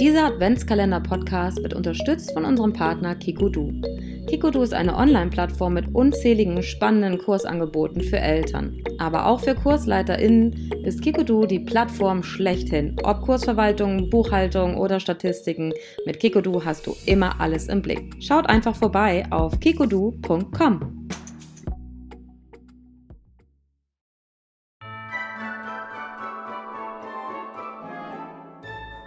Dieser 0.00 0.26
Adventskalender-Podcast 0.26 1.60
wird 1.60 1.74
unterstützt 1.74 2.32
von 2.32 2.44
unserem 2.44 2.72
Partner 2.72 3.16
Kikodu. 3.16 3.72
Kikodu 4.28 4.62
ist 4.62 4.72
eine 4.72 4.96
Online-Plattform 4.96 5.74
mit 5.74 5.92
unzähligen 5.92 6.62
spannenden 6.62 7.18
Kursangeboten 7.18 8.02
für 8.02 8.20
Eltern. 8.20 8.80
Aber 8.98 9.26
auch 9.26 9.40
für 9.40 9.56
KursleiterInnen 9.56 10.70
ist 10.84 11.02
Kikodu 11.02 11.46
die 11.46 11.58
Plattform 11.58 12.22
schlechthin. 12.22 12.94
Ob 13.02 13.22
Kursverwaltung, 13.22 14.08
Buchhaltung 14.08 14.76
oder 14.76 15.00
Statistiken, 15.00 15.72
mit 16.06 16.20
Kikodu 16.20 16.64
hast 16.64 16.86
du 16.86 16.94
immer 17.06 17.40
alles 17.40 17.66
im 17.66 17.82
Blick. 17.82 18.14
Schaut 18.20 18.48
einfach 18.48 18.76
vorbei 18.76 19.24
auf 19.30 19.58
kikodu.com. 19.58 21.08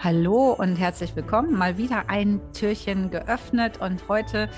Hallo 0.04 0.54
und 0.57 0.77
herzlich 0.77 1.16
willkommen. 1.16 1.55
Mal 1.55 1.77
wieder 1.77 2.05
ein 2.07 2.41
Türchen 2.53 3.12
geöffnet 3.12 3.80
und 3.81 4.09
heute 4.09 4.49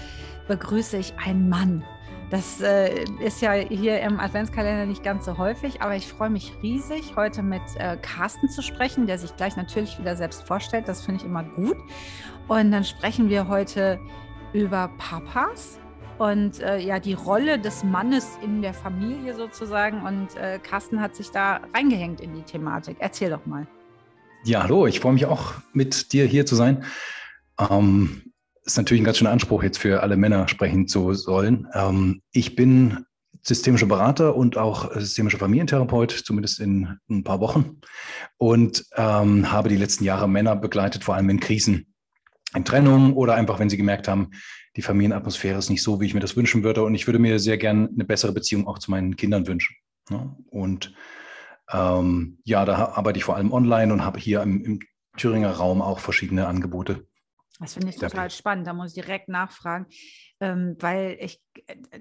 begrüße 0.47 0.95
ich 0.95 1.13
einen 1.17 1.49
Mann. 1.49 1.83
Das 2.31 2.61
äh, 2.61 3.03
ist 3.19 3.41
ja 3.41 3.51
hier 3.51 3.99
im 3.99 4.21
Adventskalender 4.21 4.85
nicht 4.85 5.03
ganz 5.03 5.25
so 5.25 5.37
häufig, 5.37 5.81
aber 5.81 5.97
ich 5.97 6.07
freue 6.07 6.29
mich 6.29 6.53
riesig, 6.63 7.17
heute 7.17 7.43
mit 7.43 7.61
äh, 7.75 7.97
Carsten 7.97 8.47
zu 8.47 8.61
sprechen, 8.61 9.05
der 9.05 9.19
sich 9.19 9.35
gleich 9.35 9.57
natürlich 9.57 9.99
wieder 9.99 10.15
selbst 10.15 10.47
vorstellt. 10.47 10.87
Das 10.87 11.01
finde 11.01 11.19
ich 11.19 11.27
immer 11.27 11.43
gut. 11.43 11.75
Und 12.47 12.71
dann 12.71 12.85
sprechen 12.85 13.27
wir 13.27 13.49
heute 13.49 13.99
über 14.53 14.91
Papas 14.97 15.77
und 16.19 16.61
äh, 16.61 16.77
ja 16.77 16.99
die 16.99 17.15
Rolle 17.15 17.59
des 17.59 17.83
Mannes 17.83 18.37
in 18.41 18.61
der 18.61 18.73
Familie 18.73 19.35
sozusagen. 19.35 20.03
Und 20.03 20.37
äh, 20.37 20.57
Carsten 20.59 21.01
hat 21.01 21.17
sich 21.17 21.31
da 21.31 21.59
reingehängt 21.75 22.21
in 22.21 22.33
die 22.33 22.43
Thematik. 22.43 22.95
Erzähl 22.99 23.29
doch 23.29 23.45
mal. 23.45 23.67
Ja, 24.45 24.63
hallo, 24.63 24.87
ich 24.87 24.99
freue 24.99 25.13
mich 25.13 25.25
auch 25.25 25.53
mit 25.71 26.11
dir 26.11 26.25
hier 26.25 26.45
zu 26.45 26.55
sein. 26.55 26.83
Ähm, 27.57 28.33
ist 28.65 28.75
natürlich 28.75 29.01
ein 29.01 29.05
ganz 29.05 29.17
schöner 29.17 29.31
Anspruch, 29.31 29.63
jetzt 29.63 29.77
für 29.77 30.03
alle 30.03 30.17
Männer 30.17 30.49
sprechen 30.49 30.85
zu 30.89 31.13
sollen. 31.13 31.65
Ähm, 31.73 32.21
ich 32.33 32.57
bin 32.57 33.05
systemischer 33.41 33.85
Berater 33.85 34.35
und 34.35 34.57
auch 34.57 34.93
systemischer 34.95 35.37
Familientherapeut, 35.37 36.11
zumindest 36.11 36.59
in 36.59 36.97
ein 37.09 37.23
paar 37.23 37.39
Wochen. 37.39 37.79
Und 38.37 38.85
ähm, 38.97 39.49
habe 39.49 39.69
die 39.69 39.77
letzten 39.77 40.03
Jahre 40.03 40.27
Männer 40.27 40.57
begleitet, 40.57 41.05
vor 41.05 41.15
allem 41.15 41.29
in 41.29 41.39
Krisen, 41.39 41.93
in 42.53 42.65
Trennung 42.65 43.13
oder 43.13 43.35
einfach, 43.35 43.59
wenn 43.59 43.69
sie 43.69 43.77
gemerkt 43.77 44.09
haben, 44.09 44.31
die 44.75 44.81
Familienatmosphäre 44.81 45.57
ist 45.57 45.69
nicht 45.69 45.83
so, 45.83 46.01
wie 46.01 46.05
ich 46.05 46.13
mir 46.13 46.19
das 46.19 46.35
wünschen 46.35 46.63
würde. 46.63 46.83
Und 46.83 46.95
ich 46.95 47.07
würde 47.07 47.19
mir 47.19 47.39
sehr 47.39 47.57
gern 47.57 47.87
eine 47.93 48.03
bessere 48.03 48.33
Beziehung 48.33 48.67
auch 48.67 48.79
zu 48.79 48.91
meinen 48.91 49.15
Kindern 49.15 49.47
wünschen. 49.47 49.77
Ne? 50.09 50.35
Und 50.49 50.93
ähm, 51.73 52.39
ja, 52.45 52.65
da 52.65 52.89
arbeite 52.89 53.17
ich 53.17 53.25
vor 53.25 53.35
allem 53.35 53.51
online 53.51 53.91
und 53.91 54.05
habe 54.05 54.19
hier 54.19 54.41
im, 54.41 54.63
im 54.63 54.79
Thüringer 55.17 55.51
Raum 55.51 55.81
auch 55.81 55.99
verschiedene 55.99 56.47
Angebote. 56.47 57.07
Das 57.59 57.73
finde 57.73 57.89
ich 57.89 57.97
total 57.97 58.29
spannend. 58.29 58.67
Da 58.67 58.73
muss 58.73 58.89
ich 58.95 59.03
direkt 59.03 59.29
nachfragen, 59.29 59.85
ähm, 60.39 60.75
weil 60.79 61.17
ich, 61.19 61.39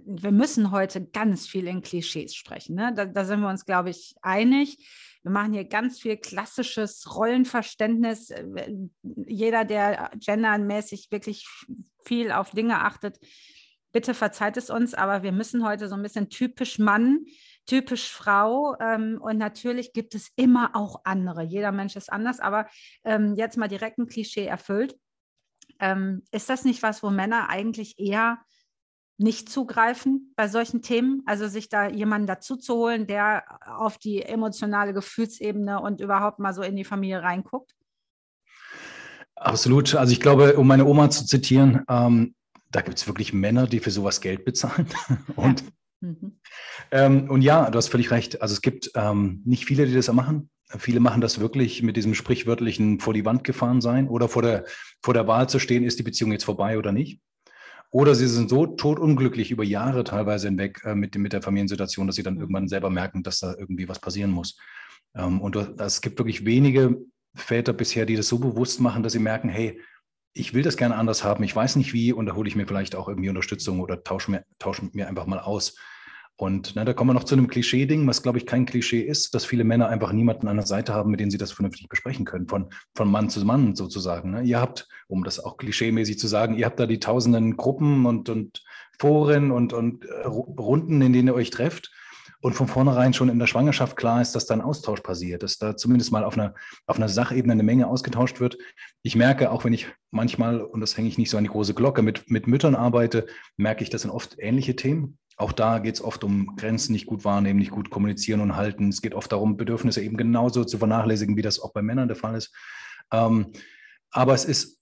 wir 0.04 0.32
müssen 0.32 0.70
heute 0.70 1.06
ganz 1.06 1.46
viel 1.46 1.66
in 1.66 1.82
Klischees 1.82 2.34
sprechen. 2.34 2.74
Ne? 2.74 2.92
Da, 2.94 3.04
da 3.04 3.24
sind 3.24 3.40
wir 3.40 3.48
uns, 3.48 3.64
glaube 3.64 3.90
ich, 3.90 4.14
einig. 4.22 4.78
Wir 5.22 5.30
machen 5.30 5.52
hier 5.52 5.64
ganz 5.64 6.00
viel 6.00 6.16
klassisches 6.16 7.14
Rollenverständnis. 7.14 8.30
Äh, 8.30 8.74
jeder, 9.02 9.64
der 9.64 10.10
gendermäßig 10.18 11.08
wirklich 11.10 11.46
viel 12.04 12.32
auf 12.32 12.50
Dinge 12.50 12.80
achtet, 12.80 13.18
bitte 13.92 14.14
verzeiht 14.14 14.56
es 14.56 14.70
uns, 14.70 14.94
aber 14.94 15.22
wir 15.22 15.32
müssen 15.32 15.64
heute 15.64 15.88
so 15.88 15.94
ein 15.94 16.02
bisschen 16.02 16.30
typisch 16.30 16.78
Mann 16.78 17.26
typisch 17.66 18.12
Frau. 18.12 18.76
Ähm, 18.80 19.18
und 19.20 19.38
natürlich 19.38 19.92
gibt 19.92 20.14
es 20.14 20.30
immer 20.36 20.70
auch 20.74 21.00
andere. 21.04 21.42
Jeder 21.42 21.72
Mensch 21.72 21.96
ist 21.96 22.12
anders, 22.12 22.40
aber 22.40 22.66
ähm, 23.04 23.34
jetzt 23.34 23.56
mal 23.56 23.68
direkt 23.68 23.98
ein 23.98 24.06
Klischee 24.06 24.46
erfüllt. 24.46 24.96
Ähm, 25.78 26.22
ist 26.30 26.48
das 26.48 26.64
nicht 26.64 26.82
was, 26.82 27.02
wo 27.02 27.10
Männer 27.10 27.48
eigentlich 27.48 27.98
eher 27.98 28.38
nicht 29.18 29.48
zugreifen 29.48 30.32
bei 30.36 30.48
solchen 30.48 30.82
Themen? 30.82 31.22
Also 31.26 31.48
sich 31.48 31.68
da 31.68 31.88
jemanden 31.88 32.26
dazu 32.26 32.56
zu 32.56 32.74
holen, 32.74 33.06
der 33.06 33.44
auf 33.66 33.98
die 33.98 34.22
emotionale 34.22 34.92
Gefühlsebene 34.92 35.80
und 35.80 36.00
überhaupt 36.00 36.38
mal 36.38 36.52
so 36.52 36.62
in 36.62 36.76
die 36.76 36.84
Familie 36.84 37.22
reinguckt? 37.22 37.74
Absolut. 39.34 39.94
Also 39.94 40.12
ich 40.12 40.20
glaube, 40.20 40.56
um 40.56 40.66
meine 40.66 40.84
Oma 40.84 41.10
zu 41.10 41.26
zitieren, 41.26 41.84
ähm, 41.88 42.34
da 42.70 42.80
gibt 42.80 42.98
es 42.98 43.06
wirklich 43.06 43.32
Männer, 43.32 43.66
die 43.66 43.80
für 43.80 43.90
sowas 43.90 44.20
Geld 44.20 44.44
bezahlen. 44.44 44.88
Und. 45.36 45.64
Mhm. 46.02 46.38
Ähm, 46.90 47.30
und 47.30 47.42
ja, 47.42 47.70
du 47.70 47.78
hast 47.78 47.88
völlig 47.88 48.10
recht. 48.10 48.42
Also 48.42 48.52
es 48.52 48.60
gibt 48.60 48.90
ähm, 48.94 49.40
nicht 49.44 49.64
viele, 49.64 49.86
die 49.86 49.94
das 49.94 50.12
machen. 50.12 50.50
Viele 50.78 51.00
machen 51.00 51.20
das 51.20 51.38
wirklich 51.38 51.82
mit 51.82 51.96
diesem 51.96 52.14
sprichwörtlichen 52.14 52.98
vor 52.98 53.14
die 53.14 53.24
Wand 53.24 53.44
gefahren 53.44 53.80
sein 53.80 54.08
oder 54.08 54.28
vor 54.28 54.42
der, 54.42 54.64
vor 55.02 55.14
der 55.14 55.26
Wahl 55.26 55.48
zu 55.48 55.58
stehen, 55.58 55.84
ist 55.84 55.98
die 55.98 56.02
Beziehung 56.02 56.32
jetzt 56.32 56.44
vorbei 56.44 56.78
oder 56.78 56.92
nicht. 56.92 57.20
Oder 57.90 58.14
sie 58.14 58.26
sind 58.26 58.48
so 58.48 58.66
totunglücklich 58.66 59.50
über 59.50 59.64
Jahre 59.64 60.02
teilweise 60.02 60.48
hinweg 60.48 60.80
äh, 60.84 60.94
mit, 60.94 61.14
mit 61.16 61.32
der 61.32 61.42
Familiensituation, 61.42 62.06
dass 62.06 62.16
sie 62.16 62.22
dann 62.22 62.34
mhm. 62.34 62.40
irgendwann 62.40 62.68
selber 62.68 62.90
merken, 62.90 63.22
dass 63.22 63.38
da 63.38 63.54
irgendwie 63.56 63.88
was 63.88 64.00
passieren 64.00 64.30
muss. 64.30 64.58
Ähm, 65.14 65.40
und 65.40 65.56
es 65.56 66.00
gibt 66.00 66.18
wirklich 66.18 66.44
wenige 66.44 66.98
Väter 67.34 67.72
bisher, 67.72 68.06
die 68.06 68.16
das 68.16 68.28
so 68.28 68.38
bewusst 68.38 68.80
machen, 68.80 69.02
dass 69.02 69.12
sie 69.12 69.18
merken, 69.18 69.48
hey, 69.48 69.78
ich 70.34 70.54
will 70.54 70.62
das 70.62 70.76
gerne 70.76 70.96
anders 70.96 71.24
haben, 71.24 71.44
ich 71.44 71.54
weiß 71.54 71.76
nicht 71.76 71.92
wie 71.92 72.12
und 72.12 72.26
da 72.26 72.34
hole 72.34 72.48
ich 72.48 72.56
mir 72.56 72.66
vielleicht 72.66 72.94
auch 72.94 73.08
irgendwie 73.08 73.28
Unterstützung 73.28 73.80
oder 73.80 74.02
tausche 74.02 74.30
mir, 74.30 74.44
tausche 74.58 74.88
mir 74.92 75.08
einfach 75.08 75.26
mal 75.26 75.38
aus. 75.38 75.76
Und 76.36 76.74
ne, 76.74 76.84
da 76.84 76.92
kommen 76.92 77.10
wir 77.10 77.14
noch 77.14 77.24
zu 77.24 77.34
einem 77.34 77.46
Klischee-Ding, 77.46 78.06
was 78.06 78.22
glaube 78.22 78.38
ich 78.38 78.46
kein 78.46 78.66
Klischee 78.66 79.00
ist, 79.00 79.34
dass 79.34 79.44
viele 79.44 79.64
Männer 79.64 79.88
einfach 79.88 80.12
niemanden 80.12 80.48
an 80.48 80.56
der 80.56 80.66
Seite 80.66 80.94
haben, 80.94 81.10
mit 81.10 81.20
dem 81.20 81.30
sie 81.30 81.38
das 81.38 81.52
vernünftig 81.52 81.88
besprechen 81.88 82.24
können, 82.24 82.48
von, 82.48 82.70
von 82.94 83.10
Mann 83.10 83.30
zu 83.30 83.44
Mann 83.44 83.76
sozusagen. 83.76 84.32
Ne? 84.32 84.42
Ihr 84.42 84.60
habt, 84.60 84.88
um 85.08 85.24
das 85.24 85.38
auch 85.38 85.56
klischeemäßig 85.56 86.18
zu 86.18 86.26
sagen, 86.26 86.56
ihr 86.56 86.66
habt 86.66 86.80
da 86.80 86.86
die 86.86 87.00
tausenden 87.00 87.56
Gruppen 87.56 88.06
und, 88.06 88.28
und 88.28 88.62
Foren 88.98 89.50
und, 89.50 89.72
und 89.72 90.04
äh, 90.04 90.26
Runden, 90.26 91.00
in 91.02 91.12
denen 91.12 91.28
ihr 91.28 91.34
euch 91.34 91.50
trefft 91.50 91.90
und 92.42 92.54
von 92.54 92.66
vornherein 92.66 93.14
schon 93.14 93.28
in 93.28 93.38
der 93.38 93.46
Schwangerschaft 93.46 93.96
klar 93.96 94.20
ist, 94.20 94.34
dass 94.34 94.46
da 94.46 94.54
ein 94.54 94.60
Austausch 94.60 95.00
passiert, 95.00 95.44
dass 95.44 95.58
da 95.58 95.76
zumindest 95.76 96.10
mal 96.10 96.24
auf 96.24 96.34
einer, 96.36 96.54
auf 96.86 96.96
einer 96.96 97.08
Sachebene 97.08 97.52
eine 97.52 97.62
Menge 97.62 97.86
ausgetauscht 97.86 98.40
wird. 98.40 98.58
Ich 99.02 99.14
merke, 99.14 99.50
auch 99.50 99.64
wenn 99.64 99.72
ich 99.72 99.86
manchmal, 100.10 100.60
und 100.60 100.80
das 100.80 100.96
hänge 100.96 101.08
ich 101.08 101.18
nicht 101.18 101.30
so 101.30 101.36
an 101.38 101.44
die 101.44 101.50
große 101.50 101.72
Glocke, 101.72 102.02
mit, 102.02 102.30
mit 102.30 102.48
Müttern 102.48 102.74
arbeite, 102.74 103.26
merke 103.56 103.84
ich, 103.84 103.90
das 103.90 104.02
sind 104.02 104.10
oft 104.10 104.36
ähnliche 104.38 104.74
Themen. 104.74 105.18
Auch 105.36 105.52
da 105.52 105.78
geht 105.78 105.94
es 105.94 106.02
oft 106.02 106.24
um 106.24 106.56
Grenzen 106.56 106.92
nicht 106.92 107.06
gut 107.06 107.24
wahrnehmen, 107.24 107.58
nicht 107.58 107.70
gut 107.70 107.90
kommunizieren 107.90 108.40
und 108.40 108.56
halten. 108.56 108.88
Es 108.88 109.02
geht 109.02 109.14
oft 109.14 109.32
darum, 109.32 109.56
Bedürfnisse 109.56 110.02
eben 110.02 110.16
genauso 110.16 110.64
zu 110.64 110.78
vernachlässigen, 110.78 111.36
wie 111.36 111.42
das 111.42 111.60
auch 111.60 111.72
bei 111.72 111.82
Männern 111.82 112.08
der 112.08 112.16
Fall 112.16 112.36
ist. 112.36 112.54
Ähm, 113.12 113.52
aber 114.10 114.34
es 114.34 114.44
ist 114.44 114.78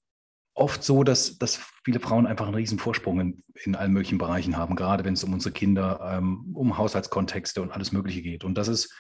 oft 0.55 0.83
so, 0.83 1.05
dass, 1.05 1.39
dass 1.39 1.61
viele 1.85 2.01
Frauen 2.01 2.27
einfach 2.27 2.47
einen 2.47 2.55
riesen 2.55 2.79
Vorsprung 2.79 3.21
in, 3.21 3.43
in 3.65 3.77
allen 3.77 3.93
möglichen 3.93 4.19
Bereichen 4.19 4.57
haben, 4.57 4.77
gerade 4.77 5.05
wenn 5.05 5.15
es 5.15 5.25
um 5.25 5.33
unsere 5.33 5.53
Kinder, 5.53 6.01
ähm, 6.19 6.53
um 6.55 6.77
Haushaltskontexte 6.77 7.63
und 7.63 7.71
alles 7.71 7.93
Mögliche 7.93 8.23
geht. 8.23 8.45
Und 8.45 8.55
das 8.57 8.69
ist, 8.69 8.93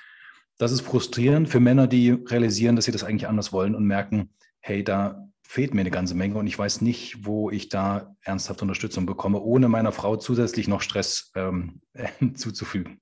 das 0.58 0.72
ist 0.72 0.82
frustrierend 0.82 1.48
für 1.48 1.60
Männer, 1.60 1.86
die 1.86 2.10
realisieren, 2.10 2.76
dass 2.76 2.84
sie 2.84 2.92
das 2.92 3.04
eigentlich 3.04 3.28
anders 3.28 3.52
wollen 3.52 3.74
und 3.74 3.84
merken, 3.84 4.30
hey, 4.60 4.84
da 4.84 5.28
fehlt 5.50 5.74
mir 5.74 5.80
eine 5.80 5.90
ganze 5.90 6.14
Menge 6.14 6.38
und 6.38 6.46
ich 6.46 6.56
weiß 6.56 6.80
nicht, 6.80 7.26
wo 7.26 7.50
ich 7.50 7.68
da 7.68 8.14
ernsthaft 8.22 8.62
Unterstützung 8.62 9.04
bekomme, 9.04 9.40
ohne 9.40 9.68
meiner 9.68 9.90
Frau 9.90 10.14
zusätzlich 10.16 10.68
noch 10.68 10.80
Stress 10.80 11.32
ähm, 11.34 11.80
zuzufügen. 12.36 13.00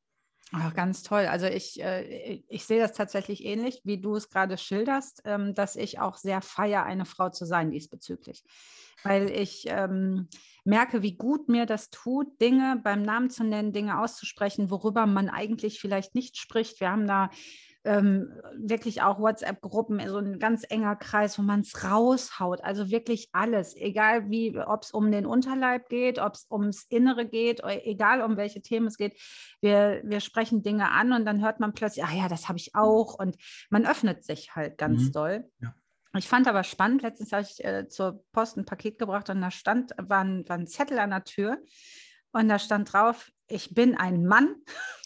Ach, 0.53 0.72
ganz 0.72 1.03
toll. 1.03 1.26
Also 1.26 1.44
ich, 1.44 1.78
äh, 1.82 2.42
ich 2.48 2.64
sehe 2.64 2.81
das 2.81 2.92
tatsächlich 2.92 3.44
ähnlich, 3.44 3.82
wie 3.84 4.00
du 4.00 4.16
es 4.16 4.31
gerade 4.31 4.56
schilderst, 4.56 5.20
ähm, 5.26 5.54
dass 5.54 5.76
ich 5.76 5.98
auch 5.98 6.16
sehr 6.16 6.41
feiere, 6.41 6.84
eine 6.84 7.04
Frau 7.04 7.28
zu 7.28 7.44
sein 7.44 7.70
diesbezüglich. 7.70 8.42
Weil 9.03 9.31
ich 9.31 9.66
ähm, 9.66 10.28
merke, 10.64 11.03
wie 11.03 11.19
gut 11.19 11.50
mir 11.50 11.66
das 11.66 11.91
tut, 11.91 12.41
Dinge 12.41 12.81
beim 12.82 13.03
Namen 13.03 13.28
zu 13.28 13.44
nennen, 13.44 13.75
Dinge 13.75 14.00
auszusprechen, 14.00 14.70
worüber 14.70 15.04
man 15.04 15.28
eigentlich 15.28 15.81
vielleicht 15.81 16.14
nicht 16.14 16.38
spricht. 16.38 16.81
Wir 16.81 16.92
haben 16.92 17.06
da 17.06 17.28
ähm, 17.84 18.33
wirklich 18.56 19.03
auch 19.03 19.21
WhatsApp-Gruppen, 19.21 20.06
so 20.09 20.19
ein 20.19 20.39
ganz 20.39 20.65
enger 20.69 20.97
Kreis, 20.97 21.38
wo 21.38 21.43
man 21.43 21.61
es 21.61 21.85
raushaut. 21.85 22.62
Also 22.62 22.91
wirklich 22.91 23.29
alles, 23.32 23.75
egal 23.76 24.31
wie, 24.31 24.58
ob 24.58 24.82
es 24.82 24.91
um 24.91 25.11
den 25.11 25.26
Unterleib 25.26 25.88
geht, 25.88 26.19
ob 26.19 26.35
es 26.35 26.47
ums 26.50 26.85
Innere 26.88 27.26
geht, 27.26 27.61
egal 27.64 28.23
um 28.23 28.37
welche 28.37 28.61
Themen 28.61 28.87
es 28.87 28.97
geht. 28.97 29.19
Wir, 29.61 30.02
wir 30.05 30.20
sprechen 30.20 30.62
Dinge 30.62 30.91
an 30.91 31.12
und 31.12 31.25
dann 31.25 31.43
hört 31.43 31.61
man 31.61 31.73
plötzlich, 31.73 32.05
ah 32.05 32.14
ja, 32.14 32.29
das 32.29 32.49
habe 32.49 32.58
ich 32.58 32.75
auch. 32.75 33.14
Und 33.14 33.37
man 33.70 33.87
öffnet 33.87 34.25
sich 34.25 34.55
halt 34.55 34.79
ganz 34.79 35.05
mhm. 35.05 35.12
doll. 35.12 35.50
Ja. 35.61 35.75
Ich 36.17 36.29
fand 36.29 36.49
aber 36.49 36.64
spannend, 36.64 37.02
letztens 37.02 37.32
habe 37.32 37.43
ich 37.43 37.64
äh, 37.64 37.87
zur 37.88 38.25
Post 38.32 38.56
ein 38.56 38.64
Paket 38.64 38.99
gebracht 38.99 39.29
und 39.31 39.41
da 39.41 39.50
stand, 39.50 39.93
war 39.99 40.25
ein, 40.25 40.49
war 40.49 40.56
ein 40.56 40.67
Zettel 40.67 40.99
an 40.99 41.11
der 41.11 41.25
Tür 41.25 41.58
und 42.32 42.49
da 42.49 42.58
stand 42.58 42.93
drauf, 42.93 43.31
ich 43.47 43.75
bin 43.75 43.97
ein 43.97 44.26
Mann 44.26 44.56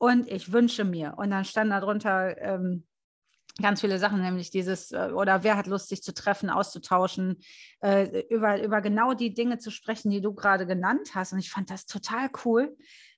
und 0.00 0.28
ich 0.28 0.50
wünsche 0.50 0.84
mir. 0.84 1.14
Und 1.18 1.30
dann 1.30 1.44
stand 1.44 1.70
darunter 1.70 2.36
ähm, 2.40 2.84
ganz 3.60 3.82
viele 3.82 3.98
Sachen, 3.98 4.22
nämlich 4.22 4.50
dieses, 4.50 4.92
äh, 4.92 5.10
oder 5.14 5.44
wer 5.44 5.58
hat 5.58 5.66
Lust, 5.66 5.90
sich 5.90 6.02
zu 6.02 6.14
treffen, 6.14 6.48
auszutauschen, 6.48 7.36
äh, 7.82 8.22
über, 8.30 8.62
über 8.62 8.80
genau 8.80 9.12
die 9.12 9.34
Dinge 9.34 9.58
zu 9.58 9.70
sprechen, 9.70 10.10
die 10.10 10.22
du 10.22 10.32
gerade 10.32 10.66
genannt 10.66 11.10
hast. 11.14 11.34
Und 11.34 11.38
ich 11.38 11.50
fand 11.50 11.70
das 11.70 11.84
total 11.84 12.30
cool, 12.46 12.74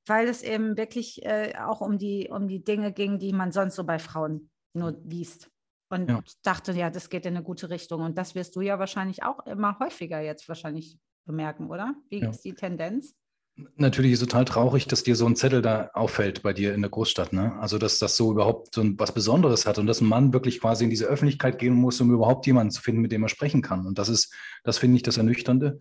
weil 0.06 0.26
es 0.26 0.42
eben 0.42 0.76
wirklich 0.76 1.24
äh, 1.24 1.54
auch 1.56 1.80
um 1.80 1.98
die, 1.98 2.28
um 2.32 2.48
die 2.48 2.64
Dinge 2.64 2.92
ging, 2.92 3.20
die 3.20 3.32
man 3.32 3.52
sonst 3.52 3.76
so 3.76 3.84
bei 3.84 4.00
Frauen 4.00 4.50
nur 4.74 4.98
liest. 5.04 5.50
und 5.88 6.10
ja. 6.10 6.20
dachte, 6.42 6.72
ja, 6.72 6.90
das 6.90 7.10
geht 7.10 7.26
in 7.26 7.36
eine 7.36 7.44
gute 7.44 7.70
Richtung. 7.70 8.02
Und 8.02 8.18
das 8.18 8.34
wirst 8.34 8.56
du 8.56 8.60
ja 8.60 8.80
wahrscheinlich 8.80 9.22
auch 9.22 9.46
immer 9.46 9.78
häufiger 9.78 10.20
jetzt 10.20 10.48
wahrscheinlich 10.48 10.98
bemerken, 11.26 11.70
oder? 11.70 11.94
Wie 12.08 12.22
ja. 12.22 12.30
ist 12.30 12.44
die 12.44 12.54
Tendenz? 12.54 13.14
Natürlich 13.76 14.12
ist 14.12 14.20
total 14.20 14.44
traurig, 14.44 14.86
dass 14.86 15.02
dir 15.02 15.16
so 15.16 15.26
ein 15.26 15.36
Zettel 15.36 15.62
da 15.62 15.90
auffällt 15.94 16.42
bei 16.42 16.52
dir 16.52 16.74
in 16.74 16.82
der 16.82 16.90
Großstadt. 16.90 17.32
Ne? 17.32 17.58
Also, 17.60 17.78
dass 17.78 17.98
das 17.98 18.16
so 18.16 18.30
überhaupt 18.30 18.74
so 18.74 18.84
was 18.98 19.12
Besonderes 19.12 19.66
hat 19.66 19.78
und 19.78 19.86
dass 19.86 20.00
ein 20.00 20.08
Mann 20.08 20.32
wirklich 20.32 20.60
quasi 20.60 20.84
in 20.84 20.90
diese 20.90 21.06
Öffentlichkeit 21.06 21.58
gehen 21.58 21.74
muss, 21.74 22.00
um 22.00 22.12
überhaupt 22.12 22.46
jemanden 22.46 22.70
zu 22.70 22.82
finden, 22.82 23.00
mit 23.00 23.12
dem 23.12 23.22
er 23.22 23.28
sprechen 23.28 23.62
kann. 23.62 23.86
Und 23.86 23.98
das 23.98 24.08
ist, 24.08 24.32
das 24.64 24.78
finde 24.78 24.96
ich 24.96 25.02
das 25.02 25.16
Ernüchternde. 25.16 25.80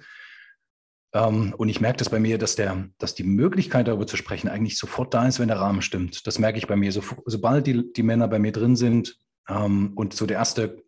Ähm, 1.14 1.54
und 1.58 1.70
ich 1.70 1.82
merke 1.82 1.98
das 1.98 2.10
bei 2.10 2.20
mir, 2.20 2.38
dass, 2.38 2.56
der, 2.56 2.90
dass 2.98 3.16
die 3.16 3.24
Möglichkeit 3.24 3.88
darüber 3.88 4.08
zu 4.08 4.18
sprechen 4.18 4.50
eigentlich 4.50 4.78
sofort 4.78 5.14
da 5.14 5.28
ist, 5.28 5.40
wenn 5.40 5.48
der 5.48 5.60
Rahmen 5.60 5.82
stimmt. 5.82 6.26
Das 6.28 6.40
merke 6.40 6.58
ich 6.58 6.68
bei 6.68 6.76
mir. 6.76 6.92
So, 6.92 7.04
sobald 7.26 7.68
die, 7.68 7.92
die 7.94 8.04
Männer 8.04 8.28
bei 8.28 8.40
mir 8.40 8.52
drin 8.52 8.76
sind 8.76 9.18
ähm, 9.48 9.94
und 9.96 10.14
so 10.14 10.26
der 10.26 10.38
erste 10.38 10.84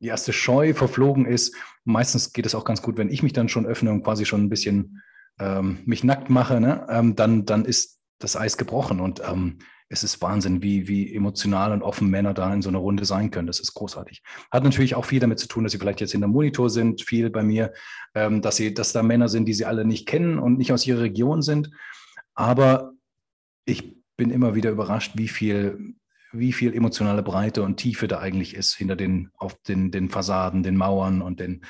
die 0.00 0.08
erste 0.08 0.32
Scheu 0.32 0.74
verflogen 0.74 1.26
ist. 1.26 1.54
Meistens 1.84 2.32
geht 2.32 2.46
es 2.46 2.54
auch 2.54 2.64
ganz 2.64 2.82
gut, 2.82 2.96
wenn 2.98 3.10
ich 3.10 3.22
mich 3.22 3.32
dann 3.32 3.48
schon 3.48 3.66
öffne 3.66 3.90
und 3.90 4.04
quasi 4.04 4.24
schon 4.24 4.42
ein 4.42 4.48
bisschen 4.48 5.02
ähm, 5.38 5.78
mich 5.84 6.04
nackt 6.04 6.30
mache, 6.30 6.60
ne? 6.60 6.86
ähm, 6.90 7.16
dann, 7.16 7.44
dann 7.46 7.64
ist 7.64 7.98
das 8.18 8.36
Eis 8.36 8.56
gebrochen. 8.56 9.00
Und 9.00 9.22
ähm, 9.28 9.58
es 9.88 10.04
ist 10.04 10.20
Wahnsinn, 10.20 10.62
wie, 10.62 10.86
wie 10.86 11.14
emotional 11.14 11.72
und 11.72 11.82
offen 11.82 12.10
Männer 12.10 12.34
da 12.34 12.52
in 12.52 12.60
so 12.60 12.68
einer 12.68 12.78
Runde 12.78 13.04
sein 13.04 13.30
können. 13.30 13.46
Das 13.46 13.60
ist 13.60 13.72
großartig. 13.72 14.22
Hat 14.50 14.64
natürlich 14.64 14.94
auch 14.94 15.04
viel 15.04 15.20
damit 15.20 15.38
zu 15.38 15.48
tun, 15.48 15.64
dass 15.64 15.72
sie 15.72 15.78
vielleicht 15.78 16.00
jetzt 16.00 16.14
in 16.14 16.20
der 16.20 16.28
Monitor 16.28 16.68
sind, 16.68 17.02
viel 17.02 17.30
bei 17.30 17.42
mir, 17.42 17.72
ähm, 18.14 18.42
dass 18.42 18.56
sie, 18.56 18.74
dass 18.74 18.92
da 18.92 19.02
Männer 19.02 19.28
sind, 19.28 19.46
die 19.46 19.54
sie 19.54 19.64
alle 19.64 19.84
nicht 19.84 20.06
kennen 20.06 20.38
und 20.38 20.58
nicht 20.58 20.72
aus 20.72 20.86
ihrer 20.86 21.00
Region 21.00 21.40
sind. 21.40 21.70
Aber 22.34 22.92
ich 23.64 23.96
bin 24.16 24.30
immer 24.30 24.54
wieder 24.54 24.70
überrascht, 24.70 25.12
wie 25.16 25.28
viel, 25.28 25.94
wie 26.32 26.52
viel 26.52 26.74
emotionale 26.74 27.22
Breite 27.22 27.62
und 27.62 27.76
Tiefe 27.76 28.08
da 28.08 28.18
eigentlich 28.18 28.54
ist 28.54 28.74
hinter 28.74 28.96
den, 28.96 29.30
auf 29.34 29.54
den, 29.62 29.90
den 29.90 30.10
Fassaden, 30.10 30.62
den 30.62 30.76
Mauern 30.76 31.22
und 31.22 31.40
den, 31.40 31.64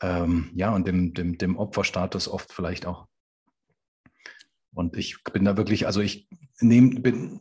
ähm, 0.00 0.50
ja, 0.54 0.74
und 0.74 0.86
dem, 0.86 1.12
dem, 1.12 1.36
dem 1.36 1.56
Opferstatus 1.56 2.28
oft 2.28 2.52
vielleicht 2.52 2.86
auch. 2.86 3.07
Und 4.78 4.96
ich 4.96 5.24
bin 5.32 5.44
da 5.44 5.56
wirklich, 5.56 5.86
also 5.86 6.00
ich 6.00 6.28
nehme, 6.60 7.00
bin, 7.00 7.40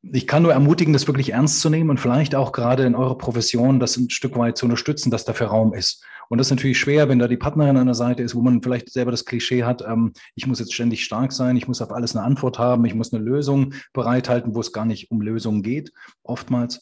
ich 0.00 0.26
kann 0.26 0.42
nur 0.42 0.54
ermutigen, 0.54 0.94
das 0.94 1.06
wirklich 1.06 1.34
ernst 1.34 1.60
zu 1.60 1.68
nehmen 1.68 1.90
und 1.90 2.00
vielleicht 2.00 2.34
auch 2.34 2.50
gerade 2.50 2.86
in 2.86 2.94
eurer 2.94 3.18
Profession 3.18 3.78
das 3.78 3.98
ein 3.98 4.08
Stück 4.08 4.38
weit 4.38 4.56
zu 4.56 4.64
unterstützen, 4.64 5.10
dass 5.10 5.26
dafür 5.26 5.48
Raum 5.48 5.74
ist. 5.74 6.02
Und 6.30 6.38
das 6.38 6.46
ist 6.46 6.52
natürlich 6.52 6.80
schwer, 6.80 7.10
wenn 7.10 7.18
da 7.18 7.28
die 7.28 7.36
Partnerin 7.36 7.76
an 7.76 7.84
der 7.84 7.94
Seite 7.94 8.22
ist, 8.22 8.34
wo 8.34 8.40
man 8.40 8.62
vielleicht 8.62 8.90
selber 8.90 9.10
das 9.10 9.26
Klischee 9.26 9.64
hat, 9.64 9.84
ähm, 9.86 10.14
ich 10.34 10.46
muss 10.46 10.60
jetzt 10.60 10.72
ständig 10.72 11.04
stark 11.04 11.32
sein, 11.32 11.58
ich 11.58 11.68
muss 11.68 11.82
auf 11.82 11.92
alles 11.92 12.16
eine 12.16 12.24
Antwort 12.24 12.58
haben, 12.58 12.86
ich 12.86 12.94
muss 12.94 13.12
eine 13.12 13.22
Lösung 13.22 13.74
bereithalten, 13.92 14.54
wo 14.54 14.60
es 14.60 14.72
gar 14.72 14.86
nicht 14.86 15.10
um 15.10 15.20
Lösungen 15.20 15.62
geht, 15.62 15.92
oftmals. 16.22 16.80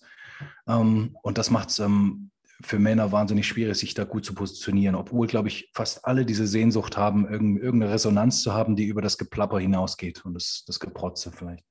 Ähm, 0.69 1.17
und 1.23 1.37
das 1.37 1.51
macht 1.51 1.71
es 1.71 1.81
ähm, 1.81 2.31
für 2.63 2.79
Männer 2.79 3.13
wahnsinnig 3.13 3.47
schwierig, 3.47 3.79
sich 3.79 3.95
da 3.95 4.05
gut 4.05 4.25
zu 4.25 4.35
positionieren, 4.35 4.95
obwohl, 4.95 5.27
glaube 5.27 5.49
ich, 5.49 5.71
fast 5.75 6.05
alle 6.05 6.25
diese 6.25 6.47
Sehnsucht 6.47 6.97
haben, 6.97 7.29
irgendeine 7.29 7.93
Resonanz 7.93 8.43
zu 8.43 8.53
haben, 8.53 8.77
die 8.77 8.87
über 8.87 9.03
das 9.03 9.19
Geplapper 9.19 9.59
hinausgeht 9.59 10.25
und 10.25 10.35
das, 10.35 10.65
das 10.67 10.81
Geprotze 10.81 11.33
vielleicht. 11.33 11.65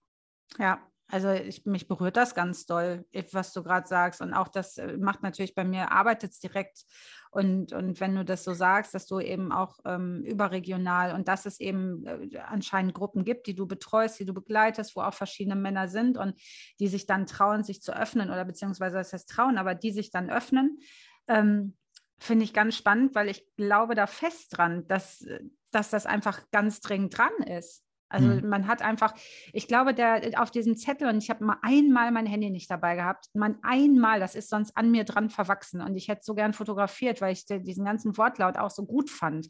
Ja, 0.57 0.80
also 1.12 1.31
ich, 1.31 1.65
mich 1.65 1.88
berührt 1.88 2.18
das 2.18 2.36
ganz 2.36 2.65
doll, 2.65 3.06
was 3.31 3.51
du 3.51 3.63
gerade 3.63 3.88
sagst. 3.88 4.21
Und 4.21 4.33
auch 4.33 4.47
das 4.47 4.77
äh, 4.77 4.97
macht 4.97 5.24
natürlich 5.24 5.56
bei 5.56 5.63
mir, 5.63 5.91
arbeitet 5.91 6.31
es 6.31 6.39
direkt. 6.39 6.86
Und, 7.31 7.73
und 7.73 7.99
wenn 7.99 8.15
du 8.15 8.25
das 8.25 8.43
so 8.43 8.53
sagst, 8.53 8.95
dass 8.95 9.05
du 9.05 9.19
eben 9.19 9.51
auch 9.51 9.77
ähm, 9.85 10.23
überregional 10.23 11.13
und 11.13 11.27
dass 11.27 11.45
es 11.45 11.59
eben 11.59 12.05
äh, 12.05 12.39
anscheinend 12.39 12.95
Gruppen 12.95 13.23
gibt, 13.23 13.45
die 13.45 13.53
du 13.53 13.67
betreust, 13.67 14.19
die 14.19 14.25
du 14.25 14.33
begleitest, 14.33 14.95
wo 14.95 15.01
auch 15.01 15.13
verschiedene 15.13 15.55
Männer 15.55 15.87
sind 15.87 16.17
und 16.17 16.33
die 16.79 16.87
sich 16.87 17.05
dann 17.05 17.27
trauen, 17.27 17.63
sich 17.63 17.83
zu 17.83 17.95
öffnen 17.95 18.29
oder 18.29 18.45
beziehungsweise 18.45 18.97
das 18.97 19.13
heißt 19.13 19.29
trauen, 19.29 19.59
aber 19.59 19.75
die 19.75 19.91
sich 19.91 20.09
dann 20.09 20.31
öffnen, 20.31 20.79
ähm, 21.27 21.77
finde 22.17 22.45
ich 22.45 22.53
ganz 22.53 22.75
spannend, 22.75 23.13
weil 23.13 23.29
ich 23.29 23.45
glaube 23.55 23.93
da 23.93 24.07
fest 24.07 24.57
dran, 24.57 24.87
dass, 24.87 25.21
äh, 25.21 25.41
dass 25.69 25.91
das 25.91 26.07
einfach 26.07 26.49
ganz 26.51 26.81
dringend 26.81 27.15
dran 27.15 27.43
ist. 27.45 27.83
Also 28.09 28.27
mhm. 28.27 28.50
man 28.50 28.67
hat 28.67 28.81
einfach, 28.81 29.13
ich 29.53 29.67
glaube, 29.67 29.94
der 29.94 30.41
auf 30.41 30.51
diesem 30.51 30.75
Zettel, 30.75 31.07
und 31.07 31.23
ich 31.23 31.29
habe 31.29 31.45
mal 31.45 31.57
einmal 31.61 32.11
mein 32.11 32.25
Handy 32.25 32.50
nicht 32.50 32.69
dabei 32.69 32.95
gehabt, 32.95 33.27
man 33.33 33.57
einmal, 33.61 34.19
das 34.19 34.35
ist 34.35 34.50
sonst 34.50 34.75
an 34.75 34.91
mir 34.91 35.03
dran 35.03 35.29
verwachsen. 35.29 35.81
Und 35.81 35.95
ich 35.95 36.07
hätte 36.07 36.21
so 36.23 36.33
gern 36.35 36.53
fotografiert, 36.53 37.21
weil 37.21 37.33
ich 37.33 37.45
diesen 37.45 37.85
ganzen 37.85 38.17
Wortlaut 38.17 38.57
auch 38.57 38.71
so 38.71 38.85
gut 38.85 39.09
fand. 39.09 39.47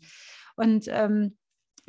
Und 0.56 0.86
ähm, 0.90 1.38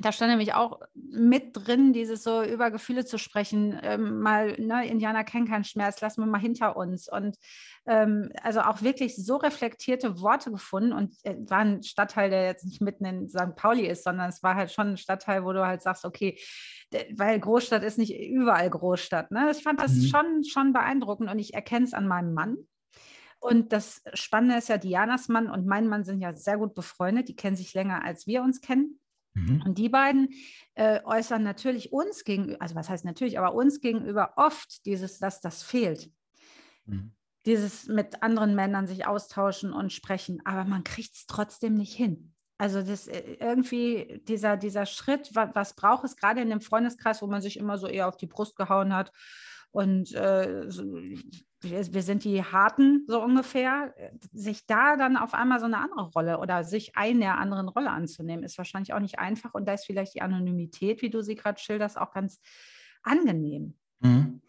da 0.00 0.12
stand 0.12 0.30
nämlich 0.30 0.54
auch 0.54 0.80
mit 0.94 1.50
drin, 1.52 1.92
dieses 1.92 2.22
so 2.22 2.42
über 2.42 2.70
Gefühle 2.70 3.04
zu 3.04 3.18
sprechen, 3.18 3.78
ähm, 3.82 4.20
mal, 4.20 4.58
ne, 4.58 4.86
Indianer 4.86 5.24
kennen 5.24 5.46
keinen 5.46 5.64
Schmerz, 5.64 6.00
lassen 6.00 6.22
wir 6.22 6.26
mal 6.26 6.40
hinter 6.40 6.76
uns. 6.76 7.08
Und 7.08 7.36
ähm, 7.86 8.30
also 8.42 8.60
auch 8.60 8.82
wirklich 8.82 9.16
so 9.16 9.36
reflektierte 9.36 10.20
Worte 10.20 10.50
gefunden 10.50 10.92
und 10.92 11.14
äh, 11.24 11.36
war 11.48 11.58
ein 11.58 11.82
Stadtteil, 11.82 12.30
der 12.30 12.44
jetzt 12.44 12.64
nicht 12.64 12.80
mitten 12.80 13.04
in 13.04 13.28
St. 13.28 13.56
Pauli 13.56 13.86
ist, 13.86 14.04
sondern 14.04 14.30
es 14.30 14.42
war 14.42 14.54
halt 14.54 14.72
schon 14.72 14.88
ein 14.88 14.96
Stadtteil, 14.96 15.44
wo 15.44 15.52
du 15.52 15.66
halt 15.66 15.82
sagst, 15.82 16.04
okay, 16.04 16.38
weil 17.16 17.38
Großstadt 17.38 17.82
ist 17.82 17.98
nicht 17.98 18.18
überall 18.18 18.70
Großstadt. 18.70 19.30
Ne? 19.30 19.50
Ich 19.50 19.62
fand 19.62 19.80
das 19.80 19.92
mhm. 19.92 20.02
schon, 20.02 20.44
schon 20.44 20.72
beeindruckend 20.72 21.30
und 21.30 21.38
ich 21.38 21.54
erkenne 21.54 21.84
es 21.84 21.94
an 21.94 22.08
meinem 22.08 22.32
Mann. 22.32 22.56
Und 23.38 23.72
das 23.72 24.02
Spannende 24.12 24.56
ist 24.56 24.68
ja, 24.68 24.76
Dianas 24.76 25.28
Mann 25.28 25.50
und 25.50 25.66
mein 25.66 25.88
Mann 25.88 26.04
sind 26.04 26.20
ja 26.20 26.34
sehr 26.34 26.58
gut 26.58 26.74
befreundet. 26.74 27.28
Die 27.28 27.36
kennen 27.36 27.56
sich 27.56 27.72
länger, 27.72 28.04
als 28.04 28.26
wir 28.26 28.42
uns 28.42 28.60
kennen. 28.60 28.99
Mhm. 29.34 29.62
Und 29.64 29.78
die 29.78 29.88
beiden 29.88 30.30
äh, 30.74 31.00
äußern 31.04 31.42
natürlich 31.42 31.92
uns 31.92 32.24
gegenüber, 32.24 32.60
also 32.60 32.74
was 32.74 32.88
heißt 32.88 33.04
natürlich, 33.04 33.38
aber 33.38 33.54
uns 33.54 33.80
gegenüber 33.80 34.34
oft 34.36 34.84
dieses, 34.86 35.18
dass 35.18 35.40
das 35.40 35.62
fehlt. 35.62 36.10
Mhm. 36.86 37.12
Dieses 37.46 37.86
mit 37.86 38.22
anderen 38.22 38.54
Männern 38.54 38.86
sich 38.86 39.06
austauschen 39.06 39.72
und 39.72 39.92
sprechen, 39.92 40.44
aber 40.44 40.64
man 40.64 40.84
kriegt 40.84 41.14
es 41.14 41.26
trotzdem 41.26 41.74
nicht 41.74 41.94
hin. 41.94 42.34
Also 42.58 42.82
das 42.82 43.08
äh, 43.08 43.36
irgendwie 43.40 44.20
dieser, 44.28 44.56
dieser 44.56 44.84
Schritt, 44.84 45.30
was, 45.34 45.50
was 45.54 45.74
braucht 45.74 46.04
es 46.04 46.16
gerade 46.16 46.42
in 46.42 46.50
dem 46.50 46.60
Freundeskreis, 46.60 47.22
wo 47.22 47.26
man 47.26 47.40
sich 47.40 47.56
immer 47.56 47.78
so 47.78 47.86
eher 47.86 48.08
auf 48.08 48.16
die 48.16 48.26
Brust 48.26 48.56
gehauen 48.56 48.94
hat 48.94 49.12
und 49.72 50.12
äh, 50.14 50.66
wir, 51.60 51.92
wir, 51.92 52.02
sind 52.02 52.24
die 52.24 52.42
Harten 52.42 53.04
so 53.06 53.22
ungefähr, 53.22 53.94
sich 54.32 54.66
da 54.66 54.96
dann 54.96 55.16
auf 55.16 55.34
einmal 55.34 55.60
so 55.60 55.66
eine 55.66 55.78
andere 55.78 56.10
Rolle 56.10 56.38
oder 56.38 56.64
sich 56.64 56.96
einer 56.96 57.38
anderen 57.38 57.68
Rolle 57.68 57.90
anzunehmen, 57.90 58.44
ist 58.44 58.58
wahrscheinlich 58.58 58.92
auch 58.92 59.00
nicht 59.00 59.18
einfach 59.18 59.54
und 59.54 59.66
da 59.66 59.74
ist 59.74 59.86
vielleicht 59.86 60.14
die 60.14 60.22
Anonymität, 60.22 61.02
wie 61.02 61.10
du 61.10 61.22
sie 61.22 61.36
gerade 61.36 61.60
schilderst, 61.60 61.98
auch 61.98 62.12
ganz 62.12 62.40
angenehm. 63.02 63.74
Mhm. 64.00 64.40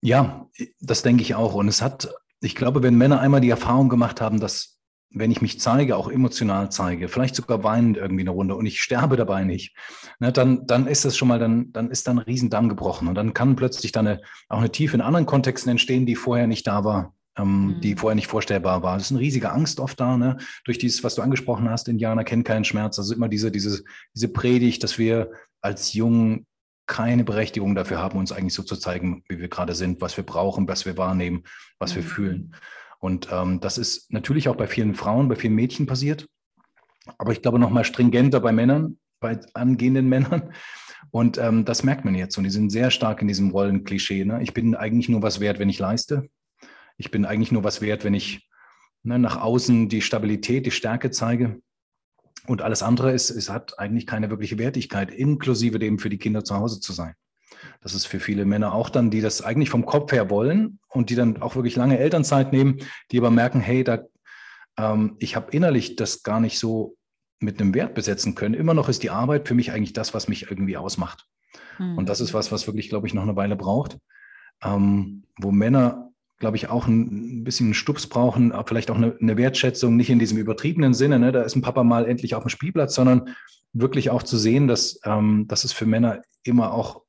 Ja, 0.00 0.48
das 0.80 1.02
denke 1.02 1.22
ich 1.22 1.34
auch 1.34 1.54
und 1.54 1.68
es 1.68 1.82
hat, 1.82 2.14
ich 2.40 2.54
glaube, 2.54 2.82
wenn 2.82 2.96
Männer 2.96 3.20
einmal 3.20 3.42
die 3.42 3.50
Erfahrung 3.50 3.90
gemacht 3.90 4.22
haben, 4.22 4.40
dass 4.40 4.79
wenn 5.12 5.30
ich 5.30 5.42
mich 5.42 5.60
zeige, 5.60 5.96
auch 5.96 6.10
emotional 6.10 6.70
zeige, 6.70 7.08
vielleicht 7.08 7.34
sogar 7.34 7.64
weinend 7.64 7.96
irgendwie 7.96 8.22
eine 8.22 8.30
Runde 8.30 8.54
und 8.54 8.66
ich 8.66 8.80
sterbe 8.80 9.16
dabei 9.16 9.44
nicht, 9.44 9.74
ne, 10.20 10.32
dann, 10.32 10.66
dann 10.66 10.86
ist 10.86 11.04
das 11.04 11.16
schon 11.16 11.28
mal, 11.28 11.38
dann, 11.38 11.72
dann 11.72 11.90
ist 11.90 12.06
da 12.06 12.12
ein 12.12 12.18
Riesendamm 12.18 12.68
gebrochen 12.68 13.08
und 13.08 13.16
dann 13.16 13.34
kann 13.34 13.56
plötzlich 13.56 13.92
dann 13.92 14.06
eine, 14.06 14.20
auch 14.48 14.58
eine 14.58 14.70
Tiefe 14.70 14.96
in 14.96 15.00
anderen 15.00 15.26
Kontexten 15.26 15.70
entstehen, 15.70 16.06
die 16.06 16.14
vorher 16.14 16.46
nicht 16.46 16.66
da 16.66 16.84
war, 16.84 17.12
ähm, 17.36 17.76
mhm. 17.76 17.80
die 17.80 17.96
vorher 17.96 18.14
nicht 18.14 18.28
vorstellbar 18.28 18.82
war. 18.82 18.96
Das 18.96 19.06
ist 19.06 19.10
eine 19.10 19.20
riesige 19.20 19.50
Angst 19.50 19.80
oft 19.80 19.98
da, 19.98 20.16
ne? 20.16 20.38
durch 20.64 20.78
dieses, 20.78 21.02
was 21.02 21.16
du 21.16 21.22
angesprochen 21.22 21.68
hast, 21.68 21.88
Indianer 21.88 22.22
kennen 22.22 22.44
keinen 22.44 22.64
Schmerz, 22.64 22.98
also 22.98 23.12
immer 23.12 23.28
diese, 23.28 23.50
diese, 23.50 23.82
diese 24.14 24.28
Predigt, 24.28 24.84
dass 24.84 24.96
wir 24.98 25.32
als 25.60 25.92
Jungen 25.92 26.46
keine 26.86 27.24
Berechtigung 27.24 27.74
dafür 27.74 27.98
haben, 27.98 28.18
uns 28.18 28.32
eigentlich 28.32 28.54
so 28.54 28.62
zu 28.62 28.76
zeigen, 28.76 29.22
wie 29.28 29.38
wir 29.40 29.48
gerade 29.48 29.74
sind, 29.74 30.00
was 30.00 30.16
wir 30.16 30.24
brauchen, 30.24 30.68
was 30.68 30.86
wir 30.86 30.96
wahrnehmen, 30.96 31.44
was 31.78 31.92
mhm. 31.92 31.96
wir 31.96 32.02
fühlen. 32.04 32.54
Und 33.00 33.28
ähm, 33.32 33.60
das 33.60 33.78
ist 33.78 34.12
natürlich 34.12 34.48
auch 34.48 34.56
bei 34.56 34.66
vielen 34.66 34.94
Frauen, 34.94 35.28
bei 35.28 35.36
vielen 35.36 35.54
Mädchen 35.54 35.86
passiert. 35.86 36.28
Aber 37.18 37.32
ich 37.32 37.42
glaube 37.42 37.58
noch 37.58 37.70
mal 37.70 37.84
stringenter 37.84 38.40
bei 38.40 38.52
Männern, 38.52 38.98
bei 39.20 39.40
angehenden 39.54 40.08
Männern. 40.08 40.52
Und 41.10 41.38
ähm, 41.38 41.64
das 41.64 41.82
merkt 41.82 42.04
man 42.04 42.14
jetzt. 42.14 42.36
Und 42.36 42.44
die 42.44 42.50
sind 42.50 42.70
sehr 42.70 42.90
stark 42.90 43.22
in 43.22 43.28
diesem 43.28 43.50
Rollenklischee. 43.50 44.24
Ne? 44.24 44.42
Ich 44.42 44.54
bin 44.54 44.74
eigentlich 44.76 45.08
nur 45.08 45.22
was 45.22 45.40
wert, 45.40 45.58
wenn 45.58 45.70
ich 45.70 45.78
leiste. 45.78 46.28
Ich 46.98 47.10
bin 47.10 47.24
eigentlich 47.24 47.50
nur 47.50 47.64
was 47.64 47.80
wert, 47.80 48.04
wenn 48.04 48.14
ich 48.14 48.48
ne, 49.02 49.18
nach 49.18 49.40
außen 49.40 49.88
die 49.88 50.02
Stabilität, 50.02 50.66
die 50.66 50.70
Stärke 50.70 51.10
zeige. 51.10 51.60
Und 52.46 52.62
alles 52.62 52.82
andere 52.82 53.12
ist, 53.12 53.30
es 53.30 53.48
hat 53.48 53.78
eigentlich 53.78 54.06
keine 54.06 54.30
wirkliche 54.30 54.58
Wertigkeit, 54.58 55.10
inklusive 55.10 55.78
dem 55.78 55.98
für 55.98 56.10
die 56.10 56.18
Kinder 56.18 56.44
zu 56.44 56.56
Hause 56.56 56.80
zu 56.80 56.92
sein. 56.92 57.14
Das 57.80 57.94
ist 57.94 58.06
für 58.06 58.20
viele 58.20 58.44
Männer 58.44 58.74
auch 58.74 58.90
dann, 58.90 59.10
die 59.10 59.20
das 59.20 59.42
eigentlich 59.42 59.70
vom 59.70 59.86
Kopf 59.86 60.12
her 60.12 60.28
wollen 60.28 60.78
und 60.88 61.10
die 61.10 61.14
dann 61.14 61.40
auch 61.40 61.54
wirklich 61.54 61.76
lange 61.76 61.98
Elternzeit 61.98 62.52
nehmen, 62.52 62.78
die 63.10 63.18
aber 63.18 63.30
merken, 63.30 63.60
hey, 63.60 63.84
da, 63.84 64.00
ähm, 64.76 65.16
ich 65.18 65.34
habe 65.34 65.50
innerlich 65.52 65.96
das 65.96 66.22
gar 66.22 66.40
nicht 66.40 66.58
so 66.58 66.96
mit 67.40 67.58
einem 67.58 67.74
Wert 67.74 67.94
besetzen 67.94 68.34
können. 68.34 68.54
Immer 68.54 68.74
noch 68.74 68.88
ist 68.88 69.02
die 69.02 69.10
Arbeit 69.10 69.48
für 69.48 69.54
mich 69.54 69.72
eigentlich 69.72 69.94
das, 69.94 70.12
was 70.12 70.28
mich 70.28 70.50
irgendwie 70.50 70.76
ausmacht. 70.76 71.26
Mhm. 71.78 71.96
Und 71.96 72.08
das 72.08 72.20
ist 72.20 72.34
was, 72.34 72.52
was 72.52 72.66
wirklich, 72.66 72.90
glaube 72.90 73.06
ich, 73.06 73.14
noch 73.14 73.22
eine 73.22 73.36
Weile 73.36 73.56
braucht, 73.56 73.98
ähm, 74.62 75.24
wo 75.38 75.50
Männer, 75.50 76.10
glaube 76.38 76.58
ich, 76.58 76.68
auch 76.68 76.86
ein, 76.86 77.44
bisschen 77.44 77.68
einen 77.68 77.74
Stups 77.74 78.06
brauchen, 78.06 78.52
vielleicht 78.66 78.90
auch 78.90 78.96
eine, 78.96 79.16
eine, 79.20 79.38
Wertschätzung, 79.38 79.96
nicht 79.96 80.10
in 80.10 80.18
diesem 80.18 80.36
übertriebenen 80.36 80.92
Sinne, 80.92 81.18
ne, 81.18 81.32
da 81.32 81.42
ist 81.42 81.56
ein 81.56 81.62
Papa 81.62 81.82
mal 81.82 82.06
endlich 82.06 82.34
auf 82.34 82.44
dem 82.44 82.50
Spielplatz, 82.50 82.94
sondern 82.94 83.34
wirklich 83.72 84.10
auch 84.10 84.22
zu 84.22 84.36
sehen, 84.36 84.68
dass, 84.68 85.00
ähm, 85.04 85.46
dass 85.48 85.64
es 85.64 85.72
für 85.72 85.86
Männer 85.86 86.22
immer 86.42 86.72
auch 86.72 87.02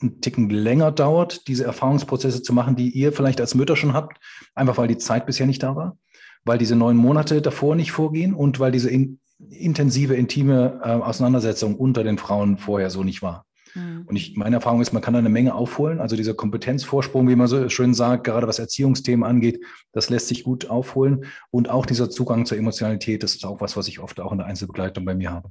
einen 0.00 0.20
Ticken 0.20 0.50
länger 0.50 0.92
dauert, 0.92 1.48
diese 1.48 1.64
Erfahrungsprozesse 1.64 2.42
zu 2.42 2.52
machen, 2.52 2.76
die 2.76 2.90
ihr 2.90 3.12
vielleicht 3.12 3.40
als 3.40 3.54
Mütter 3.54 3.76
schon 3.76 3.94
habt, 3.94 4.18
einfach 4.54 4.78
weil 4.78 4.88
die 4.88 4.98
Zeit 4.98 5.26
bisher 5.26 5.46
nicht 5.46 5.62
da 5.62 5.74
war, 5.76 5.98
weil 6.44 6.58
diese 6.58 6.76
neun 6.76 6.96
Monate 6.96 7.42
davor 7.42 7.74
nicht 7.74 7.92
vorgehen 7.92 8.34
und 8.34 8.60
weil 8.60 8.72
diese 8.72 8.90
in, 8.90 9.18
intensive, 9.50 10.14
intime 10.14 10.80
äh, 10.84 10.88
Auseinandersetzung 10.88 11.76
unter 11.76 12.04
den 12.04 12.18
Frauen 12.18 12.58
vorher 12.58 12.90
so 12.90 13.02
nicht 13.04 13.22
war. 13.22 13.44
Mhm. 13.74 14.04
Und 14.06 14.16
ich, 14.16 14.36
meine 14.36 14.56
Erfahrung 14.56 14.80
ist, 14.80 14.92
man 14.92 15.02
kann 15.02 15.14
da 15.14 15.18
eine 15.18 15.28
Menge 15.28 15.54
aufholen. 15.54 16.00
Also 16.00 16.16
dieser 16.16 16.34
Kompetenzvorsprung, 16.34 17.28
wie 17.28 17.36
man 17.36 17.46
so 17.46 17.68
schön 17.68 17.94
sagt, 17.94 18.24
gerade 18.24 18.46
was 18.46 18.58
Erziehungsthemen 18.58 19.28
angeht, 19.28 19.60
das 19.92 20.10
lässt 20.10 20.28
sich 20.28 20.44
gut 20.44 20.70
aufholen. 20.70 21.24
Und 21.50 21.70
auch 21.70 21.86
dieser 21.86 22.10
Zugang 22.10 22.46
zur 22.46 22.58
Emotionalität, 22.58 23.22
das 23.22 23.34
ist 23.34 23.44
auch 23.44 23.60
was, 23.60 23.76
was 23.76 23.88
ich 23.88 24.00
oft 24.00 24.20
auch 24.20 24.32
in 24.32 24.38
der 24.38 24.46
Einzelbegleitung 24.46 25.04
bei 25.04 25.14
mir 25.14 25.30
habe. 25.30 25.50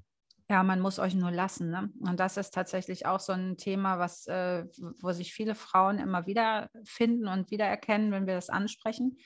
Ja, 0.49 0.63
man 0.63 0.79
muss 0.79 0.97
euch 0.97 1.13
nur 1.13 1.31
lassen. 1.31 1.69
Ne? 1.69 1.91
Und 1.99 2.19
das 2.19 2.37
ist 2.37 2.53
tatsächlich 2.53 3.05
auch 3.05 3.19
so 3.19 3.33
ein 3.33 3.57
Thema, 3.57 3.99
was, 3.99 4.27
äh, 4.27 4.65
wo 5.01 5.11
sich 5.11 5.33
viele 5.33 5.55
Frauen 5.55 5.99
immer 5.99 6.25
wieder 6.25 6.69
finden 6.85 7.27
und 7.27 7.51
wiedererkennen, 7.51 8.11
wenn 8.11 8.27
wir 8.27 8.35
das 8.35 8.49
ansprechen. 8.49 9.17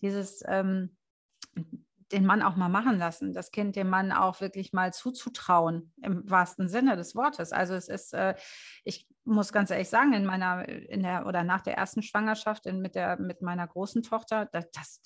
Dieses 0.00 0.42
ähm, 0.48 0.96
den 2.12 2.26
Mann 2.26 2.42
auch 2.42 2.56
mal 2.56 2.68
machen 2.68 2.98
lassen, 2.98 3.32
das 3.32 3.50
Kind 3.50 3.76
dem 3.76 3.88
Mann 3.88 4.12
auch 4.12 4.40
wirklich 4.40 4.72
mal 4.72 4.92
zuzutrauen, 4.92 5.92
im 6.02 6.28
wahrsten 6.28 6.68
Sinne 6.68 6.96
des 6.96 7.14
Wortes. 7.14 7.52
Also 7.52 7.74
es 7.74 7.88
ist, 7.88 8.12
äh, 8.14 8.34
ich 8.84 9.08
muss 9.24 9.52
ganz 9.52 9.70
ehrlich 9.70 9.88
sagen, 9.88 10.12
in 10.12 10.24
meiner, 10.24 10.68
in 10.68 11.02
der 11.02 11.26
oder 11.26 11.44
nach 11.44 11.62
der 11.62 11.76
ersten 11.76 12.02
Schwangerschaft 12.02 12.66
in, 12.66 12.80
mit, 12.80 12.94
der, 12.94 13.18
mit 13.18 13.42
meiner 13.42 13.66
großen 13.66 14.02
Tochter, 14.02 14.46
das, 14.46 14.70
das 14.70 15.02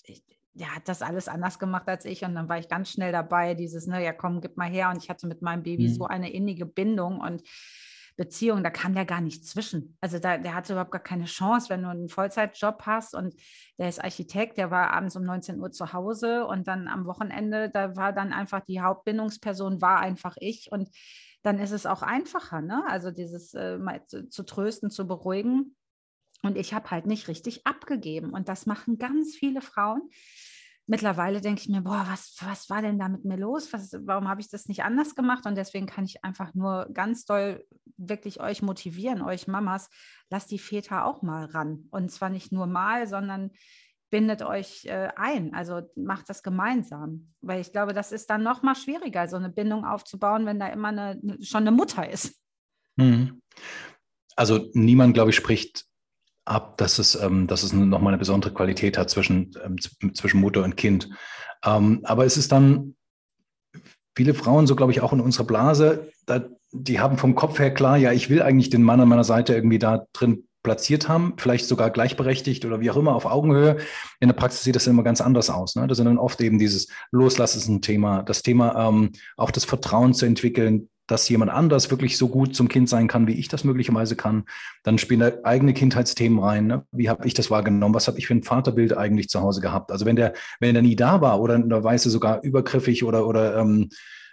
der 0.59 0.75
hat 0.75 0.89
das 0.89 1.03
alles 1.03 1.29
anders 1.29 1.59
gemacht 1.59 1.89
als 1.89 2.05
ich 2.05 2.25
und 2.25 2.35
dann 2.35 2.49
war 2.49 2.59
ich 2.59 2.69
ganz 2.69 2.91
schnell 2.91 3.13
dabei, 3.13 3.55
dieses, 3.55 3.87
ne, 3.87 4.05
ja 4.05 4.13
komm, 4.13 4.41
gib 4.41 4.57
mal 4.57 4.69
her 4.69 4.91
und 4.91 5.03
ich 5.03 5.09
hatte 5.09 5.27
mit 5.27 5.43
meinem 5.43 5.63
Baby 5.63 5.89
mhm. 5.89 5.95
so 5.95 6.07
eine 6.07 6.31
innige 6.33 6.67
Bindung 6.67 7.21
und 7.21 7.43
Beziehung, 8.17 8.65
da 8.65 8.71
kam 8.71 8.95
der 8.95 9.05
gar 9.05 9.21
nicht 9.21 9.47
zwischen. 9.47 9.97
Also 10.01 10.19
da, 10.19 10.39
der 10.39 10.53
hatte 10.53 10.73
überhaupt 10.73 10.91
gar 10.91 11.03
keine 11.03 11.27
Chance, 11.27 11.71
wenn 11.71 11.85
du 11.85 11.89
einen 11.89 12.09
Vollzeitjob 12.09 12.83
hast 12.85 13.15
und 13.15 13.33
der 13.79 13.89
ist 13.89 14.03
Architekt, 14.03 14.59
der 14.59 14.73
war 14.73 14.91
abends 14.93 15.15
um 15.15 15.23
19 15.23 15.61
Uhr 15.61 15.71
zu 15.71 15.93
Hause 15.93 16.45
und 16.45 16.67
dann 16.67 16.89
am 16.89 17.07
Wochenende, 17.07 17.71
da 17.71 17.95
war 17.97 18.13
dann 18.13 18.33
einfach 18.33 18.61
die 18.61 18.81
Hauptbindungsperson, 18.81 19.81
war 19.81 20.01
einfach 20.01 20.35
ich 20.41 20.73
und 20.73 20.91
dann 21.43 21.61
ist 21.61 21.71
es 21.71 21.87
auch 21.87 22.03
einfacher, 22.03 22.61
ne? 22.61 22.83
Also 22.89 23.13
dieses 23.13 23.55
äh, 23.55 23.79
mal 23.79 24.05
zu, 24.07 24.29
zu 24.29 24.43
trösten, 24.43 24.91
zu 24.91 25.07
beruhigen. 25.07 25.77
Und 26.43 26.57
ich 26.57 26.73
habe 26.73 26.91
halt 26.91 27.07
nicht 27.07 27.29
richtig 27.29 27.67
abgegeben. 27.67 28.31
Und 28.31 28.49
das 28.49 28.67
machen 28.67 28.99
ganz 28.99 29.35
viele 29.35 29.61
Frauen 29.61 30.11
mittlerweile 30.89 31.41
denke 31.41 31.61
ich 31.61 31.69
mir, 31.69 31.83
boah, 31.83 32.07
was, 32.09 32.35
was 32.41 32.71
war 32.71 32.83
denn 32.83 32.99
da 32.99 33.09
mit 33.09 33.25
mir 33.25 33.37
los? 33.37 33.73
Was, 33.73 33.93
warum 34.01 34.27
habe 34.27 34.41
ich 34.41 34.49
das 34.51 34.69
nicht 34.69 34.83
anders 34.83 35.15
gemacht? 35.15 35.47
Und 35.47 35.55
deswegen 35.55 35.87
kann 35.87 36.05
ich 36.05 36.25
einfach 36.25 36.55
nur 36.55 36.89
ganz 36.93 37.27
doll 37.27 37.65
wirklich 37.99 38.41
euch 38.41 38.63
motivieren, 38.63 39.23
euch 39.23 39.47
Mamas, 39.47 39.91
lasst 40.31 40.51
die 40.51 40.59
Väter 40.59 41.05
auch 41.05 41.23
mal 41.23 41.45
ran. 41.45 41.85
Und 41.91 42.11
zwar 42.11 42.31
nicht 42.31 42.53
nur 42.53 42.67
mal, 42.67 43.07
sondern 43.07 43.51
bindet 44.11 44.43
euch 44.43 44.87
äh, 44.87 45.11
ein. 45.15 45.55
Also 45.55 45.83
macht 45.95 46.31
das 46.31 46.43
gemeinsam. 46.43 47.35
Weil 47.43 47.61
ich 47.61 47.71
glaube, 47.71 47.93
das 47.93 48.11
ist 48.11 48.31
dann 48.31 48.43
noch 48.43 48.63
mal 48.63 48.75
schwieriger, 48.75 49.29
so 49.29 49.37
eine 49.37 49.51
Bindung 49.51 49.85
aufzubauen, 49.85 50.47
wenn 50.47 50.59
da 50.59 50.69
immer 50.69 50.89
eine, 50.89 51.21
schon 51.43 51.63
eine 51.63 51.73
Mutter 51.73 52.09
ist. 52.09 52.41
Mhm. 52.97 53.43
Also 54.37 54.71
niemand, 54.73 55.13
glaube 55.13 55.31
ich, 55.31 55.37
spricht 55.37 55.88
ab, 56.49 56.77
dass 56.79 56.99
es, 56.99 57.15
ähm, 57.15 57.47
dass 57.47 57.63
es 57.63 57.73
nochmal 57.73 58.13
eine 58.13 58.19
besondere 58.19 58.53
Qualität 58.53 58.99
hat 58.99 59.11
zwischen, 59.11 59.53
ähm, 59.65 59.77
zwischen 60.15 60.41
Mutter 60.41 60.65
und 60.65 60.77
Kind. 60.77 61.09
Ähm, 61.65 62.01
aber 62.05 62.25
es 62.25 62.37
ist 62.37 62.53
dann, 62.53 62.95
viele 64.17 64.35
Frauen, 64.35 64.67
so 64.67 64.75
glaube 64.75 64.93
ich 64.93 65.01
auch 65.01 65.13
in 65.13 65.21
unserer 65.21 65.45
Blase, 65.45 66.09
da, 66.27 66.45
die 66.73 67.01
haben 67.01 67.19
vom 67.19 67.35
Kopf 67.35 67.59
her 67.59 67.73
klar, 67.73 67.97
ja, 67.97 68.13
ich 68.13 68.31
will 68.31 68.43
eigentlich 68.43 68.71
den 68.71 68.83
Mann 68.83 69.01
an 69.01 69.09
meiner 69.09 69.25
Seite 69.25 69.55
irgendwie 69.55 69.79
da 69.79 70.07
drin 70.13 70.49
platziert 70.65 71.09
haben, 71.09 71.35
vielleicht 71.39 71.67
sogar 71.67 71.91
gleichberechtigt 71.91 72.65
oder 72.65 72.81
wie 72.81 72.91
auch 72.91 72.97
immer 72.97 73.15
auf 73.15 73.27
Augenhöhe. 73.27 73.77
In 74.21 74.29
der 74.29 74.35
Praxis 74.35 74.65
sieht 74.65 74.75
das 74.77 74.87
immer 74.87 75.05
ganz 75.05 75.21
anders 75.21 75.51
aus. 75.51 75.77
Ne? 75.77 75.87
Das 75.87 75.97
sind 75.97 76.07
dann 76.07 76.19
oft 76.19 76.41
eben 76.41 76.59
dieses 76.59 76.89
Loslassen 77.13 77.59
ist 77.59 77.69
ein 77.69 77.81
Thema, 77.81 78.23
das 78.23 78.43
Thema 78.43 78.89
ähm, 78.89 79.13
auch 79.37 79.51
das 79.51 79.65
Vertrauen 79.65 80.15
zu 80.15 80.27
entwickeln, 80.27 80.89
dass 81.09 81.29
jemand 81.29 81.51
anders 81.51 81.91
wirklich 81.91 82.17
so 82.17 82.29
gut 82.29 82.55
zum 82.55 82.69
Kind 82.69 82.89
sein 82.89 83.09
kann, 83.09 83.27
wie 83.27 83.33
ich 83.33 83.49
das 83.49 83.65
möglicherweise 83.65 84.15
kann. 84.15 84.45
Dann 84.85 84.99
spielen 84.99 85.21
da 85.21 85.33
eigene 85.43 85.75
Kindheitsthemen 85.75 86.39
rein. 86.39 86.67
Ne? 86.69 86.85
Wie 86.93 87.09
habe 87.09 87.27
ich 87.27 87.35
das 87.35 87.51
wahrgenommen? 87.51 87.95
Was 87.95 88.07
habe 88.07 88.19
ich 88.19 88.29
für 88.29 88.35
ein 88.35 88.45
Vaterbild 88.45 88.97
eigentlich 88.97 89.29
zu 89.29 89.41
Hause 89.41 89.61
gehabt? 89.61 89.91
Also 89.91 90.07
wenn 90.07 90.17
der, 90.17 90.35
wenn 90.61 90.75
der 90.75 90.83
nie 90.83 90.95
da 90.95 91.21
war 91.21 91.41
oder 91.41 91.57
in 91.57 91.69
der 91.69 91.83
Weise 91.83 92.11
sogar 92.11 92.43
übergriffig 92.43 93.05
oder, 93.05 93.27
oder 93.27 93.57
ähm, 93.57 93.89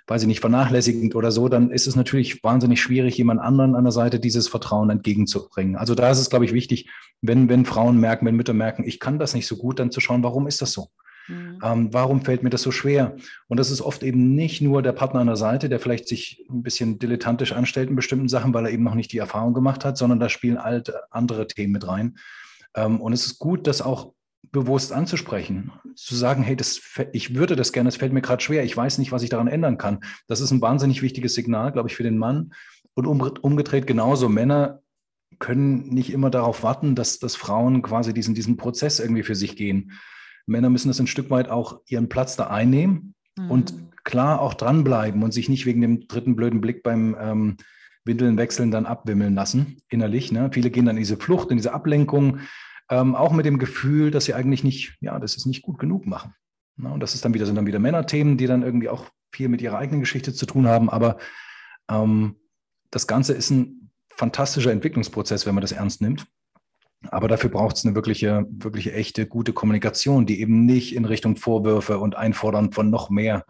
weiß 0.07 0.21
ich 0.21 0.27
nicht, 0.27 0.41
vernachlässigend 0.41 1.15
oder 1.15 1.31
so, 1.31 1.49
dann 1.49 1.71
ist 1.71 1.87
es 1.87 1.95
natürlich 1.95 2.43
wahnsinnig 2.43 2.81
schwierig, 2.81 3.17
jemand 3.17 3.41
anderen 3.41 3.75
an 3.75 3.85
der 3.85 3.91
Seite 3.91 4.19
dieses 4.19 4.47
Vertrauen 4.47 4.89
entgegenzubringen. 4.89 5.75
Also 5.75 5.95
da 5.95 6.11
ist 6.11 6.19
es, 6.19 6.29
glaube 6.29 6.45
ich, 6.45 6.53
wichtig, 6.53 6.91
wenn, 7.21 7.49
wenn 7.49 7.65
Frauen 7.65 7.99
merken, 7.99 8.25
wenn 8.25 8.35
Mütter 8.35 8.53
merken, 8.53 8.83
ich 8.85 8.99
kann 8.99 9.17
das 9.17 9.33
nicht 9.33 9.47
so 9.47 9.55
gut, 9.55 9.79
dann 9.79 9.91
zu 9.91 10.01
schauen, 10.01 10.23
warum 10.23 10.45
ist 10.45 10.61
das 10.61 10.73
so? 10.73 10.89
Mhm. 11.27 11.59
Ähm, 11.63 11.93
warum 11.93 12.21
fällt 12.21 12.43
mir 12.43 12.49
das 12.49 12.61
so 12.61 12.71
schwer? 12.71 13.15
Und 13.47 13.59
das 13.59 13.71
ist 13.71 13.81
oft 13.81 14.03
eben 14.03 14.35
nicht 14.35 14.61
nur 14.61 14.81
der 14.81 14.91
Partner 14.91 15.21
an 15.21 15.27
der 15.27 15.35
Seite, 15.35 15.69
der 15.69 15.79
vielleicht 15.79 16.07
sich 16.07 16.45
ein 16.49 16.63
bisschen 16.63 16.99
dilettantisch 16.99 17.53
anstellt 17.53 17.89
in 17.89 17.95
bestimmten 17.95 18.29
Sachen, 18.29 18.53
weil 18.53 18.65
er 18.65 18.71
eben 18.71 18.83
noch 18.83 18.95
nicht 18.95 19.11
die 19.11 19.17
Erfahrung 19.17 19.53
gemacht 19.53 19.85
hat, 19.85 19.97
sondern 19.97 20.19
da 20.19 20.29
spielen 20.29 20.57
alte 20.57 21.11
andere 21.11 21.47
Themen 21.47 21.73
mit 21.73 21.87
rein. 21.87 22.17
Ähm, 22.75 23.01
und 23.01 23.13
es 23.13 23.25
ist 23.25 23.39
gut, 23.39 23.67
das 23.67 23.81
auch 23.81 24.13
bewusst 24.51 24.93
anzusprechen, 24.93 25.71
zu 25.95 26.15
sagen, 26.15 26.43
hey, 26.43 26.55
das, 26.55 26.79
ich 27.11 27.35
würde 27.35 27.55
das 27.55 27.73
gerne, 27.73 27.89
es 27.89 27.97
fällt 27.97 28.13
mir 28.13 28.21
gerade 28.21 28.43
schwer, 28.43 28.63
ich 28.63 28.77
weiß 28.77 28.99
nicht, 28.99 29.11
was 29.11 29.23
ich 29.23 29.29
daran 29.29 29.47
ändern 29.47 29.77
kann. 29.77 29.99
Das 30.27 30.39
ist 30.39 30.51
ein 30.51 30.61
wahnsinnig 30.61 31.01
wichtiges 31.01 31.33
Signal, 31.33 31.71
glaube 31.71 31.89
ich, 31.89 31.95
für 31.95 32.03
den 32.03 32.17
Mann. 32.17 32.53
Und 32.93 33.05
umgedreht 33.05 33.87
genauso, 33.87 34.29
Männer 34.29 34.81
können 35.39 35.89
nicht 35.89 36.13
immer 36.13 36.29
darauf 36.29 36.63
warten, 36.63 36.95
dass, 36.95 37.19
dass 37.19 37.35
Frauen 37.35 37.81
quasi 37.81 38.13
diesen, 38.13 38.35
diesen 38.35 38.55
Prozess 38.55 38.99
irgendwie 38.99 39.23
für 39.23 39.35
sich 39.35 39.57
gehen. 39.57 39.91
Männer 40.45 40.69
müssen 40.69 40.87
das 40.87 40.99
ein 40.99 41.07
Stück 41.07 41.29
weit 41.29 41.49
auch 41.49 41.81
ihren 41.87 42.09
Platz 42.09 42.35
da 42.35 42.47
einnehmen 42.47 43.15
mhm. 43.37 43.51
und 43.51 43.73
klar 44.03 44.39
auch 44.41 44.53
dranbleiben 44.53 45.23
und 45.23 45.33
sich 45.33 45.49
nicht 45.49 45.65
wegen 45.65 45.81
dem 45.81 46.07
dritten 46.07 46.35
blöden 46.35 46.61
Blick 46.61 46.83
beim 46.83 47.15
ähm, 47.19 47.57
Windeln 48.05 48.37
wechseln 48.37 48.69
dann 48.69 48.85
abwimmeln 48.85 49.33
lassen, 49.33 49.77
innerlich. 49.89 50.31
Ne? 50.31 50.49
Viele 50.53 50.69
gehen 50.69 50.85
dann 50.85 50.95
in 50.95 51.01
diese 51.01 51.17
Flucht, 51.17 51.49
in 51.49 51.57
diese 51.57 51.73
Ablenkung, 51.73 52.39
ähm, 52.89 53.15
auch 53.15 53.33
mit 53.33 53.45
dem 53.45 53.57
Gefühl, 53.57 54.11
dass 54.11 54.25
sie 54.25 54.35
eigentlich 54.35 54.63
nicht, 54.63 54.95
ja, 55.01 55.19
das 55.19 55.35
ist 55.35 55.47
nicht 55.47 55.63
gut 55.63 55.79
genug 55.79 56.05
machen. 56.05 56.35
Ne? 56.77 56.91
Und 56.91 56.99
das 56.99 57.15
ist 57.15 57.25
dann 57.25 57.33
wieder, 57.33 57.47
sind 57.47 57.55
dann 57.55 57.65
wieder 57.65 57.79
Männerthemen, 57.79 58.37
die 58.37 58.45
dann 58.45 58.61
irgendwie 58.61 58.89
auch 58.89 59.09
viel 59.31 59.49
mit 59.49 59.61
ihrer 59.61 59.79
eigenen 59.79 60.01
Geschichte 60.01 60.33
zu 60.33 60.45
tun 60.45 60.67
haben. 60.67 60.89
Aber 60.89 61.17
ähm, 61.89 62.35
das 62.91 63.07
Ganze 63.07 63.33
ist 63.33 63.49
ein 63.49 63.91
fantastischer 64.15 64.71
Entwicklungsprozess, 64.71 65.47
wenn 65.47 65.55
man 65.55 65.63
das 65.63 65.71
ernst 65.71 66.01
nimmt. 66.01 66.27
Aber 67.09 67.27
dafür 67.27 67.49
braucht 67.49 67.77
es 67.77 67.85
eine 67.85 67.95
wirkliche, 67.95 68.45
wirkliche 68.49 68.93
echte, 68.93 69.27
gute 69.27 69.53
Kommunikation, 69.53 70.25
die 70.25 70.41
eben 70.41 70.65
nicht 70.65 70.95
in 70.95 71.05
Richtung 71.05 71.37
Vorwürfe 71.37 71.99
und 71.99 72.15
Einfordern 72.15 72.71
von 72.71 72.89
noch 72.89 73.09
mehr 73.09 73.45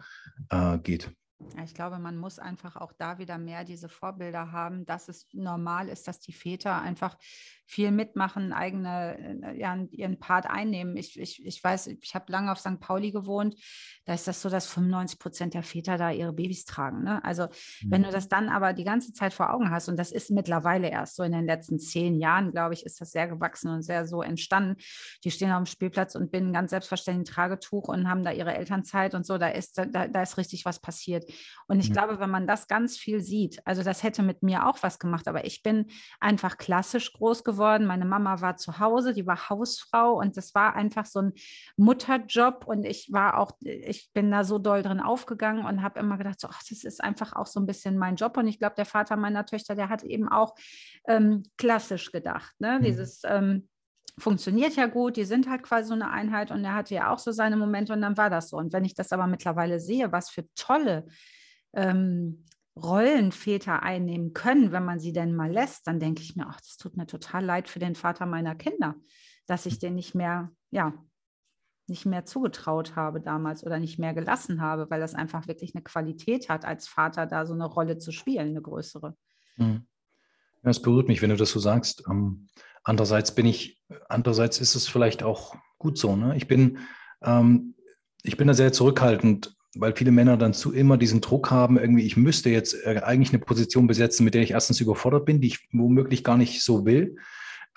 äh, 0.50 0.78
geht. 0.78 1.10
Ich 1.64 1.74
glaube, 1.74 1.98
man 1.98 2.16
muss 2.16 2.38
einfach 2.38 2.76
auch 2.76 2.92
da 2.92 3.18
wieder 3.18 3.38
mehr 3.38 3.64
diese 3.64 3.88
Vorbilder 3.88 4.52
haben, 4.52 4.84
dass 4.86 5.08
es 5.08 5.26
normal 5.32 5.88
ist, 5.88 6.08
dass 6.08 6.20
die 6.20 6.32
Väter 6.32 6.80
einfach 6.80 7.16
viel 7.66 7.90
mitmachen, 7.90 8.52
eigene, 8.52 9.42
äh, 9.42 9.58
ja, 9.58 9.76
ihren 9.90 10.18
Part 10.20 10.46
einnehmen. 10.46 10.96
Ich, 10.96 11.18
ich, 11.18 11.44
ich 11.44 11.62
weiß, 11.62 11.88
ich 11.88 12.14
habe 12.14 12.30
lange 12.30 12.52
auf 12.52 12.60
St. 12.60 12.78
Pauli 12.78 13.10
gewohnt, 13.10 13.56
da 14.04 14.14
ist 14.14 14.28
das 14.28 14.40
so, 14.40 14.48
dass 14.48 14.68
95 14.68 15.18
Prozent 15.18 15.54
der 15.54 15.64
Väter 15.64 15.98
da 15.98 16.12
ihre 16.12 16.32
Babys 16.32 16.64
tragen. 16.64 17.02
Ne? 17.02 17.22
Also 17.24 17.46
mhm. 17.82 17.90
wenn 17.90 18.02
du 18.04 18.10
das 18.10 18.28
dann 18.28 18.48
aber 18.48 18.72
die 18.72 18.84
ganze 18.84 19.12
Zeit 19.12 19.34
vor 19.34 19.52
Augen 19.52 19.70
hast, 19.70 19.88
und 19.88 19.98
das 19.98 20.12
ist 20.12 20.30
mittlerweile 20.30 20.88
erst 20.88 21.16
so 21.16 21.24
in 21.24 21.32
den 21.32 21.44
letzten 21.44 21.80
zehn 21.80 22.20
Jahren, 22.20 22.52
glaube 22.52 22.74
ich, 22.74 22.86
ist 22.86 23.00
das 23.00 23.10
sehr 23.10 23.26
gewachsen 23.26 23.68
und 23.68 23.82
sehr 23.82 24.06
so 24.06 24.22
entstanden. 24.22 24.76
Die 25.24 25.32
stehen 25.32 25.50
auf 25.50 25.58
dem 25.58 25.66
Spielplatz 25.66 26.14
und 26.14 26.30
binden 26.30 26.52
ganz 26.52 26.70
selbstverständlich 26.70 27.28
ein 27.28 27.34
Tragetuch 27.34 27.88
und 27.88 28.08
haben 28.08 28.22
da 28.22 28.30
ihre 28.30 28.54
Elternzeit 28.54 29.14
und 29.14 29.26
so, 29.26 29.38
da 29.38 29.48
ist, 29.48 29.76
da, 29.78 30.06
da 30.06 30.22
ist 30.22 30.38
richtig 30.38 30.64
was 30.64 30.78
passiert. 30.78 31.24
Und 31.66 31.80
ich 31.80 31.88
mhm. 31.88 31.94
glaube, 31.94 32.20
wenn 32.20 32.30
man 32.30 32.46
das 32.46 32.68
ganz 32.68 32.96
viel 32.96 33.20
sieht, 33.20 33.60
also 33.66 33.82
das 33.82 34.04
hätte 34.04 34.22
mit 34.22 34.44
mir 34.44 34.68
auch 34.68 34.78
was 34.82 35.00
gemacht, 35.00 35.26
aber 35.26 35.44
ich 35.46 35.64
bin 35.64 35.86
einfach 36.20 36.58
klassisch 36.58 37.12
groß 37.12 37.42
geworden 37.42 37.55
geworden. 37.56 37.86
Meine 37.86 38.04
Mama 38.04 38.40
war 38.40 38.56
zu 38.56 38.78
Hause, 38.78 39.14
die 39.14 39.26
war 39.26 39.48
Hausfrau 39.48 40.18
und 40.18 40.36
das 40.36 40.54
war 40.54 40.74
einfach 40.76 41.06
so 41.06 41.20
ein 41.20 41.32
Mutterjob 41.76 42.66
und 42.66 42.84
ich 42.84 43.12
war 43.12 43.38
auch, 43.38 43.52
ich 43.60 44.10
bin 44.12 44.30
da 44.30 44.44
so 44.44 44.58
doll 44.58 44.82
drin 44.82 45.00
aufgegangen 45.00 45.64
und 45.64 45.82
habe 45.82 46.00
immer 46.00 46.18
gedacht, 46.18 46.40
so, 46.40 46.48
ach, 46.48 46.62
das 46.68 46.84
ist 46.84 47.02
einfach 47.02 47.34
auch 47.34 47.46
so 47.46 47.60
ein 47.60 47.66
bisschen 47.66 47.98
mein 47.98 48.16
Job 48.16 48.36
und 48.36 48.46
ich 48.46 48.58
glaube, 48.58 48.76
der 48.76 48.86
Vater 48.86 49.16
meiner 49.16 49.46
Töchter, 49.46 49.74
der 49.74 49.88
hat 49.88 50.02
eben 50.02 50.28
auch 50.28 50.54
ähm, 51.08 51.42
klassisch 51.56 52.12
gedacht, 52.12 52.54
ne? 52.58 52.78
Mhm. 52.78 52.84
dieses 52.84 53.22
ähm, 53.24 53.68
funktioniert 54.18 54.76
ja 54.76 54.86
gut, 54.86 55.16
die 55.16 55.24
sind 55.24 55.48
halt 55.48 55.62
quasi 55.62 55.88
so 55.88 55.94
eine 55.94 56.10
Einheit 56.10 56.50
und 56.50 56.64
er 56.64 56.74
hatte 56.74 56.94
ja 56.94 57.12
auch 57.12 57.18
so 57.18 57.32
seine 57.32 57.56
Momente 57.56 57.92
und 57.92 58.00
dann 58.00 58.16
war 58.16 58.30
das 58.30 58.48
so. 58.48 58.56
Und 58.56 58.72
wenn 58.72 58.84
ich 58.84 58.94
das 58.94 59.12
aber 59.12 59.26
mittlerweile 59.26 59.78
sehe, 59.78 60.10
was 60.10 60.30
für 60.30 60.46
tolle 60.54 61.06
ähm, 61.74 62.44
Rollenväter 62.76 63.82
einnehmen 63.82 64.32
können, 64.34 64.70
wenn 64.70 64.84
man 64.84 65.00
sie 65.00 65.12
denn 65.12 65.34
mal 65.34 65.50
lässt, 65.50 65.86
dann 65.86 65.98
denke 65.98 66.22
ich 66.22 66.36
mir, 66.36 66.46
ach, 66.48 66.60
das 66.60 66.76
tut 66.76 66.96
mir 66.96 67.06
total 67.06 67.44
leid 67.44 67.68
für 67.68 67.78
den 67.78 67.94
Vater 67.94 68.26
meiner 68.26 68.54
Kinder, 68.54 68.96
dass 69.46 69.66
ich 69.66 69.78
den 69.78 69.94
nicht 69.94 70.14
mehr, 70.14 70.50
ja, 70.70 70.92
nicht 71.88 72.04
mehr 72.04 72.24
zugetraut 72.24 72.96
habe 72.96 73.20
damals 73.20 73.64
oder 73.64 73.78
nicht 73.78 73.98
mehr 73.98 74.12
gelassen 74.12 74.60
habe, 74.60 74.90
weil 74.90 75.00
das 75.00 75.14
einfach 75.14 75.46
wirklich 75.46 75.74
eine 75.74 75.84
Qualität 75.84 76.48
hat, 76.48 76.64
als 76.64 76.88
Vater 76.88 77.26
da 77.26 77.46
so 77.46 77.54
eine 77.54 77.66
Rolle 77.66 77.98
zu 77.98 78.12
spielen, 78.12 78.48
eine 78.48 78.62
größere. 78.62 79.16
Mhm. 79.56 79.86
es 80.62 80.82
berührt 80.82 81.08
mich, 81.08 81.22
wenn 81.22 81.30
du 81.30 81.36
das 81.36 81.52
so 81.52 81.60
sagst. 81.60 82.02
Ähm, 82.10 82.48
andererseits 82.82 83.34
bin 83.34 83.46
ich, 83.46 83.82
andererseits 84.08 84.60
ist 84.60 84.74
es 84.74 84.88
vielleicht 84.88 85.22
auch 85.22 85.54
gut 85.78 85.96
so. 85.96 86.16
Ne? 86.16 86.36
Ich 86.36 86.48
bin, 86.48 86.78
ähm, 87.22 87.74
ich 88.22 88.36
bin 88.36 88.48
da 88.48 88.54
sehr 88.54 88.72
zurückhaltend, 88.72 89.55
weil 89.78 89.94
viele 89.94 90.10
Männer 90.10 90.36
dann 90.36 90.54
zu 90.54 90.72
immer 90.72 90.96
diesen 90.96 91.20
Druck 91.20 91.50
haben, 91.50 91.78
irgendwie, 91.78 92.04
ich 92.04 92.16
müsste 92.16 92.50
jetzt 92.50 92.74
äh, 92.84 93.00
eigentlich 93.04 93.30
eine 93.30 93.44
Position 93.44 93.86
besetzen, 93.86 94.24
mit 94.24 94.34
der 94.34 94.42
ich 94.42 94.52
erstens 94.52 94.80
überfordert 94.80 95.24
bin, 95.24 95.40
die 95.40 95.48
ich 95.48 95.68
womöglich 95.72 96.24
gar 96.24 96.36
nicht 96.36 96.62
so 96.62 96.84
will. 96.86 97.16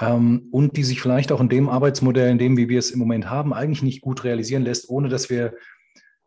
Ähm, 0.02 0.48
und 0.52 0.78
die 0.78 0.84
sich 0.84 1.02
vielleicht 1.02 1.32
auch 1.32 1.42
in 1.42 1.50
dem 1.50 1.70
Arbeitsmodell, 1.70 2.30
in 2.30 2.38
dem, 2.38 2.58
wie 2.58 2.70
wir 2.70 2.80
es 2.80 2.92
im 2.92 3.00
Moment 3.00 3.30
haben, 3.30 3.54
eigentlich 3.54 3.84
nicht 3.84 4.02
gut 4.02 4.24
realisieren 4.24 4.64
lässt, 4.64 4.90
ohne 4.90 5.10
dass 5.10 5.30
wir 5.30 5.54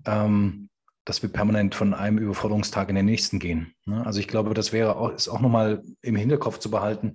ähm, 0.04 0.68
dass 1.04 1.22
wir 1.22 1.30
permanent 1.30 1.74
von 1.74 1.94
einem 1.94 2.18
Überforderungstag 2.18 2.88
in 2.88 2.94
den 2.94 3.06
nächsten 3.06 3.38
gehen. 3.38 3.74
Ne? 3.86 4.04
Also 4.06 4.20
ich 4.20 4.28
glaube, 4.28 4.54
das 4.54 4.72
wäre 4.72 4.96
auch, 4.96 5.12
ist 5.12 5.28
auch 5.28 5.40
nochmal 5.40 5.82
im 6.00 6.16
Hinterkopf 6.16 6.58
zu 6.58 6.70
behalten. 6.70 7.14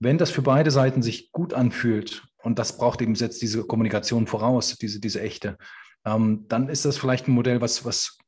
Wenn 0.00 0.18
das 0.18 0.30
für 0.30 0.42
beide 0.42 0.70
Seiten 0.70 1.02
sich 1.02 1.30
gut 1.32 1.54
anfühlt, 1.54 2.24
und 2.42 2.58
das 2.58 2.78
braucht 2.78 3.00
eben 3.00 3.14
jetzt 3.14 3.42
diese 3.42 3.64
Kommunikation 3.64 4.26
voraus, 4.26 4.76
diese, 4.76 5.00
diese 5.00 5.20
echte, 5.20 5.56
ähm, 6.08 6.46
dann 6.48 6.68
ist 6.68 6.84
das 6.84 6.96
vielleicht 6.96 7.28
ein 7.28 7.32
Modell, 7.32 7.60
was, 7.60 7.84
was 7.84 8.18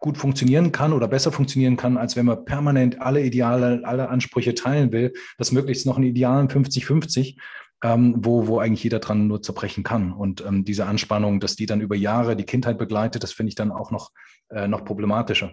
gut 0.00 0.16
funktionieren 0.16 0.72
kann 0.72 0.92
oder 0.92 1.08
besser 1.08 1.30
funktionieren 1.30 1.76
kann, 1.76 1.98
als 1.98 2.16
wenn 2.16 2.26
man 2.26 2.44
permanent 2.44 3.00
alle 3.00 3.22
Ideale, 3.22 3.82
alle 3.84 4.08
Ansprüche 4.08 4.54
teilen 4.54 4.92
will, 4.92 5.12
das 5.36 5.52
möglichst 5.52 5.84
noch 5.84 5.96
einen 5.96 6.06
idealen 6.06 6.48
50-50 6.48 7.36
ähm, 7.82 8.14
wo, 8.18 8.46
wo 8.46 8.58
eigentlich 8.58 8.84
jeder 8.84 8.98
dran 8.98 9.26
nur 9.26 9.42
zerbrechen 9.42 9.84
kann. 9.84 10.12
Und 10.12 10.44
ähm, 10.44 10.64
diese 10.64 10.86
Anspannung, 10.86 11.40
dass 11.40 11.56
die 11.56 11.66
dann 11.66 11.80
über 11.80 11.96
Jahre 11.96 12.36
die 12.36 12.44
Kindheit 12.44 12.78
begleitet, 12.78 13.22
das 13.22 13.32
finde 13.32 13.48
ich 13.48 13.54
dann 13.54 13.72
auch 13.72 13.90
noch, 13.90 14.10
äh, 14.50 14.68
noch 14.68 14.84
problematischer. 14.84 15.52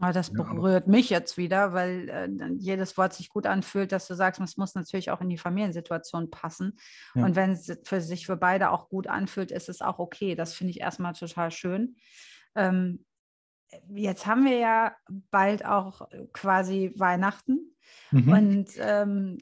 Aber 0.00 0.12
das 0.12 0.32
berührt 0.32 0.86
ja. 0.86 0.90
mich 0.90 1.10
jetzt 1.10 1.36
wieder, 1.36 1.74
weil 1.74 2.08
äh, 2.08 2.28
jedes 2.56 2.96
Wort 2.96 3.12
sich 3.12 3.28
gut 3.28 3.46
anfühlt, 3.46 3.92
dass 3.92 4.08
du 4.08 4.14
sagst, 4.14 4.40
es 4.40 4.56
muss 4.56 4.74
natürlich 4.74 5.10
auch 5.10 5.20
in 5.20 5.28
die 5.28 5.38
Familiensituation 5.38 6.30
passen. 6.30 6.78
Ja. 7.14 7.24
Und 7.26 7.36
wenn 7.36 7.50
es 7.50 7.78
für 7.84 8.00
sich 8.00 8.24
für 8.26 8.36
beide 8.36 8.70
auch 8.70 8.88
gut 8.88 9.06
anfühlt, 9.06 9.50
ist 9.52 9.68
es 9.68 9.82
auch 9.82 9.98
okay. 9.98 10.34
Das 10.34 10.54
finde 10.54 10.70
ich 10.70 10.80
erstmal 10.80 11.12
total 11.12 11.50
schön. 11.50 11.96
Ähm, 12.54 13.04
jetzt 13.88 14.26
haben 14.26 14.46
wir 14.46 14.56
ja 14.56 14.96
bald 15.30 15.64
auch 15.66 16.08
quasi 16.32 16.92
Weihnachten. 16.96 17.76
Mhm. 18.10 18.32
Und 18.32 18.70
ähm, 18.78 19.38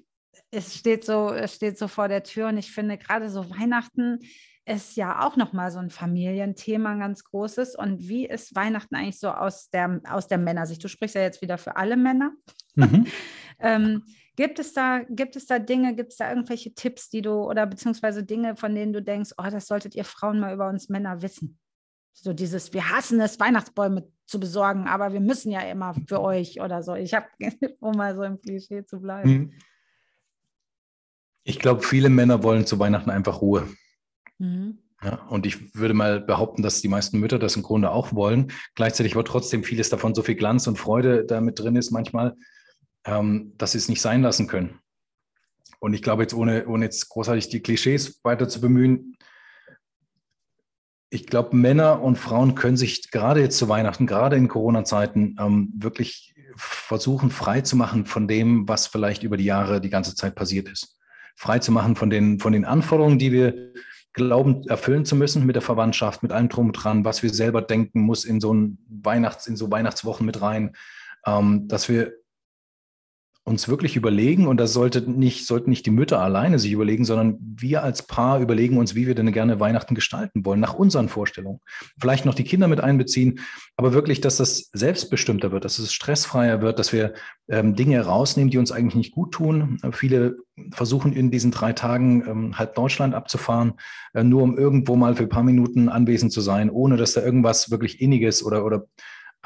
es 0.51 0.75
steht 0.77 1.05
so, 1.05 1.33
es 1.33 1.55
steht 1.55 1.79
so 1.79 1.89
vor 1.89 2.09
der 2.09 2.25
Tür 2.25 2.49
und 2.49 2.59
ich 2.59 2.73
finde 2.73 2.99
gerade 2.99 3.31
so 3.31 3.49
Weihnachten 3.51 4.21
ist 4.69 4.97
ja 4.97 5.27
auch 5.27 5.37
nochmal 5.37 5.71
so 5.71 5.79
ein 5.79 5.91
Familienthema, 5.91 6.93
ein 6.93 7.01
ganz 7.01 7.25
großes. 7.25 7.75
Und 7.75 8.09
wie 8.09 8.27
ist 8.27 8.55
Weihnachten 8.55 8.95
eigentlich 8.95 9.19
so 9.19 9.31
aus 9.31 9.71
der, 9.71 10.01
aus 10.09 10.29
der 10.29 10.39
Männersicht? 10.39 10.83
Du 10.85 10.89
sprichst 10.89 11.17
ja 11.17 11.23
jetzt 11.23 11.43
wieder 11.43 11.59
für 11.59 11.77
alle 11.77 11.97
Männer. 11.97 12.33
Mhm. 12.75 13.07
ähm, 13.59 14.05
gibt, 14.37 14.59
es 14.59 14.73
da, 14.73 15.01
gibt 15.09 15.37
es 15.37 15.47
da 15.47 15.59
Dinge, 15.59 15.95
gibt 15.97 16.13
es 16.13 16.19
da 16.19 16.29
irgendwelche 16.29 16.75
Tipps, 16.75 17.09
die 17.09 17.23
du 17.23 17.33
oder 17.33 17.67
beziehungsweise 17.67 18.25
Dinge, 18.25 18.57
von 18.57 18.75
denen 18.75 18.93
du 18.93 19.03
denkst, 19.03 19.33
oh, 19.39 19.51
das 19.51 19.67
solltet 19.67 19.95
ihr 19.95 20.05
Frauen 20.05 20.39
mal 20.39 20.55
über 20.55 20.69
uns 20.69 20.89
Männer 20.89 21.23
wissen? 21.23 21.59
So 22.13 22.33
dieses, 22.33 22.73
wir 22.73 22.91
hassen 22.91 23.21
es, 23.21 23.41
Weihnachtsbäume 23.41 24.09
zu 24.27 24.39
besorgen, 24.39 24.87
aber 24.87 25.13
wir 25.13 25.21
müssen 25.21 25.51
ja 25.51 25.61
immer 25.61 25.95
für 26.07 26.21
euch 26.21 26.61
oder 26.61 26.83
so. 26.83 26.95
Ich 26.95 27.15
habe, 27.15 27.27
um 27.81 27.97
mal 27.97 28.15
so 28.15 28.23
im 28.23 28.41
Klischee 28.41 28.85
zu 28.85 29.01
bleiben. 29.01 29.31
Mhm. 29.31 29.53
Ich 31.45 31.59
glaube, 31.59 31.83
viele 31.83 32.11
Männer 32.11 32.43
wollen 32.43 32.67
zu 32.67 32.79
Weihnachten 32.79 33.09
einfach 33.09 33.41
Ruhe. 33.41 33.67
Mhm. 34.39 34.79
Ja, 35.03 35.15
und 35.29 35.47
ich 35.47 35.77
würde 35.77 35.95
mal 35.95 36.21
behaupten, 36.21 36.63
dass 36.63 36.81
die 36.81 36.89
meisten 36.89 37.21
Mütter 37.21 37.39
das 37.39 37.55
im 37.55 37.63
Grunde 37.63 37.91
auch 37.91 38.13
wollen. 38.15 38.51
Gleichzeitig 38.75 39.15
aber 39.15 39.25
trotzdem 39.25 39.63
vieles 39.63 39.91
davon 39.91 40.15
so 40.15 40.23
viel 40.23 40.35
Glanz 40.35 40.67
und 40.67 40.77
Freude 40.77 41.25
damit 41.25 41.61
drin 41.61 41.77
ist 41.77 41.93
manchmal, 41.93 42.35
ähm, 43.05 43.53
dass 43.59 43.73
sie 43.73 43.79
es 43.79 43.89
nicht 43.89 44.01
sein 44.01 44.23
lassen 44.23 44.49
können. 44.49 44.81
Und 45.79 45.95
ich 45.95 46.03
glaube 46.03 46.23
jetzt, 46.23 46.35
ohne, 46.35 46.67
ohne 46.67 46.87
jetzt 46.87 47.09
großartig 47.09 47.49
die 47.49 47.61
Klischees 47.61 48.21
weiter 48.25 48.49
zu 48.49 48.61
bemühen, 48.61 49.17
ich 51.11 51.27
glaube, 51.27 51.57
Männer 51.57 52.03
und 52.03 52.17
Frauen 52.17 52.55
können 52.55 52.77
sich 52.77 53.11
gerade 53.11 53.41
jetzt 53.41 53.57
zu 53.57 53.69
Weihnachten, 53.69 54.07
gerade 54.07 54.37
in 54.37 54.49
Corona-Zeiten, 54.49 55.37
ähm, 55.41 55.73
wirklich 55.75 56.35
versuchen, 56.57 57.31
frei 57.31 57.61
zu 57.61 57.77
machen 57.77 58.05
von 58.05 58.27
dem, 58.27 58.69
was 58.69 58.89
vielleicht 58.89 59.23
über 59.23 59.37
die 59.37 59.45
Jahre 59.45 59.81
die 59.81 59.91
ganze 59.91 60.17
Zeit 60.17 60.35
passiert 60.35 60.69
ist 60.69 60.99
frei 61.39 61.61
zu 61.61 61.71
machen 61.71 61.95
von 61.95 62.11
den, 62.11 62.41
von 62.41 62.53
den 62.53 62.65
Anforderungen, 62.65 63.19
die 63.19 63.31
wir 63.31 63.73
glauben, 64.19 64.63
erfüllen 64.69 65.05
zu 65.05 65.17
müssen 65.17 65.47
mit 65.47 65.57
der 65.57 65.63
Verwandtschaft, 65.63 66.23
mit 66.23 66.33
allem 66.33 66.49
drum 66.51 66.67
und 66.67 66.73
dran, 66.73 67.05
was 67.05 67.23
wir 67.23 67.31
selber 67.31 67.63
denken, 67.63 68.01
muss 68.03 68.25
in 68.25 68.41
so 68.41 68.53
ein 68.53 68.79
Weihnachts, 68.89 69.47
in 69.47 69.57
so 69.57 69.71
Weihnachtswochen 69.71 70.27
mit 70.27 70.43
rein, 70.43 70.77
ähm, 71.27 71.67
dass 71.69 71.89
wir 71.89 72.13
uns 73.49 73.69
wirklich 73.69 73.97
überlegen, 73.97 74.47
und 74.47 74.59
das 74.59 74.73
sollte 74.73 75.11
nicht, 75.11 75.47
sollten 75.47 75.71
nicht 75.71 75.87
die 75.87 75.91
Mütter 75.91 76.21
alleine 76.21 76.59
sich 76.59 76.73
überlegen, 76.73 77.05
sondern 77.05 77.39
wir 77.41 77.83
als 77.83 78.03
Paar 78.03 78.41
überlegen 78.41 78.77
uns, 78.77 78.95
wie 78.95 79.07
wir 79.07 79.15
denn 79.15 79.33
gerne 79.33 79.59
Weihnachten 79.59 79.95
gestalten 79.95 80.45
wollen, 80.45 80.61
nach 80.61 80.75
unseren 80.75 81.09
Vorstellungen. 81.09 81.61
Vielleicht 81.99 82.25
noch 82.25 82.35
die 82.35 82.45
Kinder 82.45 82.69
mit 82.69 82.81
einbeziehen, 82.81 83.41
aber 83.77 83.93
wirklich, 83.93 84.21
dass 84.21 84.37
das 84.37 84.71
selbstbestimmter 84.73 85.51
wird, 85.51 85.65
dass 85.65 85.79
es 85.79 85.93
stressfreier 85.93 86.61
wird, 86.61 86.79
dass 86.79 86.93
wir 86.93 87.15
ähm, 87.49 87.75
Dinge 87.75 88.01
rausnehmen, 88.01 88.51
die 88.51 88.59
uns 88.59 88.71
eigentlich 88.71 88.95
nicht 88.95 89.15
gut 89.15 89.33
tun. 89.33 89.79
Viele 89.93 90.37
versuchen 90.73 91.13
in 91.13 91.31
diesen 91.31 91.51
drei 91.51 91.73
Tagen 91.73 92.25
ähm, 92.29 92.59
halb 92.59 92.75
Deutschland 92.75 93.15
abzufahren, 93.15 93.75
äh, 94.15 94.23
nur 94.23 94.43
um 94.43 94.57
irgendwo 94.59 94.97
mal 94.97 95.17
für 95.17 95.25
ein 95.25 95.29
paar 95.29 95.43
Minuten 95.43 95.89
anwesend 95.89 96.33
zu 96.33 96.41
sein, 96.41 96.71
ohne 96.71 96.97
dass 96.97 97.15
da 97.15 97.23
irgendwas 97.23 97.71
wirklich 97.71 98.01
Inniges 98.01 98.45
oder, 98.45 98.65
oder 98.65 98.87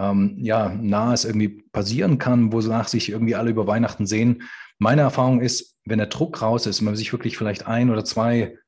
ähm, 0.03 0.37
ja, 0.39 0.69
nahes 0.69 1.25
irgendwie 1.25 1.63
passieren 1.73 2.19
kann, 2.19 2.53
wonach 2.53 2.89
sich 2.89 3.11
irgendwie 3.11 3.37
alle 3.37 3.51
über 3.51 3.67
Weihnachten 3.67 4.07
sehen. 4.07 4.43
Meine 4.79 5.03
Erfahrung 5.03 5.41
ist, 5.41 5.77
wenn 5.85 5.99
der 5.99 6.09
Druck 6.09 6.43
raus 6.43 6.67
ist, 6.67 6.81
man 6.81 6.97
sich 6.97 7.13
wirklich 7.13 7.39
vielleicht 7.39 7.67
ein 7.67 7.91
oder 7.91 8.05
zwei 8.05 8.59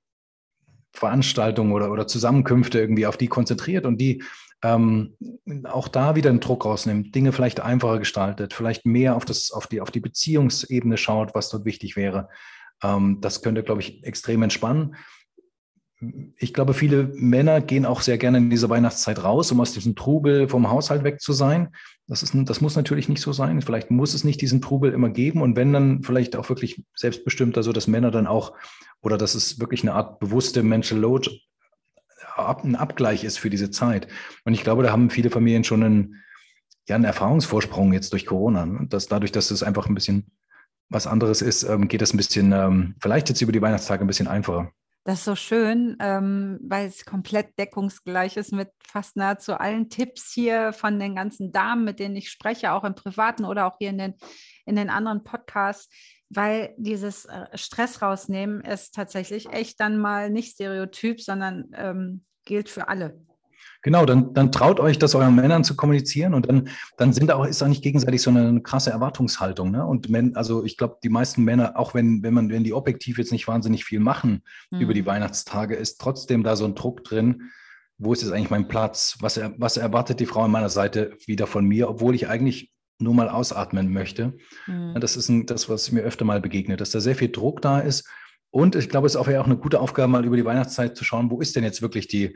Veranstaltungen 0.92 1.72
oder, 1.72 1.90
oder 1.90 2.06
Zusammenkünfte 2.06 2.78
irgendwie 2.78 3.06
auf 3.06 3.16
die 3.16 3.26
konzentriert 3.26 3.84
und 3.84 4.00
die 4.00 4.22
ähm, 4.62 5.16
auch 5.64 5.88
da 5.88 6.14
wieder 6.14 6.30
den 6.30 6.40
Druck 6.40 6.64
rausnimmt, 6.64 7.14
Dinge 7.14 7.32
vielleicht 7.32 7.60
einfacher 7.60 7.98
gestaltet, 7.98 8.54
vielleicht 8.54 8.86
mehr 8.86 9.16
auf, 9.16 9.24
das, 9.24 9.50
auf, 9.50 9.66
die, 9.66 9.80
auf 9.80 9.90
die 9.90 10.00
Beziehungsebene 10.00 10.96
schaut, 10.96 11.34
was 11.34 11.50
dort 11.50 11.64
wichtig 11.64 11.96
wäre. 11.96 12.28
Ähm, 12.82 13.18
das 13.20 13.42
könnte, 13.42 13.64
glaube 13.64 13.80
ich, 13.80 14.04
extrem 14.04 14.42
entspannen 14.42 14.96
ich 16.38 16.52
glaube, 16.52 16.74
viele 16.74 17.10
Männer 17.14 17.60
gehen 17.60 17.86
auch 17.86 18.00
sehr 18.00 18.18
gerne 18.18 18.38
in 18.38 18.50
dieser 18.50 18.68
Weihnachtszeit 18.68 19.22
raus, 19.22 19.50
um 19.52 19.60
aus 19.60 19.72
diesem 19.72 19.94
Trubel 19.94 20.48
vom 20.48 20.70
Haushalt 20.70 21.04
weg 21.04 21.20
zu 21.20 21.32
sein. 21.32 21.74
Das, 22.06 22.22
ist, 22.22 22.34
das 22.34 22.60
muss 22.60 22.76
natürlich 22.76 23.08
nicht 23.08 23.20
so 23.20 23.32
sein. 23.32 23.62
Vielleicht 23.62 23.90
muss 23.90 24.14
es 24.14 24.24
nicht 24.24 24.40
diesen 24.40 24.60
Trubel 24.60 24.92
immer 24.92 25.10
geben. 25.10 25.42
Und 25.42 25.56
wenn 25.56 25.72
dann 25.72 26.02
vielleicht 26.02 26.36
auch 26.36 26.48
wirklich 26.48 26.84
selbstbestimmter, 26.94 27.62
so 27.62 27.72
dass 27.72 27.86
Männer 27.86 28.10
dann 28.10 28.26
auch, 28.26 28.54
oder 29.00 29.18
dass 29.18 29.34
es 29.34 29.60
wirklich 29.60 29.82
eine 29.82 29.94
Art 29.94 30.18
bewusste 30.20 30.62
Mental 30.62 30.98
Load, 30.98 31.30
ein 32.36 32.76
Abgleich 32.76 33.24
ist 33.24 33.38
für 33.38 33.50
diese 33.50 33.70
Zeit. 33.70 34.08
Und 34.44 34.54
ich 34.54 34.64
glaube, 34.64 34.82
da 34.82 34.90
haben 34.90 35.10
viele 35.10 35.30
Familien 35.30 35.64
schon 35.64 35.82
einen, 35.82 36.22
ja, 36.88 36.96
einen 36.96 37.04
Erfahrungsvorsprung 37.04 37.92
jetzt 37.92 38.12
durch 38.12 38.26
Corona. 38.26 38.66
Ne? 38.66 38.86
Dass 38.88 39.06
dadurch, 39.06 39.32
dass 39.32 39.50
es 39.50 39.62
einfach 39.62 39.86
ein 39.86 39.94
bisschen 39.94 40.30
was 40.88 41.06
anderes 41.06 41.42
ist, 41.42 41.62
ähm, 41.64 41.88
geht 41.88 42.02
das 42.02 42.12
ein 42.12 42.16
bisschen, 42.16 42.52
ähm, 42.52 42.94
vielleicht 43.00 43.28
jetzt 43.28 43.40
über 43.40 43.52
die 43.52 43.62
Weihnachtstage 43.62 44.04
ein 44.04 44.06
bisschen 44.06 44.28
einfacher. 44.28 44.72
Das 45.06 45.18
ist 45.18 45.24
so 45.26 45.36
schön, 45.36 45.98
ähm, 46.00 46.58
weil 46.62 46.86
es 46.86 47.04
komplett 47.04 47.58
deckungsgleich 47.58 48.38
ist 48.38 48.52
mit 48.52 48.70
fast 48.86 49.16
nahezu 49.16 49.52
allen 49.52 49.90
Tipps 49.90 50.32
hier 50.32 50.72
von 50.72 50.98
den 50.98 51.14
ganzen 51.14 51.52
Damen, 51.52 51.84
mit 51.84 51.98
denen 51.98 52.16
ich 52.16 52.30
spreche, 52.30 52.72
auch 52.72 52.84
im 52.84 52.94
Privaten 52.94 53.44
oder 53.44 53.66
auch 53.66 53.76
hier 53.78 53.90
in 53.90 53.98
den, 53.98 54.14
in 54.64 54.76
den 54.76 54.88
anderen 54.88 55.22
Podcasts, 55.22 55.94
weil 56.30 56.74
dieses 56.78 57.26
äh, 57.26 57.46
Stress 57.52 58.00
rausnehmen 58.00 58.62
ist 58.62 58.94
tatsächlich 58.94 59.50
echt 59.50 59.78
dann 59.78 59.98
mal 59.98 60.30
nicht 60.30 60.54
stereotyp, 60.54 61.20
sondern 61.20 61.66
ähm, 61.74 62.24
gilt 62.46 62.70
für 62.70 62.88
alle. 62.88 63.20
Genau, 63.84 64.06
dann, 64.06 64.32
dann 64.32 64.50
traut 64.50 64.80
euch, 64.80 64.98
das 64.98 65.14
euren 65.14 65.34
Männern 65.34 65.62
zu 65.62 65.76
kommunizieren 65.76 66.32
und 66.32 66.48
dann, 66.48 66.70
dann 66.96 67.12
sind 67.12 67.30
auch, 67.30 67.44
ist 67.44 67.62
auch 67.62 67.68
nicht 67.68 67.82
gegenseitig 67.82 68.22
so 68.22 68.30
eine 68.30 68.62
krasse 68.62 68.90
Erwartungshaltung. 68.90 69.70
Ne? 69.70 69.84
Und 69.84 70.08
men, 70.08 70.34
also 70.36 70.64
ich 70.64 70.78
glaube, 70.78 70.96
die 71.04 71.10
meisten 71.10 71.44
Männer, 71.44 71.78
auch 71.78 71.92
wenn, 71.92 72.22
wenn 72.22 72.32
man, 72.32 72.48
wenn 72.48 72.64
die 72.64 72.72
objektiv 72.72 73.18
jetzt 73.18 73.30
nicht 73.30 73.46
wahnsinnig 73.46 73.84
viel 73.84 74.00
machen 74.00 74.42
mhm. 74.70 74.80
über 74.80 74.94
die 74.94 75.04
Weihnachtstage, 75.04 75.74
ist 75.74 76.00
trotzdem 76.00 76.42
da 76.42 76.56
so 76.56 76.64
ein 76.64 76.74
Druck 76.74 77.04
drin. 77.04 77.50
Wo 77.98 78.14
ist 78.14 78.22
jetzt 78.22 78.32
eigentlich 78.32 78.48
mein 78.48 78.68
Platz? 78.68 79.18
Was, 79.20 79.38
was 79.58 79.76
erwartet 79.76 80.18
die 80.18 80.26
Frau 80.26 80.44
an 80.44 80.50
meiner 80.50 80.70
Seite 80.70 81.18
wieder 81.26 81.46
von 81.46 81.66
mir, 81.66 81.90
obwohl 81.90 82.14
ich 82.14 82.26
eigentlich 82.26 82.72
nur 82.98 83.12
mal 83.12 83.28
ausatmen 83.28 83.92
möchte? 83.92 84.32
Mhm. 84.66 84.96
Das 84.98 85.14
ist 85.14 85.28
ein, 85.28 85.44
das, 85.44 85.68
was 85.68 85.92
mir 85.92 86.00
öfter 86.00 86.24
mal 86.24 86.40
begegnet, 86.40 86.80
dass 86.80 86.90
da 86.90 87.00
sehr 87.00 87.16
viel 87.16 87.30
Druck 87.30 87.60
da 87.60 87.80
ist. 87.80 88.08
Und 88.50 88.76
ich 88.76 88.88
glaube, 88.88 89.08
es 89.08 89.14
ist 89.14 89.20
auch, 89.20 89.28
auch 89.28 89.46
eine 89.46 89.58
gute 89.58 89.80
Aufgabe, 89.80 90.10
mal 90.10 90.24
über 90.24 90.36
die 90.36 90.44
Weihnachtszeit 90.44 90.96
zu 90.96 91.04
schauen, 91.04 91.30
wo 91.30 91.40
ist 91.40 91.54
denn 91.54 91.64
jetzt 91.64 91.82
wirklich 91.82 92.08
die, 92.08 92.34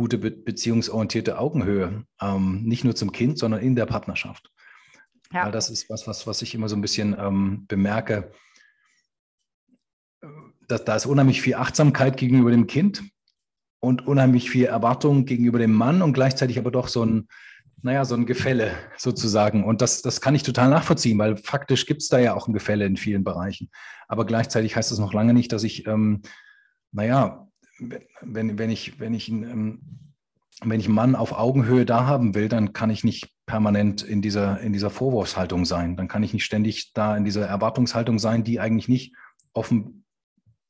gute 0.00 0.16
be 0.16 0.30
beziehungsorientierte 0.30 1.38
Augenhöhe, 1.38 2.06
ähm, 2.22 2.62
nicht 2.62 2.84
nur 2.84 2.94
zum 2.96 3.12
Kind, 3.12 3.38
sondern 3.38 3.60
in 3.60 3.76
der 3.76 3.84
Partnerschaft. 3.84 4.50
Ja. 5.30 5.44
Weil 5.44 5.52
das 5.52 5.68
ist 5.68 5.90
was, 5.90 6.06
was, 6.06 6.26
was 6.26 6.40
ich 6.40 6.54
immer 6.54 6.70
so 6.70 6.76
ein 6.76 6.80
bisschen 6.80 7.14
ähm, 7.18 7.66
bemerke. 7.68 8.32
Dass, 10.68 10.86
da 10.86 10.96
ist 10.96 11.04
unheimlich 11.04 11.42
viel 11.42 11.54
Achtsamkeit 11.54 12.16
gegenüber 12.16 12.50
dem 12.50 12.66
Kind 12.66 13.02
und 13.80 14.06
unheimlich 14.06 14.48
viel 14.48 14.64
Erwartung 14.64 15.26
gegenüber 15.26 15.58
dem 15.58 15.74
Mann 15.74 16.00
und 16.00 16.14
gleichzeitig 16.14 16.58
aber 16.58 16.70
doch 16.70 16.88
so 16.88 17.04
ein, 17.04 17.28
naja, 17.82 18.06
so 18.06 18.14
ein 18.14 18.24
Gefälle 18.24 18.72
sozusagen. 18.96 19.64
Und 19.64 19.82
das, 19.82 20.00
das 20.00 20.22
kann 20.22 20.34
ich 20.34 20.44
total 20.44 20.70
nachvollziehen, 20.70 21.18
weil 21.18 21.36
faktisch 21.36 21.84
gibt 21.84 22.00
es 22.00 22.08
da 22.08 22.18
ja 22.18 22.32
auch 22.32 22.48
ein 22.48 22.54
Gefälle 22.54 22.86
in 22.86 22.96
vielen 22.96 23.22
Bereichen. 23.22 23.70
Aber 24.08 24.24
gleichzeitig 24.24 24.76
heißt 24.76 24.92
das 24.92 24.98
noch 24.98 25.12
lange 25.12 25.34
nicht, 25.34 25.52
dass 25.52 25.62
ich, 25.62 25.86
ähm, 25.86 26.22
naja, 26.90 27.49
wenn, 28.20 28.58
wenn 28.58 28.70
ich, 28.70 29.00
wenn 29.00 29.14
ich, 29.14 29.28
ähm, 29.30 29.80
wenn 30.62 30.80
ich 30.80 30.86
einen 30.86 30.94
Mann 30.94 31.16
auf 31.16 31.32
Augenhöhe 31.32 31.86
da 31.86 32.06
haben 32.06 32.34
will, 32.34 32.48
dann 32.48 32.72
kann 32.72 32.90
ich 32.90 33.04
nicht 33.04 33.30
permanent 33.46 34.02
in 34.02 34.22
dieser, 34.22 34.60
in 34.60 34.72
dieser 34.72 34.90
Vorwurfshaltung 34.90 35.64
sein. 35.64 35.96
Dann 35.96 36.08
kann 36.08 36.22
ich 36.22 36.32
nicht 36.32 36.44
ständig 36.44 36.92
da 36.92 37.16
in 37.16 37.24
dieser 37.24 37.46
Erwartungshaltung 37.46 38.18
sein, 38.18 38.44
die 38.44 38.60
eigentlich 38.60 38.88
nicht 38.88 39.14
offen 39.52 40.04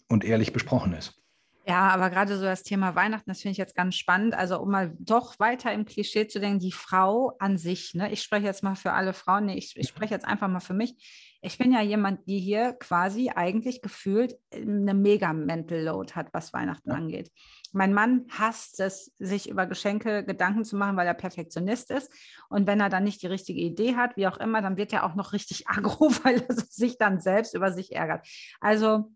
und 0.08 0.24
ehrlich 0.24 0.52
besprochen 0.52 0.92
ist. 0.92 1.20
Ja, 1.66 1.88
aber 1.90 2.10
gerade 2.10 2.36
so 2.36 2.42
das 2.42 2.62
Thema 2.62 2.94
Weihnachten, 2.94 3.30
das 3.30 3.42
finde 3.42 3.52
ich 3.52 3.58
jetzt 3.58 3.76
ganz 3.76 3.94
spannend. 3.94 4.34
Also 4.34 4.58
um 4.60 4.70
mal 4.70 4.92
doch 4.98 5.38
weiter 5.38 5.72
im 5.72 5.84
Klischee 5.84 6.26
zu 6.26 6.40
denken, 6.40 6.58
die 6.58 6.72
Frau 6.72 7.36
an 7.38 7.58
sich, 7.58 7.94
ne? 7.94 8.10
ich 8.10 8.22
spreche 8.22 8.46
jetzt 8.46 8.62
mal 8.62 8.74
für 8.74 8.92
alle 8.92 9.12
Frauen, 9.12 9.46
nee, 9.46 9.56
ich, 9.56 9.76
ich 9.76 9.88
spreche 9.88 10.14
jetzt 10.14 10.26
einfach 10.26 10.48
mal 10.48 10.60
für 10.60 10.74
mich. 10.74 10.94
Ich 11.42 11.56
bin 11.56 11.72
ja 11.72 11.80
jemand, 11.80 12.26
die 12.26 12.38
hier 12.38 12.74
quasi 12.74 13.30
eigentlich 13.34 13.80
gefühlt 13.80 14.38
eine 14.52 14.92
mega 14.94 15.32
Mental 15.32 15.80
Load 15.80 16.12
hat, 16.14 16.28
was 16.32 16.52
Weihnachten 16.52 16.90
ja. 16.90 16.96
angeht. 16.96 17.30
Mein 17.72 17.94
Mann 17.94 18.26
hasst 18.30 18.80
es, 18.80 19.12
sich 19.18 19.48
über 19.48 19.66
Geschenke 19.66 20.24
Gedanken 20.24 20.64
zu 20.64 20.76
machen, 20.76 20.96
weil 20.96 21.06
er 21.06 21.14
Perfektionist 21.14 21.90
ist. 21.90 22.12
Und 22.48 22.66
wenn 22.66 22.80
er 22.80 22.88
dann 22.88 23.04
nicht 23.04 23.22
die 23.22 23.28
richtige 23.28 23.60
Idee 23.60 23.96
hat, 23.96 24.16
wie 24.16 24.26
auch 24.26 24.38
immer, 24.38 24.60
dann 24.60 24.76
wird 24.76 24.92
er 24.92 25.04
auch 25.04 25.14
noch 25.14 25.32
richtig 25.32 25.66
aggro, 25.68 26.10
weil 26.24 26.42
er 26.42 26.54
sich 26.54 26.98
dann 26.98 27.20
selbst 27.20 27.54
über 27.54 27.72
sich 27.72 27.92
ärgert. 27.94 28.26
Also 28.60 29.10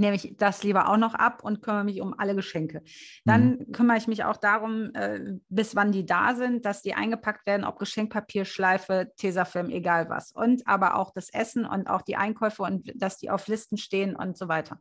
nehme 0.00 0.16
ich 0.16 0.34
das 0.36 0.62
lieber 0.62 0.88
auch 0.88 0.96
noch 0.96 1.14
ab 1.14 1.44
und 1.44 1.62
kümmere 1.62 1.84
mich 1.84 2.00
um 2.00 2.18
alle 2.18 2.34
Geschenke. 2.34 2.82
Dann 3.24 3.58
mhm. 3.58 3.72
kümmere 3.72 3.98
ich 3.98 4.08
mich 4.08 4.24
auch 4.24 4.36
darum, 4.36 4.90
äh, 4.94 5.20
bis 5.48 5.76
wann 5.76 5.92
die 5.92 6.06
da 6.06 6.34
sind, 6.34 6.64
dass 6.64 6.82
die 6.82 6.94
eingepackt 6.94 7.46
werden, 7.46 7.64
ob 7.64 7.78
Geschenkpapier, 7.78 8.44
Schleife, 8.44 9.12
Tesafilm, 9.16 9.70
egal 9.70 10.08
was. 10.08 10.32
Und 10.32 10.66
aber 10.66 10.96
auch 10.96 11.12
das 11.12 11.30
Essen 11.30 11.64
und 11.64 11.88
auch 11.88 12.02
die 12.02 12.16
Einkäufe 12.16 12.62
und 12.62 12.90
dass 12.94 13.18
die 13.18 13.30
auf 13.30 13.46
Listen 13.46 13.76
stehen 13.76 14.16
und 14.16 14.36
so 14.36 14.48
weiter 14.48 14.78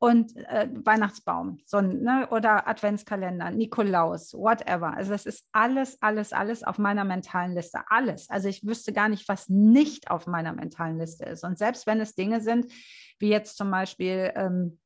und 0.00 0.34
äh, 0.34 0.66
Weihnachtsbaum 0.72 1.58
so, 1.66 1.80
ne, 1.82 2.26
oder 2.30 2.66
Adventskalender, 2.66 3.50
Nikolaus, 3.50 4.32
whatever. 4.32 4.94
Also 4.94 5.12
das 5.12 5.26
ist 5.26 5.44
alles, 5.52 6.00
alles, 6.00 6.32
alles 6.32 6.64
auf 6.64 6.78
meiner 6.78 7.04
mentalen 7.04 7.54
Liste. 7.54 7.80
Alles. 7.88 8.30
Also 8.30 8.48
ich 8.48 8.66
wüsste 8.66 8.94
gar 8.94 9.10
nicht, 9.10 9.28
was 9.28 9.50
nicht 9.50 10.10
auf 10.10 10.26
meiner 10.26 10.54
mentalen 10.54 10.98
Liste 10.98 11.26
ist. 11.26 11.44
Und 11.44 11.58
selbst 11.58 11.86
wenn 11.86 12.00
es 12.00 12.14
Dinge 12.14 12.40
sind, 12.40 12.72
wie 13.20 13.28
jetzt 13.28 13.56
zum 13.56 13.70
Beispiel 13.70 14.32
ähm, 14.34 14.78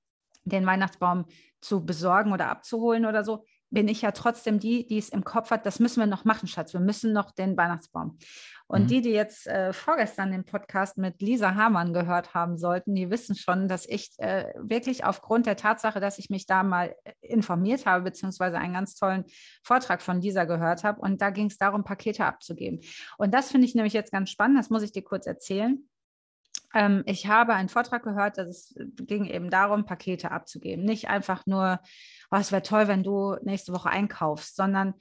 den 0.44 0.66
Weihnachtsbaum 0.66 1.24
zu 1.60 1.84
besorgen 1.84 2.32
oder 2.32 2.48
abzuholen 2.48 3.06
oder 3.06 3.24
so, 3.24 3.44
bin 3.70 3.88
ich 3.88 4.02
ja 4.02 4.12
trotzdem 4.12 4.60
die, 4.60 4.86
die 4.86 4.98
es 4.98 5.08
im 5.08 5.24
Kopf 5.24 5.50
hat, 5.50 5.66
das 5.66 5.80
müssen 5.80 6.00
wir 6.00 6.06
noch 6.06 6.24
machen, 6.24 6.46
Schatz. 6.46 6.72
Wir 6.72 6.80
müssen 6.80 7.12
noch 7.12 7.32
den 7.32 7.56
Weihnachtsbaum. 7.56 8.18
Und 8.66 8.84
mhm. 8.84 8.86
die, 8.86 9.00
die 9.02 9.10
jetzt 9.10 9.46
äh, 9.46 9.72
vorgestern 9.72 10.30
den 10.30 10.44
Podcast 10.44 10.96
mit 10.96 11.20
Lisa 11.20 11.54
Hamann 11.54 11.92
gehört 11.92 12.32
haben 12.32 12.56
sollten, 12.56 12.94
die 12.94 13.10
wissen 13.10 13.34
schon, 13.34 13.68
dass 13.68 13.84
ich 13.86 14.12
äh, 14.18 14.54
wirklich 14.56 15.04
aufgrund 15.04 15.46
der 15.46 15.56
Tatsache, 15.56 16.00
dass 16.00 16.18
ich 16.18 16.30
mich 16.30 16.46
da 16.46 16.62
mal 16.62 16.94
äh, 17.04 17.12
informiert 17.20 17.84
habe, 17.84 18.04
beziehungsweise 18.04 18.58
einen 18.58 18.74
ganz 18.74 18.94
tollen 18.94 19.24
Vortrag 19.62 20.00
von 20.00 20.20
Lisa 20.22 20.44
gehört 20.44 20.84
habe. 20.84 21.00
Und 21.00 21.20
da 21.20 21.30
ging 21.30 21.46
es 21.46 21.58
darum, 21.58 21.84
Pakete 21.84 22.24
abzugeben. 22.24 22.80
Und 23.18 23.34
das 23.34 23.50
finde 23.50 23.66
ich 23.66 23.74
nämlich 23.74 23.92
jetzt 23.92 24.12
ganz 24.12 24.30
spannend. 24.30 24.58
Das 24.58 24.70
muss 24.70 24.82
ich 24.82 24.92
dir 24.92 25.02
kurz 25.02 25.26
erzählen 25.26 25.86
ähm, 26.74 27.02
ich 27.06 27.26
habe 27.26 27.54
einen 27.54 27.68
Vortrag 27.68 28.02
gehört, 28.02 28.38
dass 28.38 28.48
es 28.48 28.74
ging 29.06 29.26
eben 29.26 29.50
darum, 29.50 29.86
Pakete 29.86 30.30
abzugeben. 30.30 30.84
Nicht 30.84 31.08
einfach 31.08 31.46
nur, 31.46 31.80
oh, 32.30 32.36
es 32.36 32.52
wäre 32.52 32.62
toll, 32.62 32.88
wenn 32.88 33.02
du 33.02 33.36
nächste 33.42 33.72
Woche 33.72 33.88
einkaufst, 33.88 34.56
sondern 34.56 34.94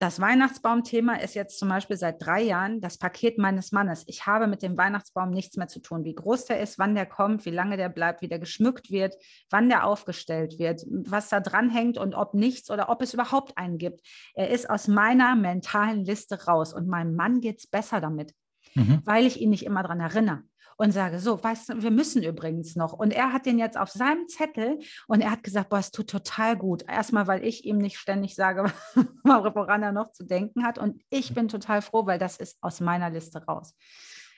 das 0.00 0.20
Weihnachtsbaumthema 0.20 1.16
ist 1.16 1.34
jetzt 1.34 1.58
zum 1.58 1.70
Beispiel 1.70 1.96
seit 1.96 2.24
drei 2.24 2.40
Jahren 2.42 2.80
das 2.80 2.98
Paket 2.98 3.36
meines 3.36 3.72
Mannes. 3.72 4.04
Ich 4.06 4.26
habe 4.26 4.46
mit 4.46 4.62
dem 4.62 4.76
Weihnachtsbaum 4.76 5.30
nichts 5.30 5.56
mehr 5.56 5.66
zu 5.66 5.80
tun. 5.80 6.04
Wie 6.04 6.14
groß 6.14 6.44
der 6.44 6.60
ist, 6.60 6.78
wann 6.78 6.94
der 6.94 7.04
kommt, 7.04 7.44
wie 7.44 7.50
lange 7.50 7.76
der 7.76 7.88
bleibt, 7.88 8.22
wie 8.22 8.28
der 8.28 8.38
geschmückt 8.38 8.92
wird, 8.92 9.16
wann 9.50 9.68
der 9.68 9.84
aufgestellt 9.84 10.60
wird, 10.60 10.84
was 10.88 11.30
da 11.30 11.40
dran 11.40 11.68
hängt 11.68 11.98
und 11.98 12.14
ob 12.14 12.34
nichts 12.34 12.70
oder 12.70 12.90
ob 12.90 13.02
es 13.02 13.12
überhaupt 13.12 13.58
einen 13.58 13.78
gibt. 13.78 14.06
Er 14.34 14.50
ist 14.50 14.70
aus 14.70 14.86
meiner 14.86 15.34
mentalen 15.34 16.04
Liste 16.04 16.44
raus 16.44 16.72
und 16.72 16.86
meinem 16.86 17.16
Mann 17.16 17.40
geht 17.40 17.58
es 17.58 17.66
besser 17.66 18.00
damit, 18.00 18.34
mhm. 18.74 19.02
weil 19.04 19.26
ich 19.26 19.40
ihn 19.40 19.50
nicht 19.50 19.66
immer 19.66 19.82
daran 19.82 19.98
erinnere 19.98 20.44
und 20.78 20.92
sage, 20.92 21.18
so, 21.18 21.42
weißt 21.42 21.68
du, 21.68 21.82
wir 21.82 21.90
müssen 21.90 22.22
übrigens 22.22 22.76
noch. 22.76 22.92
Und 22.92 23.10
er 23.10 23.32
hat 23.32 23.46
den 23.46 23.58
jetzt 23.58 23.76
auf 23.76 23.90
seinem 23.90 24.28
Zettel 24.28 24.78
und 25.08 25.20
er 25.20 25.32
hat 25.32 25.42
gesagt, 25.42 25.70
boah, 25.70 25.80
es 25.80 25.90
tut 25.90 26.08
total 26.08 26.56
gut. 26.56 26.84
Erstmal, 26.88 27.26
weil 27.26 27.44
ich 27.44 27.64
ihm 27.64 27.78
nicht 27.78 27.98
ständig 27.98 28.36
sage, 28.36 28.72
woran 29.24 29.82
er 29.82 29.90
noch 29.92 30.12
zu 30.12 30.24
denken 30.24 30.64
hat. 30.64 30.78
Und 30.78 31.02
ich 31.10 31.34
bin 31.34 31.48
total 31.48 31.82
froh, 31.82 32.06
weil 32.06 32.20
das 32.20 32.36
ist 32.36 32.58
aus 32.60 32.80
meiner 32.80 33.10
Liste 33.10 33.44
raus. 33.44 33.74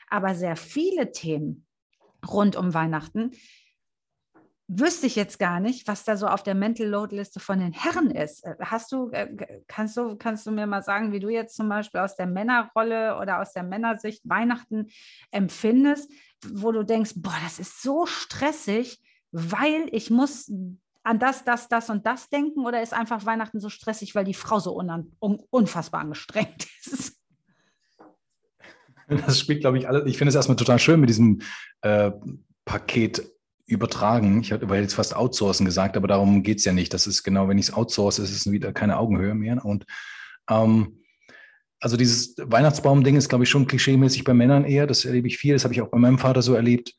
Aber 0.09 0.35
sehr 0.35 0.57
viele 0.57 1.13
Themen 1.13 1.67
rund 2.27 2.57
um 2.57 2.73
Weihnachten 2.73 3.33
wüsste 4.73 5.09
ich 5.09 5.17
jetzt 5.17 5.41
gar 5.41 5.59
nicht, 5.59 5.89
was 5.89 6.05
da 6.05 6.17
so 6.17 6.29
auf 6.29 6.45
der 6.45 6.55
Mental 6.55 6.87
Load 6.87 7.15
Liste 7.15 7.41
von 7.41 7.59
den 7.59 7.73
Herren 7.73 8.11
ist. 8.13 8.45
Äh, 8.45 8.55
hast 8.61 8.93
du, 8.93 9.11
äh, 9.11 9.29
kannst 9.67 9.97
du, 9.97 10.17
kannst 10.17 10.47
du 10.47 10.53
mir 10.53 10.67
mal 10.67 10.83
sagen, 10.83 11.13
wie 11.13 11.19
du 11.19 11.29
jetzt 11.29 11.57
zum 11.57 11.69
Beispiel 11.69 12.01
aus 12.01 12.15
der 12.15 12.27
Männerrolle 12.27 13.19
oder 13.19 13.41
aus 13.41 13.53
der 13.53 13.65
Männersicht 13.65 14.23
Weihnachten 14.29 14.87
empfindest, 15.33 16.11
wo 16.49 16.73
du 16.73 16.85
denkst, 16.85 17.13
boah, 17.17 17.37
das 17.45 17.59
ist 17.59 17.83
so 17.83 18.07
stressig, 18.07 19.01
weil 19.33 19.89
ich 19.93 20.11
muss 20.11 20.51
an 21.03 21.19
das, 21.19 21.45
das, 21.45 21.69
das 21.69 21.91
und 21.91 22.07
das 22.07 22.29
denken 22.29 22.67
oder 22.67 22.83
ist 22.83 22.93
einfach 22.93 23.25
Weihnachten 23.25 23.61
so 23.61 23.69
stressig, 23.69 24.15
weil 24.15 24.25
die 24.25 24.35
Frau 24.35 24.59
so 24.59 24.79
un 24.79 25.15
unfassbar 25.19 26.03
angestrengt 26.03 26.67
ist? 26.85 27.17
Das 29.09 29.41
spielt, 29.41 29.61
glaube 29.61 29.79
ich, 29.79 29.89
alles. 29.89 30.05
Ich 30.07 30.19
finde 30.19 30.29
es 30.29 30.37
erstmal 30.37 30.57
total 30.57 30.79
schön 30.79 31.01
mit 31.01 31.09
diesem 31.09 31.41
äh, 31.81 32.13
Paket 32.65 33.29
übertragen. 33.67 34.41
Ich 34.41 34.53
habe 34.53 34.77
jetzt 34.77 34.95
fast 34.95 35.17
outsourcen 35.17 35.67
gesagt, 35.67 35.97
aber 35.97 36.07
darum 36.07 36.43
geht 36.43 36.59
es 36.59 36.65
ja 36.65 36.73
nicht. 36.73 36.95
Das 36.95 37.07
ist 37.07 37.23
genau, 37.23 37.49
wenn 37.49 37.59
ich 37.59 37.69
es 37.69 37.75
outsource, 37.75 38.19
ist 38.19 38.31
es 38.31 38.51
wieder 38.51 38.73
keine 38.73 38.99
Augenhöhe 38.99 39.35
mehr. 39.35 39.65
Und 39.65 39.85
ähm, 40.49 41.00
also 41.81 41.97
dieses 41.97 42.35
Weihnachtsbaum-Ding 42.37 43.17
ist, 43.17 43.29
glaube 43.29 43.45
ich, 43.45 43.51
schon 43.51 43.67
klischeemäßig 43.67 44.25
bei 44.25 44.35
Männern 44.35 44.65
eher. 44.65 44.87
Das 44.87 45.05
erlebe 45.05 45.29
ich 45.29 45.39
viel. 45.39 45.55
Das 45.55 45.65
habe 45.65 45.75
ich 45.75 45.81
auch 45.81 45.89
bei 45.89 45.99
meinem 45.99 46.19
Vater 46.19 46.43
so 46.43 46.55
erlebt. 46.55 46.95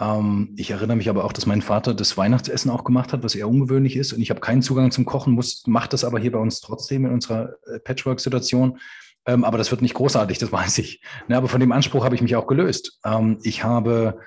Ähm, 0.00 0.54
ich 0.56 0.70
erinnere 0.70 0.96
mich 0.96 1.08
aber 1.08 1.24
auch, 1.24 1.32
dass 1.32 1.46
mein 1.46 1.62
Vater 1.62 1.94
das 1.94 2.16
Weihnachtsessen 2.16 2.70
auch 2.70 2.84
gemacht 2.84 3.12
hat, 3.12 3.24
was 3.24 3.34
eher 3.34 3.48
ungewöhnlich 3.48 3.96
ist. 3.96 4.12
Und 4.12 4.22
ich 4.22 4.30
habe 4.30 4.40
keinen 4.40 4.62
Zugang 4.62 4.92
zum 4.92 5.04
Kochen, 5.04 5.34
muss, 5.34 5.66
macht 5.66 5.92
das 5.92 6.04
aber 6.04 6.18
hier 6.18 6.32
bei 6.32 6.38
uns 6.38 6.60
trotzdem 6.60 7.04
in 7.04 7.12
unserer 7.12 7.54
äh, 7.66 7.80
Patchwork-Situation. 7.80 8.78
Ähm, 9.26 9.44
aber 9.44 9.58
das 9.58 9.70
wird 9.70 9.82
nicht 9.82 9.94
großartig, 9.94 10.38
das 10.38 10.52
weiß 10.52 10.78
ich. 10.78 11.02
Ne, 11.28 11.36
aber 11.36 11.48
von 11.48 11.60
dem 11.60 11.72
Anspruch 11.72 12.04
habe 12.04 12.14
ich 12.14 12.22
mich 12.22 12.36
auch 12.36 12.46
gelöst. 12.46 12.98
Ähm, 13.04 13.38
ich 13.42 13.64
habe 13.64 14.20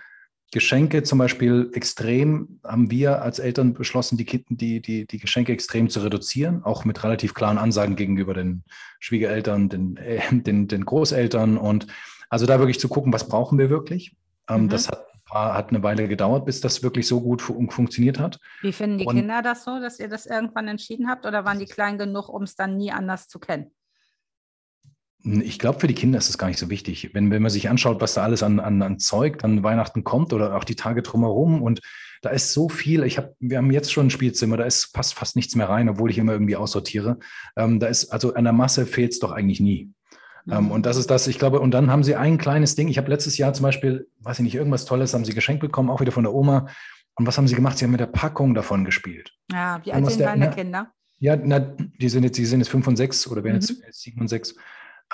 Geschenke 0.53 1.03
zum 1.03 1.17
Beispiel 1.17 1.71
extrem, 1.73 2.59
haben 2.63 2.91
wir 2.91 3.21
als 3.21 3.39
Eltern 3.39 3.73
beschlossen, 3.73 4.17
die, 4.17 4.45
die, 4.49 4.81
die, 4.81 5.07
die 5.07 5.17
Geschenke 5.17 5.51
extrem 5.51 5.89
zu 5.89 5.99
reduzieren, 6.01 6.63
auch 6.63 6.85
mit 6.85 7.03
relativ 7.03 7.33
klaren 7.33 7.57
Ansagen 7.57 7.95
gegenüber 7.95 8.33
den 8.33 8.63
Schwiegereltern, 8.99 9.67
den, 9.67 9.97
äh, 9.97 10.21
den, 10.31 10.67
den 10.67 10.85
Großeltern 10.85 11.57
und 11.57 11.87
also 12.29 12.45
da 12.45 12.59
wirklich 12.59 12.79
zu 12.79 12.87
gucken, 12.87 13.11
was 13.11 13.27
brauchen 13.27 13.57
wir 13.57 13.69
wirklich. 13.69 14.15
Ähm, 14.47 14.63
mhm. 14.63 14.69
Das 14.69 14.87
hat, 14.87 15.05
hat 15.29 15.69
eine 15.69 15.81
Weile 15.81 16.07
gedauert, 16.07 16.45
bis 16.45 16.61
das 16.61 16.83
wirklich 16.83 17.07
so 17.07 17.21
gut 17.21 17.41
fun 17.41 17.69
funktioniert 17.69 18.19
hat. 18.19 18.39
Wie 18.61 18.73
finden 18.73 18.99
die 18.99 19.05
und, 19.05 19.15
Kinder 19.15 19.41
das 19.41 19.63
so, 19.63 19.79
dass 19.79 19.99
ihr 19.99 20.07
das 20.07 20.25
irgendwann 20.27 20.67
entschieden 20.67 21.09
habt 21.09 21.25
oder 21.25 21.45
waren 21.45 21.59
die 21.59 21.65
klein 21.65 21.97
genug, 21.97 22.29
um 22.29 22.43
es 22.43 22.55
dann 22.55 22.77
nie 22.77 22.91
anders 22.91 23.27
zu 23.27 23.39
kennen? 23.39 23.71
Ich 25.23 25.57
glaube, 25.57 25.79
für 25.79 25.87
die 25.87 25.93
Kinder 25.93 26.17
ist 26.17 26.27
das 26.27 26.37
gar 26.37 26.47
nicht 26.47 26.59
so 26.59 26.69
wichtig. 26.69 27.11
Wenn, 27.13 27.31
wenn 27.31 27.41
man 27.41 27.51
sich 27.51 27.69
anschaut, 27.69 28.01
was 28.01 28.13
da 28.13 28.23
alles 28.23 28.43
an, 28.43 28.59
an, 28.59 28.81
an 28.81 28.99
Zeug 28.99 29.43
an 29.43 29.63
Weihnachten 29.63 30.03
kommt 30.03 30.33
oder 30.33 30.55
auch 30.55 30.65
die 30.65 30.75
Tage 30.75 31.01
drumherum 31.01 31.61
und 31.61 31.81
da 32.21 32.29
ist 32.29 32.53
so 32.53 32.69
viel. 32.69 33.03
Ich 33.03 33.17
habe, 33.17 33.35
wir 33.39 33.57
haben 33.57 33.71
jetzt 33.71 33.91
schon 33.91 34.07
ein 34.07 34.09
Spielzimmer, 34.09 34.57
da 34.57 34.63
ist 34.63 34.91
fast, 34.93 35.13
fast 35.13 35.35
nichts 35.35 35.55
mehr 35.55 35.67
rein, 35.67 35.89
obwohl 35.89 36.09
ich 36.09 36.17
immer 36.17 36.31
irgendwie 36.31 36.55
aussortiere. 36.55 37.19
Ähm, 37.57 37.79
da 37.79 37.87
ist, 37.87 38.11
also 38.11 38.33
an 38.33 38.45
der 38.45 38.53
Masse 38.53 38.85
fehlt 38.85 39.11
es 39.11 39.19
doch 39.19 39.31
eigentlich 39.31 39.59
nie. 39.59 39.91
Ähm, 40.49 40.53
mhm. 40.53 40.53
Ähm, 40.53 40.71
und 40.71 40.85
das 40.85 40.97
ist 40.97 41.09
das, 41.09 41.27
ich 41.27 41.37
glaube, 41.37 41.59
und 41.59 41.71
dann 41.71 41.91
haben 41.91 42.03
sie 42.03 42.15
ein 42.15 42.37
kleines 42.37 42.75
Ding. 42.75 42.87
Ich 42.87 42.97
habe 42.97 43.09
letztes 43.09 43.37
Jahr 43.37 43.53
zum 43.53 43.63
Beispiel, 43.63 44.07
weiß 44.21 44.39
ich 44.39 44.43
nicht, 44.43 44.55
irgendwas 44.55 44.85
Tolles 44.85 45.13
haben 45.13 45.25
sie 45.25 45.33
geschenkt 45.33 45.61
bekommen, 45.61 45.89
auch 45.89 46.01
wieder 46.01 46.11
von 46.11 46.23
der 46.23 46.33
Oma. 46.33 46.67
Und 47.15 47.27
was 47.27 47.37
haben 47.37 47.47
sie 47.47 47.55
gemacht? 47.55 47.77
Sie 47.77 47.85
haben 47.85 47.91
mit 47.91 47.99
der 47.99 48.07
Packung 48.07 48.55
davon 48.55 48.85
gespielt. 48.85 49.33
Ja, 49.51 49.81
wie 49.83 49.91
alt 49.91 50.09
sind 50.09 50.21
deine 50.21 50.49
Kinder? 50.49 50.91
Ja, 51.19 51.35
na, 51.35 51.59
die 51.59 52.09
sind 52.09 52.23
jetzt, 52.23 52.37
die 52.37 52.45
sind 52.45 52.59
jetzt 52.59 52.69
fünf 52.69 52.87
und 52.87 52.95
sechs 52.95 53.27
oder 53.27 53.43
werden 53.43 53.61
mhm. 53.61 53.83
jetzt 53.85 54.01
sieben 54.01 54.21
und 54.21 54.27
sechs. 54.29 54.55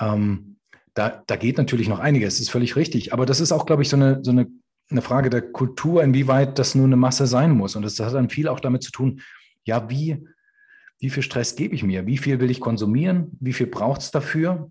Ähm, 0.00 0.56
da, 0.94 1.22
da 1.26 1.36
geht 1.36 1.58
natürlich 1.58 1.88
noch 1.88 2.00
einiges, 2.00 2.34
das 2.34 2.40
ist 2.40 2.50
völlig 2.50 2.76
richtig. 2.76 3.12
Aber 3.12 3.26
das 3.26 3.40
ist 3.40 3.52
auch, 3.52 3.66
glaube 3.66 3.82
ich, 3.82 3.88
so 3.88 3.96
eine, 3.96 4.20
so 4.22 4.30
eine, 4.30 4.48
eine 4.90 5.02
Frage 5.02 5.30
der 5.30 5.42
Kultur, 5.42 6.02
inwieweit 6.02 6.58
das 6.58 6.74
nur 6.74 6.86
eine 6.86 6.96
Masse 6.96 7.26
sein 7.26 7.52
muss. 7.52 7.76
Und 7.76 7.82
das, 7.82 7.94
das 7.94 8.08
hat 8.08 8.14
dann 8.14 8.30
viel 8.30 8.48
auch 8.48 8.60
damit 8.60 8.82
zu 8.82 8.90
tun, 8.90 9.20
ja, 9.64 9.88
wie, 9.88 10.24
wie 10.98 11.10
viel 11.10 11.22
Stress 11.22 11.54
gebe 11.54 11.74
ich 11.74 11.82
mir? 11.82 12.06
Wie 12.06 12.18
viel 12.18 12.40
will 12.40 12.50
ich 12.50 12.60
konsumieren? 12.60 13.36
Wie 13.40 13.52
viel 13.52 13.66
braucht 13.66 14.00
es 14.00 14.10
dafür? 14.10 14.70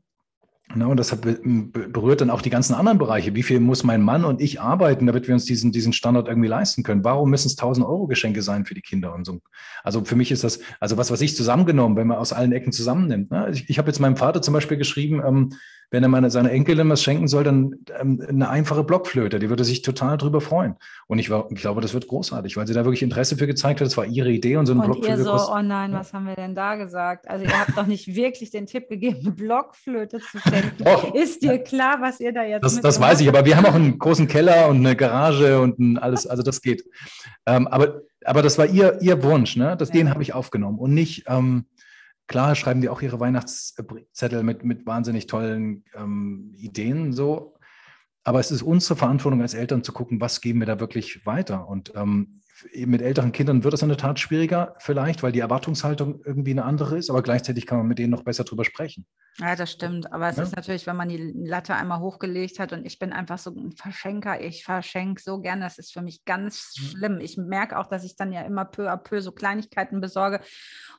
Ne, 0.76 0.88
und 0.88 0.98
das 0.98 1.16
berührt 1.20 2.22
dann 2.22 2.30
auch 2.30 2.44
die 2.44 2.52
ganzen 2.52 2.76
anderen 2.76 3.00
Bereiche. 3.00 3.34
Wie 3.34 3.42
viel 3.42 3.60
muss 3.60 3.84
mein 3.84 4.04
Mann 4.04 4.24
und 4.24 4.40
ich 4.40 4.62
arbeiten, 4.62 5.08
damit 5.08 5.28
wir 5.28 5.34
uns 5.34 5.46
diesen, 5.46 5.72
diesen 5.72 5.94
Standard 5.94 6.28
irgendwie 6.28 6.48
leisten 6.48 6.84
können? 6.84 7.04
Warum 7.04 7.32
müssen 7.32 7.48
es 7.48 7.58
1000 7.58 7.88
Euro 7.88 8.06
Geschenke 8.06 8.44
sein 8.44 8.66
für 8.66 8.76
die 8.76 8.82
Kinder 8.82 9.16
und 9.16 9.26
so? 9.26 9.42
Also 9.84 10.06
für 10.06 10.16
mich 10.16 10.32
ist 10.32 10.44
das, 10.44 10.60
also 10.80 10.96
was, 10.96 11.10
was 11.10 11.22
ich 11.22 11.36
zusammengenommen, 11.36 11.98
wenn 11.98 12.06
man 12.06 12.18
aus 12.18 12.34
allen 12.34 12.52
Ecken 12.52 12.72
zusammennimmt. 12.72 13.32
Ne? 13.32 13.50
Ich, 13.52 13.68
ich 13.68 13.80
habe 13.80 13.88
jetzt 13.88 14.00
meinem 14.00 14.16
Vater 14.16 14.44
zum 14.44 14.54
Beispiel 14.54 14.78
geschrieben, 14.78 15.24
ähm, 15.26 15.50
wenn 15.92 16.04
er 16.04 16.10
meine, 16.10 16.30
seiner 16.30 16.52
Enkelin 16.52 16.90
was 16.90 17.02
schenken 17.02 17.28
soll, 17.28 17.44
dann 17.44 17.78
ähm, 18.00 18.24
eine 18.28 18.50
einfache 18.50 18.84
Blockflöte. 18.84 19.40
Die 19.40 19.50
würde 19.50 19.64
sich 19.64 19.82
total 19.82 20.18
drüber 20.18 20.40
freuen. 20.40 20.76
Und 21.08 21.18
ich, 21.18 21.30
war, 21.30 21.48
ich 21.50 21.60
glaube, 21.60 21.82
das 21.82 21.94
wird 21.94 22.08
großartig, 22.08 22.58
weil 22.58 22.68
sie 22.68 22.74
da 22.74 22.86
wirklich 22.86 23.02
Interesse 23.02 23.38
für 23.38 23.48
gezeigt 23.48 23.82
hat. 23.82 23.88
Das 23.88 23.98
war 23.98 24.06
ihre 24.06 24.30
Idee 24.30 24.58
und 24.58 24.68
so 24.68 24.74
eine 24.74 24.82
und 24.82 24.88
Blockflöte. 24.88 25.20
Ihr 25.20 25.24
so, 25.24 25.32
kostet, 25.32 25.56
oh 25.56 25.62
nein, 25.62 25.92
ja. 25.92 26.00
was 26.00 26.14
haben 26.14 26.28
wir 26.28 26.36
denn 26.36 26.54
da 26.54 26.76
gesagt? 26.76 27.28
Also 27.28 27.46
ihr 27.46 27.60
habt 27.60 27.76
doch 27.76 27.88
nicht 27.88 28.14
wirklich 28.14 28.52
den 28.52 28.68
Tipp 28.68 28.88
gegeben, 28.88 29.20
eine 29.22 29.32
Blockflöte 29.32 30.20
zu 30.20 30.38
schenken. 30.40 30.84
Doch. 30.84 31.14
Ist 31.16 31.42
dir 31.42 31.58
klar, 31.58 31.98
was 32.02 32.20
ihr 32.20 32.34
da 32.34 32.44
jetzt 32.44 32.64
Das, 32.64 32.80
das 32.80 33.00
weiß 33.00 33.22
ich, 33.22 33.30
aber 33.30 33.46
wir 33.46 33.58
haben 33.58 33.66
auch 33.66 33.74
einen 33.74 33.98
großen 33.98 34.28
Keller 34.28 34.68
und 34.68 34.78
eine 34.78 34.96
Garage 34.96 35.60
und 35.60 35.98
alles, 35.98 36.28
also 36.28 36.44
das 36.44 36.62
geht. 36.62 36.84
Ähm, 37.48 37.68
aber, 37.68 38.02
aber 38.26 38.44
das 38.44 38.58
war 38.60 38.68
ihr, 38.68 39.02
ihr 39.02 39.24
Wunsch, 39.24 39.56
ne? 39.56 39.76
Das, 39.76 39.90
ja. 39.90 39.96
Den 39.96 40.10
habe 40.12 40.22
ich 40.22 40.34
aufgenommen 40.34 40.78
und 40.78 40.94
nicht. 40.94 41.24
Ähm, 41.28 41.66
Klar 42.30 42.54
schreiben 42.54 42.80
die 42.80 42.90
auch 42.90 43.02
ihre 43.02 43.20
Weihnachtszettel 43.20 44.44
mit, 44.44 44.64
mit 44.64 44.86
wahnsinnig 44.86 45.26
tollen 45.26 45.84
ähm, 45.96 46.54
Ideen 46.56 47.12
so. 47.12 47.58
Aber 48.24 48.40
es 48.40 48.52
ist 48.52 48.62
unsere 48.62 48.96
Verantwortung 48.96 49.42
als 49.42 49.56
Eltern 49.56 49.84
zu 49.84 49.92
gucken, 49.92 50.22
was 50.22 50.40
geben 50.40 50.60
wir 50.60 50.68
da 50.68 50.80
wirklich 50.80 51.26
weiter. 51.26 51.68
Und 51.68 51.92
ähm, 51.96 52.40
mit 52.74 53.02
älteren 53.02 53.32
Kindern 53.32 53.64
wird 53.64 53.74
es 53.74 53.82
in 53.82 53.90
der 53.90 53.98
Tat 53.98 54.20
schwieriger, 54.20 54.76
vielleicht, 54.80 55.24
weil 55.24 55.32
die 55.32 55.40
Erwartungshaltung 55.40 56.22
irgendwie 56.26 56.52
eine 56.52 56.66
andere 56.66 56.98
ist, 56.98 57.10
aber 57.10 57.24
gleichzeitig 57.24 57.66
kann 57.66 57.78
man 57.80 57.88
mit 57.88 58.00
denen 58.00 58.12
noch 58.12 58.24
besser 58.24 58.44
drüber 58.44 58.66
sprechen. 58.66 59.06
Ja, 59.38 59.56
das 59.56 59.72
stimmt. 59.72 60.12
Aber 60.12 60.28
es 60.28 60.38
ja? 60.38 60.44
ist 60.44 60.56
natürlich, 60.56 60.86
wenn 60.86 60.98
man 60.98 61.10
die 61.10 61.34
Latte 61.36 61.76
einmal 61.76 62.00
hochgelegt 62.00 62.60
hat 62.60 62.74
und 62.74 62.86
ich 62.86 63.00
bin 63.00 63.14
einfach 63.14 63.38
so 63.38 63.52
ein 63.52 63.72
Verschenker, 63.72 64.42
ich 64.42 64.66
verschenke 64.66 65.22
so 65.22 65.40
gerne, 65.40 65.62
das 65.64 65.78
ist 65.78 65.94
für 65.94 66.02
mich 66.02 66.26
ganz 66.26 66.76
mhm. 66.78 66.84
schlimm. 66.84 67.20
Ich 67.22 67.38
merke 67.38 67.78
auch, 67.80 67.88
dass 67.88 68.04
ich 68.04 68.16
dann 68.16 68.34
ja 68.34 68.42
immer 68.42 68.66
peu 68.66 68.92
à 68.92 68.98
peu 68.98 69.22
so 69.22 69.32
Kleinigkeiten 69.32 70.02
besorge 70.02 70.42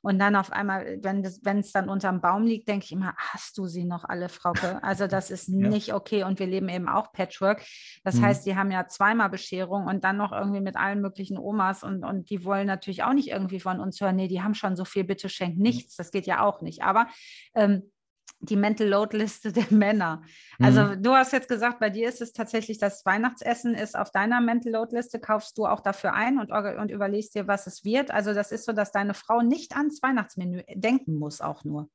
und 0.02 0.18
dann 0.18 0.36
auf 0.36 0.50
einmal, 0.52 0.98
wenn 1.02 1.24
es 1.58 1.72
dann 1.72 1.88
unterm 1.88 2.20
Baum 2.20 2.44
liegt, 2.44 2.68
denke 2.68 2.84
ich 2.84 2.92
immer, 2.92 3.14
hast 3.16 3.58
du 3.58 3.66
sie 3.66 3.84
noch 3.84 4.04
alle, 4.04 4.28
Frauke? 4.28 4.82
Also 4.82 5.06
das 5.06 5.30
ist 5.30 5.48
ja. 5.48 5.68
nicht 5.68 5.92
okay 5.92 6.24
und 6.24 6.38
wir 6.38 6.46
leben 6.46 6.68
eben 6.68 6.88
auch 6.88 7.12
Patchwork. 7.12 7.62
Das 8.04 8.16
mhm. 8.16 8.22
heißt, 8.22 8.46
die 8.46 8.56
haben 8.56 8.70
ja 8.70 8.86
zweimal 8.86 9.28
Bescherung 9.28 9.86
und 9.86 10.04
dann 10.04 10.16
noch 10.16 10.32
irgendwie 10.32 10.60
mit 10.60 10.76
allen 10.76 11.00
möglichen 11.00 11.38
Omas 11.38 11.82
und, 11.82 12.04
und 12.04 12.30
die 12.30 12.44
wollen 12.44 12.66
natürlich 12.66 13.02
auch 13.02 13.12
nicht 13.12 13.28
irgendwie 13.28 13.60
von 13.60 13.80
uns 13.80 14.00
hören, 14.00 14.16
nee, 14.16 14.28
die 14.28 14.42
haben 14.42 14.54
schon 14.54 14.76
so 14.76 14.84
viel, 14.84 15.04
bitte 15.04 15.28
schenkt 15.28 15.58
mhm. 15.58 15.62
nichts. 15.62 15.96
Das 15.96 16.10
geht 16.10 16.26
ja 16.26 16.42
auch 16.42 16.62
nicht. 16.62 16.82
Aber 16.82 17.06
ähm, 17.54 17.90
die 18.40 18.56
Mental 18.56 18.88
Load 18.88 19.16
Liste 19.16 19.52
der 19.52 19.66
Männer. 19.70 20.22
Also 20.58 20.82
mhm. 20.82 21.02
du 21.02 21.12
hast 21.12 21.32
jetzt 21.32 21.48
gesagt, 21.48 21.80
bei 21.80 21.90
dir 21.90 22.08
ist 22.08 22.20
es 22.20 22.32
tatsächlich 22.32 22.78
das 22.78 23.04
Weihnachtsessen 23.04 23.74
ist 23.74 23.96
auf 23.96 24.10
deiner 24.10 24.40
Mental 24.40 24.72
Load 24.72 24.96
Liste, 24.96 25.20
kaufst 25.20 25.56
du 25.58 25.66
auch 25.66 25.80
dafür 25.80 26.14
ein 26.14 26.38
und, 26.38 26.50
und 26.50 26.90
überlegst 26.90 27.34
dir, 27.34 27.46
was 27.46 27.66
es 27.66 27.84
wird. 27.84 28.10
Also 28.10 28.34
das 28.34 28.52
ist 28.52 28.64
so, 28.64 28.72
dass 28.72 28.92
deine 28.92 29.14
Frau 29.14 29.42
nicht 29.42 29.76
ans 29.76 30.02
Weihnachtsmenü 30.02 30.62
denken 30.74 31.16
muss, 31.18 31.40
auch 31.40 31.64
nur. 31.64 31.88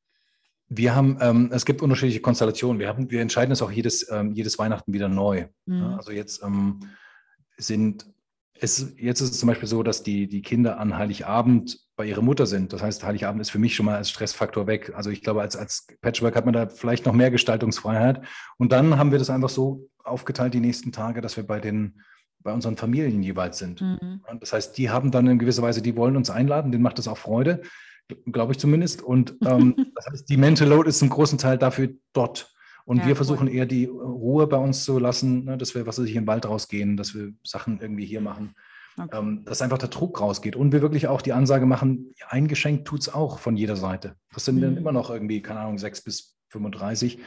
Wir 0.68 0.96
haben, 0.96 1.18
ähm, 1.22 1.50
es 1.52 1.66
gibt 1.66 1.82
unterschiedliche 1.82 2.22
Konstellationen. 2.22 2.80
Wir, 2.80 2.88
haben, 2.88 3.12
wir 3.12 3.22
entscheiden 3.22 3.52
es 3.52 3.62
auch 3.62 3.72
jedes, 3.72 4.10
ähm, 4.10 4.34
jedes 4.34 4.58
Weihnachten 4.58 4.94
wieder 4.94 5.10
neu. 5.10 5.48
Mhm. 5.66 5.84
Also 5.84 6.12
jetzt 6.12 6.42
ähm, 6.44 6.80
sind 7.58 8.08
es, 8.60 8.96
jetzt 8.98 9.22
ist 9.22 9.32
es 9.32 9.40
zum 9.40 9.48
Beispiel 9.48 9.68
so, 9.68 9.84
dass 9.84 10.02
die, 10.02 10.28
die 10.28 10.42
Kinder 10.42 10.80
an 10.80 10.98
Heiligabend 10.98 11.85
bei 11.96 12.06
ihrer 12.06 12.22
Mutter 12.22 12.46
sind. 12.46 12.74
Das 12.74 12.82
heißt, 12.82 13.04
Heiligabend 13.04 13.42
ist 13.42 13.52
für 13.52 13.60
mich 13.60 13.76
schon 13.76 13.86
mal 13.86 13.96
als 13.96 14.10
Stressfaktor 14.10 14.68
weg. 14.68 14.92
Also 14.96 15.10
ich 15.10 15.22
glaube, 15.22 15.42
als, 15.42 15.56
als 15.56 15.88
Patchwork 16.02 16.36
hat 16.36 16.46
man 16.46 16.54
da 16.54 16.68
vielleicht 16.68 17.06
noch 17.06 17.14
mehr 17.14 17.32
Gestaltungsfreiheit. 17.32 18.22
Und 18.58 18.72
dann 18.72 18.98
haben 18.98 19.12
wir 19.12 19.20
das 19.20 19.30
einfach 19.30 19.50
so 19.50 19.88
aufgeteilt 20.04 20.54
die 20.54 20.60
nächsten 20.60 20.92
Tage, 20.92 21.22
dass 21.22 21.38
wir 21.38 21.46
bei 21.46 21.60
den 21.60 22.02
bei 22.46 22.54
unseren 22.54 22.78
Familien 22.78 23.24
jeweils 23.24 23.58
sind. 23.58 23.82
Mhm. 23.82 24.22
Das 24.40 24.54
heißt, 24.54 24.78
die 24.78 24.92
haben 24.92 25.10
dann 25.10 25.28
in 25.28 25.40
gewisser 25.40 25.64
Weise, 25.64 25.82
die 25.82 25.96
wollen 25.96 26.16
uns 26.16 26.30
einladen, 26.30 26.72
denen 26.72 26.84
macht 26.84 27.00
das 27.00 27.08
auch 27.08 27.18
Freude, 27.18 27.64
glaube 28.32 28.54
ich 28.54 28.60
zumindest. 28.60 29.02
Und 29.02 29.36
ähm, 29.44 29.76
das 29.96 30.06
heißt, 30.12 30.30
die 30.30 30.38
Mental 30.38 30.68
Load 30.68 30.88
ist 30.88 31.00
zum 31.00 31.10
großen 31.10 31.40
Teil 31.40 31.58
dafür 31.58 31.90
dort. 32.14 32.54
Und 32.86 33.00
ja, 33.00 33.08
wir 33.08 33.16
versuchen 33.16 33.48
cool. 33.48 33.54
eher 33.56 33.66
die 33.66 33.86
Ruhe 33.86 34.46
bei 34.46 34.58
uns 34.58 34.86
zu 34.86 35.00
lassen, 35.00 35.46
ne, 35.46 35.58
dass 35.58 35.74
wir, 35.74 35.88
was 35.88 35.98
weiß 35.98 36.06
ich, 36.06 36.16
in 36.16 36.22
den 36.22 36.28
Wald 36.28 36.46
rausgehen, 36.46 36.98
dass 36.98 37.16
wir 37.16 37.34
Sachen 37.44 37.82
irgendwie 37.82 38.06
hier 38.06 38.22
machen. 38.22 38.54
Okay. 38.98 39.18
Ähm, 39.18 39.44
dass 39.44 39.62
einfach 39.62 39.78
der 39.78 39.90
Druck 39.90 40.22
rausgeht 40.22 40.56
und 40.56 40.72
wir 40.72 40.82
wirklich 40.82 41.08
auch 41.08 41.22
die 41.22 41.34
Ansage 41.34 41.66
machen, 41.66 42.14
ein 42.30 42.48
Geschenk 42.48 42.86
tut 42.86 43.02
es 43.02 43.14
auch 43.14 43.40
von 43.40 43.58
jeder 43.58 43.76
Seite. 43.76 44.16
Das 44.34 44.46
sind 44.46 44.56
mhm. 44.56 44.62
dann 44.62 44.78
immer 44.78 44.94
noch 44.94 45.10
irgendwie, 45.10 45.42
keine 45.42 45.60
Ahnung, 45.60 45.78
sechs 45.78 46.02
bis 46.02 46.36
35. 46.50 47.20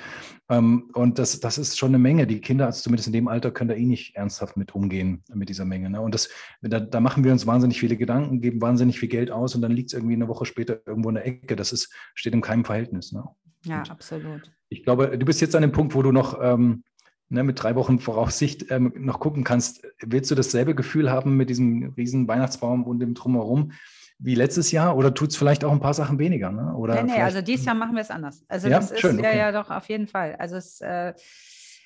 Ähm, 0.49 0.91
und 0.95 1.19
das, 1.19 1.41
das 1.41 1.59
ist 1.59 1.79
schon 1.79 1.91
eine 1.91 1.99
Menge. 1.99 2.27
Die 2.27 2.41
Kinder, 2.41 2.67
also 2.67 2.83
zumindest 2.83 3.09
in 3.09 3.13
dem 3.13 3.29
Alter, 3.29 3.51
können 3.51 3.69
da 3.69 3.75
eh 3.75 3.85
nicht 3.85 4.17
ernsthaft 4.17 4.57
mit 4.57 4.75
umgehen, 4.75 5.23
mit 5.35 5.49
dieser 5.49 5.65
Menge. 5.65 5.91
Ne? 5.91 6.01
Und 6.01 6.15
das, 6.15 6.31
da, 6.63 6.81
da, 6.81 7.01
machen 7.01 7.25
wir 7.25 7.33
uns 7.33 7.47
wahnsinnig 7.47 7.79
viele 7.79 7.97
Gedanken, 7.97 8.41
geben 8.41 8.61
wahnsinnig 8.61 8.99
viel 8.99 9.09
Geld 9.09 9.31
aus 9.31 9.55
und 9.55 9.63
dann 9.63 9.73
liegt 9.73 9.91
es 9.91 9.95
irgendwie 9.95 10.15
eine 10.15 10.29
Woche 10.29 10.47
später 10.47 10.81
irgendwo 10.87 11.11
in 11.11 11.17
der 11.17 11.27
Ecke. 11.27 11.57
Das 11.57 11.73
ist, 11.73 11.93
steht 12.15 12.33
in 12.33 12.41
keinem 12.41 12.65
Verhältnis. 12.65 13.13
Ne? 13.13 13.25
Ja, 13.65 13.81
und 13.81 13.91
absolut. 13.91 14.51
Ich 14.71 14.85
glaube, 14.85 15.19
du 15.19 15.27
bist 15.27 15.41
jetzt 15.41 15.55
an 15.55 15.63
dem 15.63 15.73
Punkt, 15.73 15.95
wo 15.95 16.03
du 16.03 16.13
noch 16.13 16.39
ähm, 16.43 16.85
ne, 17.29 17.43
mit 17.43 17.63
drei 17.63 17.75
Wochen 17.75 17.99
Voraussicht 17.99 18.71
ähm, 18.71 18.93
noch 18.97 19.21
gucken 19.21 19.45
kannst. 19.45 19.87
Willst 20.01 20.31
du 20.31 20.35
dasselbe 20.35 20.75
Gefühl 20.75 21.11
haben 21.11 21.37
mit 21.37 21.51
diesem 21.51 21.95
riesen 21.97 22.29
Weihnachtsbaum 22.29 22.85
und 22.85 23.01
dem 23.01 23.15
Drumherum? 23.15 23.73
wie 24.19 24.35
letztes 24.35 24.73
Jahr 24.73 24.97
oder 24.97 25.15
tut 25.15 25.31
es 25.31 25.37
vielleicht 25.37 25.65
auch 25.65 25.73
ein 25.73 25.81
paar 25.81 25.95
Sachen 25.95 26.19
weniger? 26.19 26.51
Ne? 26.51 26.75
Oder 26.75 27.03
nee, 27.03 27.13
nee, 27.13 27.23
also 27.23 27.41
dieses 27.41 27.65
Jahr 27.65 27.77
machen 27.77 27.95
wir 27.95 28.03
es 28.03 28.11
anders. 28.11 28.45
Also 28.49 28.69
ja, 28.69 28.79
das 28.79 28.91
ist 28.91 29.01
schön, 29.01 29.19
okay. 29.19 29.37
ja, 29.37 29.37
ja 29.37 29.53
doch 29.53 29.71
auf 29.71 29.89
jeden 29.89 30.09
Fall. 30.09 30.35
Also 30.37 30.57
es, 30.57 30.81
äh, 30.81 31.15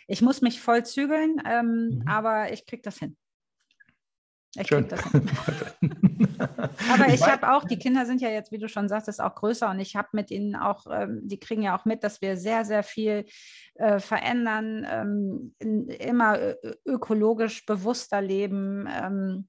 ich 0.08 0.22
muss 0.22 0.40
mich 0.40 0.60
voll 0.60 0.84
zügeln, 0.84 1.42
ähm, 1.46 2.00
mhm. 2.00 2.08
aber 2.08 2.52
ich 2.52 2.66
kriege 2.66 2.82
das 2.82 2.98
hin. 2.98 3.16
Ich 4.56 4.68
Schön. 4.68 4.86
Das 4.88 5.00
Aber 6.92 7.08
ich 7.08 7.22
habe 7.22 7.52
auch, 7.54 7.64
die 7.64 7.78
Kinder 7.78 8.04
sind 8.04 8.20
ja 8.20 8.28
jetzt, 8.28 8.52
wie 8.52 8.58
du 8.58 8.68
schon 8.68 8.88
sagtest, 8.88 9.20
auch 9.20 9.34
größer 9.34 9.70
und 9.70 9.80
ich 9.80 9.96
habe 9.96 10.08
mit 10.12 10.30
ihnen 10.30 10.56
auch, 10.56 10.86
ähm, 10.90 11.20
die 11.22 11.40
kriegen 11.40 11.62
ja 11.62 11.76
auch 11.76 11.86
mit, 11.86 12.04
dass 12.04 12.20
wir 12.20 12.36
sehr, 12.36 12.64
sehr 12.64 12.82
viel 12.82 13.24
äh, 13.76 13.98
verändern, 13.98 14.86
ähm, 14.88 15.54
in, 15.58 15.88
immer 15.88 16.38
ökologisch 16.84 17.64
bewusster 17.64 18.20
leben. 18.20 18.86
Ähm, 18.90 19.48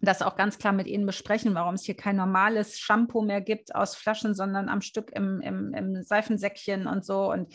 das 0.00 0.22
auch 0.22 0.36
ganz 0.36 0.58
klar 0.58 0.72
mit 0.72 0.86
Ihnen 0.86 1.06
besprechen, 1.06 1.54
warum 1.54 1.74
es 1.74 1.84
hier 1.84 1.96
kein 1.96 2.16
normales 2.16 2.78
Shampoo 2.78 3.22
mehr 3.22 3.40
gibt 3.40 3.74
aus 3.74 3.96
Flaschen, 3.96 4.34
sondern 4.34 4.68
am 4.68 4.82
Stück 4.82 5.10
im, 5.12 5.40
im, 5.40 5.72
im 5.72 6.02
Seifensäckchen 6.02 6.86
und 6.86 7.04
so. 7.04 7.32
Und 7.32 7.54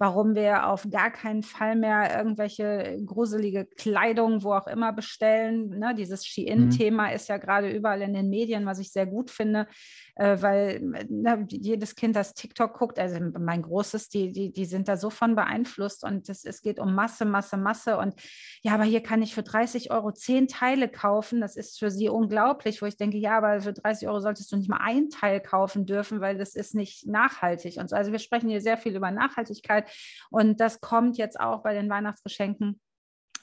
warum 0.00 0.34
wir 0.34 0.66
auf 0.66 0.88
gar 0.90 1.10
keinen 1.10 1.42
Fall 1.42 1.76
mehr 1.76 2.16
irgendwelche 2.16 2.98
gruselige 3.04 3.66
Kleidung, 3.66 4.42
wo 4.42 4.54
auch 4.54 4.66
immer 4.66 4.94
bestellen. 4.94 5.78
Ne? 5.78 5.94
Dieses 5.94 6.24
Shein-Thema 6.24 7.08
mhm. 7.08 7.14
ist 7.14 7.28
ja 7.28 7.36
gerade 7.36 7.68
überall 7.68 8.00
in 8.00 8.14
den 8.14 8.30
Medien, 8.30 8.64
was 8.64 8.78
ich 8.78 8.92
sehr 8.92 9.04
gut 9.04 9.30
finde, 9.30 9.68
äh, 10.14 10.40
weil 10.40 10.80
ne, 10.80 11.46
jedes 11.50 11.96
Kind, 11.96 12.16
das 12.16 12.32
TikTok 12.32 12.78
guckt, 12.78 12.98
also 12.98 13.20
mein 13.38 13.60
Großes, 13.60 14.08
die, 14.08 14.32
die, 14.32 14.50
die 14.50 14.64
sind 14.64 14.88
da 14.88 14.96
so 14.96 15.10
von 15.10 15.34
beeinflusst 15.34 16.02
und 16.02 16.30
das, 16.30 16.46
es 16.46 16.62
geht 16.62 16.78
um 16.78 16.94
Masse, 16.94 17.26
Masse, 17.26 17.58
Masse. 17.58 17.98
Und 17.98 18.14
ja, 18.62 18.72
aber 18.72 18.84
hier 18.84 19.02
kann 19.02 19.20
ich 19.20 19.34
für 19.34 19.42
30 19.42 19.90
Euro 19.90 20.12
zehn 20.12 20.48
Teile 20.48 20.88
kaufen. 20.88 21.42
Das 21.42 21.56
ist 21.56 21.78
für 21.78 21.90
sie 21.90 22.08
unglaublich, 22.08 22.80
wo 22.80 22.86
ich 22.86 22.96
denke, 22.96 23.18
ja, 23.18 23.36
aber 23.36 23.60
für 23.60 23.74
30 23.74 24.08
Euro 24.08 24.20
solltest 24.20 24.50
du 24.50 24.56
nicht 24.56 24.70
mal 24.70 24.80
ein 24.80 25.10
Teil 25.10 25.40
kaufen 25.40 25.84
dürfen, 25.84 26.22
weil 26.22 26.38
das 26.38 26.54
ist 26.54 26.74
nicht 26.74 27.06
nachhaltig. 27.06 27.76
Und 27.76 27.90
so. 27.90 27.96
Also 27.96 28.12
wir 28.12 28.18
sprechen 28.18 28.48
hier 28.48 28.62
sehr 28.62 28.78
viel 28.78 28.96
über 28.96 29.10
Nachhaltigkeit. 29.10 29.89
Und 30.30 30.60
das 30.60 30.80
kommt 30.80 31.18
jetzt 31.18 31.38
auch 31.38 31.62
bei 31.62 31.74
den 31.74 31.88
Weihnachtsgeschenken 31.88 32.80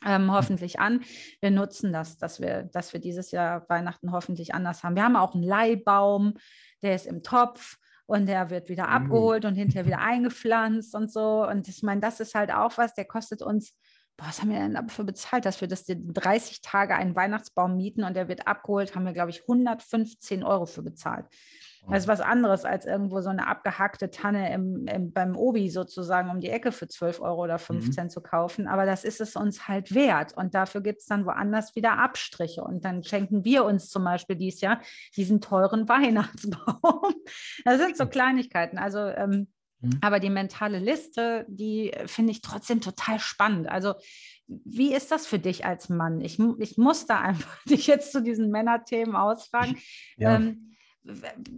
ähm, 0.06 0.32
hoffentlich 0.32 0.80
an. 0.80 1.04
Wir 1.42 1.52
nutzen 1.52 1.92
das, 1.92 2.18
dass 2.18 2.40
wir, 2.40 2.64
dass 2.64 2.94
wir 2.94 3.00
dieses 3.00 3.32
Jahr 3.32 3.68
Weihnachten 3.70 4.12
hoffentlich 4.12 4.54
anders 4.54 4.84
haben. 4.84 4.96
Wir 4.96 5.04
haben 5.04 5.16
auch 5.16 5.34
einen 5.34 5.44
Leihbaum, 5.44 6.36
der 6.82 6.96
ist 6.96 7.08
im 7.08 7.24
Topf 7.24 7.78
und 8.06 8.28
der 8.28 8.50
wird 8.50 8.70
wieder 8.70 8.88
mhm. 8.88 8.94
abgeholt 8.94 9.46
und 9.46 9.56
hinterher 9.56 9.86
wieder 9.86 10.00
eingepflanzt 10.00 10.96
und 10.96 11.12
so. 11.12 11.48
Und 11.48 11.68
ich 11.68 11.84
meine, 11.84 12.02
das 12.02 12.20
ist 12.20 12.36
halt 12.36 12.52
auch 12.52 12.78
was, 12.78 12.94
der 12.94 13.06
kostet 13.06 13.42
uns, 13.42 13.76
boah, 14.16 14.28
was 14.28 14.42
haben 14.42 14.50
wir 14.50 14.60
denn 14.60 14.74
dafür 14.74 15.06
bezahlt, 15.06 15.46
dass 15.46 15.62
wir 15.62 15.68
das 15.68 15.86
30 15.88 16.62
Tage 16.62 16.96
einen 16.96 17.16
Weihnachtsbaum 17.16 17.76
mieten 17.76 18.04
und 18.04 18.16
der 18.16 18.28
wird 18.28 18.48
abgeholt, 18.48 18.96
haben 18.96 19.06
wir, 19.06 19.14
glaube 19.14 19.32
ich, 19.32 19.42
115 19.42 20.44
Euro 20.44 20.66
für 20.66 20.82
bezahlt. 20.82 21.26
Das 21.90 22.04
ist 22.04 22.08
was 22.08 22.22
anderes 22.22 22.66
als 22.66 22.86
irgendwo 22.86 23.22
so 23.22 23.30
eine 23.30 23.48
abgehackte 23.48 24.10
Tanne 24.10 24.54
im, 24.54 24.88
im, 24.88 25.12
beim 25.14 25.38
Obi 25.38 25.70
sozusagen 25.70 26.30
um 26.30 26.42
die 26.42 26.50
Ecke 26.50 26.72
für 26.72 26.88
12 26.88 27.22
Euro 27.22 27.44
oder 27.44 27.58
15 27.60 28.04
mhm. 28.04 28.10
zu 28.10 28.22
kaufen. 28.22 28.68
Aber 28.68 28.86
das 28.86 29.04
ist 29.06 29.22
es 29.22 29.36
uns 29.36 29.68
halt 29.68 29.96
wert. 29.96 30.36
Und 30.36 30.54
dafür 30.54 30.82
gibt 30.82 31.00
es 31.00 31.06
dann 31.06 31.26
woanders 31.26 31.76
wieder 31.76 31.98
Abstriche. 31.98 32.64
Und 32.64 32.84
dann 32.84 33.04
schenken 33.04 33.46
wir 33.46 33.64
uns 33.64 33.90
zum 33.90 34.04
Beispiel 34.04 34.36
dieses 34.36 34.62
Jahr 34.62 34.82
diesen 35.16 35.40
teuren 35.40 35.88
Weihnachtsbaum. 35.90 37.14
Das 37.64 37.80
sind 37.80 37.96
so 37.96 38.06
Kleinigkeiten. 38.06 38.78
Also, 38.78 39.00
ähm, 39.00 39.48
mhm. 39.80 40.00
aber 40.02 40.20
die 40.20 40.30
mentale 40.30 40.80
Liste, 40.80 41.46
die 41.48 41.94
finde 42.06 42.32
ich 42.32 42.42
trotzdem 42.42 42.82
total 42.82 43.20
spannend. 43.20 43.70
Also, 43.70 43.94
wie 44.48 44.94
ist 44.94 45.12
das 45.12 45.26
für 45.26 45.40
dich 45.40 45.66
als 45.66 45.90
Mann? 45.90 46.22
Ich, 46.22 46.40
ich 46.60 46.78
muss 46.78 47.06
da 47.06 47.22
einfach 47.22 47.64
dich 47.66 47.88
jetzt 47.88 48.12
zu 48.12 48.22
diesen 48.22 48.50
Männerthemen 48.50 49.16
ausfragen. 49.16 49.78
Ja. 50.18 50.36
Ähm, 50.36 50.68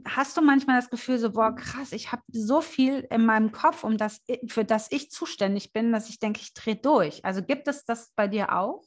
hast 0.06 0.38
du 0.38 0.42
manchmal 0.42 0.80
das 0.80 0.90
Gefühl 0.90 1.20
so, 1.20 1.32
boah, 1.32 1.56
krass, 1.56 1.92
ich 1.92 2.12
habe 2.12 2.22
so 2.32 2.62
viel 2.62 3.08
in 3.10 3.26
meinem 3.26 3.52
Kopf, 3.52 3.84
um 3.84 3.98
das, 3.98 4.22
für 4.48 4.66
das 4.66 4.92
ich 4.92 5.12
zuständig 5.12 5.74
bin, 5.74 5.92
dass 5.92 6.10
ich 6.10 6.20
denke, 6.20 6.40
ich 6.42 6.54
drehe 6.54 6.76
durch. 6.76 7.24
Also 7.26 7.44
gibt 7.44 7.68
es 7.68 7.86
das 7.86 8.12
bei 8.16 8.28
dir 8.28 8.56
auch? 8.56 8.84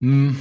Hm, 0.00 0.36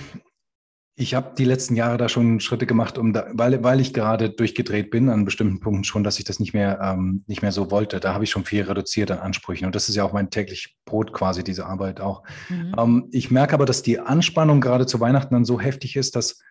ich 0.99 1.15
habe 1.15 1.31
die 1.37 1.45
letzten 1.45 1.75
Jahre 1.75 1.97
da 1.97 2.09
schon 2.09 2.41
Schritte 2.41 2.65
gemacht, 2.65 2.97
um 2.97 3.13
da, 3.13 3.27
weil, 3.31 3.63
weil 3.63 3.79
ich 3.79 3.93
gerade 3.93 4.29
durchgedreht 4.29 4.91
bin 4.91 5.09
an 5.09 5.23
bestimmten 5.23 5.61
Punkten 5.61 5.85
schon, 5.85 6.03
dass 6.03 6.19
ich 6.19 6.25
das 6.25 6.41
nicht 6.41 6.53
mehr, 6.53 6.79
ähm, 6.81 7.23
nicht 7.25 7.41
mehr 7.41 7.53
so 7.53 7.71
wollte. 7.71 8.01
Da 8.01 8.13
habe 8.13 8.25
ich 8.25 8.29
schon 8.29 8.43
viel 8.43 8.63
reduziert 8.63 9.09
an 9.09 9.19
Ansprüchen. 9.19 9.65
Und 9.65 9.75
das 9.75 9.87
ist 9.87 9.95
ja 9.95 10.03
auch 10.03 10.11
mein 10.11 10.29
täglich 10.29 10.75
Brot 10.83 11.13
quasi, 11.13 11.41
diese 11.41 11.65
Arbeit 11.65 12.01
auch. 12.01 12.23
Mhm. 12.49 12.75
Ähm, 12.77 13.07
ich 13.11 13.31
merke 13.31 13.53
aber, 13.53 13.65
dass 13.65 13.81
die 13.81 13.99
Anspannung 13.99 14.59
gerade 14.59 14.87
zu 14.87 14.99
Weihnachten 14.99 15.33
dann 15.33 15.45
so 15.45 15.61
heftig 15.61 15.95
ist, 15.95 16.17
dass, 16.17 16.41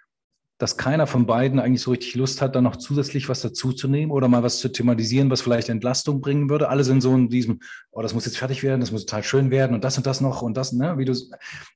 dass 0.59 0.77
keiner 0.77 1.07
von 1.07 1.25
beiden 1.25 1.61
eigentlich 1.61 1.83
so 1.83 1.92
richtig 1.92 2.16
Lust 2.16 2.42
hat, 2.42 2.57
da 2.57 2.61
noch 2.61 2.77
zusätzlich 2.77 3.29
was 3.29 3.40
dazuzunehmen 3.40 4.11
oder 4.11 4.27
mal 4.27 4.42
was 4.42 4.59
zu 4.59 4.68
thematisieren, 4.68 5.31
was 5.31 5.40
vielleicht 5.40 5.68
Entlastung 5.68 6.21
bringen 6.21 6.51
würde. 6.51 6.68
Alle 6.68 6.83
sind 6.83 7.01
so 7.01 7.14
in 7.14 7.29
diesem, 7.29 7.61
oh, 7.92 8.03
das 8.03 8.12
muss 8.12 8.27
jetzt 8.27 8.38
fertig 8.38 8.64
werden, 8.64 8.81
das 8.81 8.90
muss 8.90 9.07
total 9.07 9.23
schön 9.23 9.51
werden 9.53 9.75
und 9.75 9.85
das 9.85 9.97
und 9.97 10.07
das 10.07 10.21
noch 10.21 10.42
und 10.42 10.57
das, 10.57 10.73
ne, 10.73 10.99
wie 10.99 11.05
du, 11.05 11.14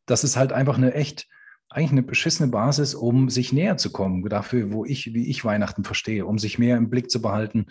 das 0.04 0.24
ist 0.24 0.36
halt 0.36 0.52
einfach 0.52 0.76
eine 0.76 0.94
echt, 0.94 1.28
eigentlich 1.68 1.92
eine 1.92 2.02
beschissene 2.02 2.50
Basis, 2.50 2.94
um 2.94 3.30
sich 3.30 3.52
näher 3.52 3.76
zu 3.76 3.92
kommen, 3.92 4.28
dafür, 4.28 4.72
wo 4.72 4.84
ich, 4.84 5.14
wie 5.14 5.30
ich 5.30 5.44
Weihnachten 5.44 5.84
verstehe, 5.84 6.26
um 6.26 6.38
sich 6.38 6.58
mehr 6.58 6.76
im 6.76 6.90
Blick 6.90 7.08
zu 7.08 7.22
behalten. 7.22 7.66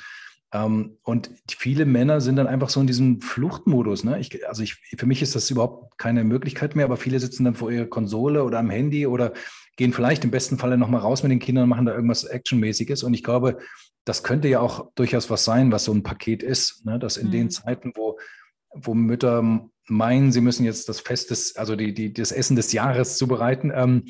Ähm, 0.53 0.97
und 1.03 1.29
viele 1.47 1.85
Männer 1.85 2.21
sind 2.21 2.37
dann 2.37 2.47
einfach 2.47 2.69
so 2.69 2.79
in 2.79 2.87
diesem 2.87 3.21
Fluchtmodus. 3.21 4.03
Ne? 4.03 4.19
Ich, 4.19 4.47
also 4.47 4.63
ich, 4.63 4.75
für 4.97 5.05
mich 5.05 5.21
ist 5.21 5.35
das 5.35 5.51
überhaupt 5.51 5.97
keine 5.97 6.23
Möglichkeit 6.23 6.75
mehr, 6.75 6.85
aber 6.85 6.97
viele 6.97 7.19
sitzen 7.19 7.45
dann 7.45 7.55
vor 7.55 7.71
ihrer 7.71 7.85
Konsole 7.85 8.43
oder 8.43 8.59
am 8.59 8.69
Handy 8.69 9.05
oder 9.05 9.33
gehen 9.77 9.93
vielleicht 9.93 10.23
im 10.23 10.31
besten 10.31 10.57
Falle 10.57 10.77
nochmal 10.77 11.01
raus 11.01 11.23
mit 11.23 11.31
den 11.31 11.39
Kindern 11.39 11.63
und 11.63 11.69
machen 11.69 11.85
da 11.85 11.93
irgendwas 11.93 12.23
Actionmäßiges. 12.23 13.03
Und 13.03 13.13
ich 13.13 13.23
glaube, 13.23 13.57
das 14.05 14.23
könnte 14.23 14.47
ja 14.47 14.59
auch 14.59 14.91
durchaus 14.95 15.29
was 15.29 15.45
sein, 15.45 15.71
was 15.71 15.85
so 15.85 15.93
ein 15.93 16.03
Paket 16.03 16.43
ist, 16.43 16.85
ne? 16.85 16.99
dass 16.99 17.17
in 17.17 17.27
mhm. 17.27 17.31
den 17.31 17.49
Zeiten, 17.49 17.93
wo, 17.95 18.19
wo 18.73 18.93
Mütter 18.93 19.61
meinen, 19.87 20.31
sie 20.31 20.41
müssen 20.41 20.65
jetzt 20.65 20.89
das 20.89 20.99
Fest 20.99 21.31
des, 21.31 21.55
also 21.55 21.75
die, 21.75 21.93
die, 21.93 22.13
das 22.13 22.31
Essen 22.31 22.55
des 22.55 22.71
Jahres 22.71 23.17
zubereiten, 23.17 23.71
ähm, 23.73 24.05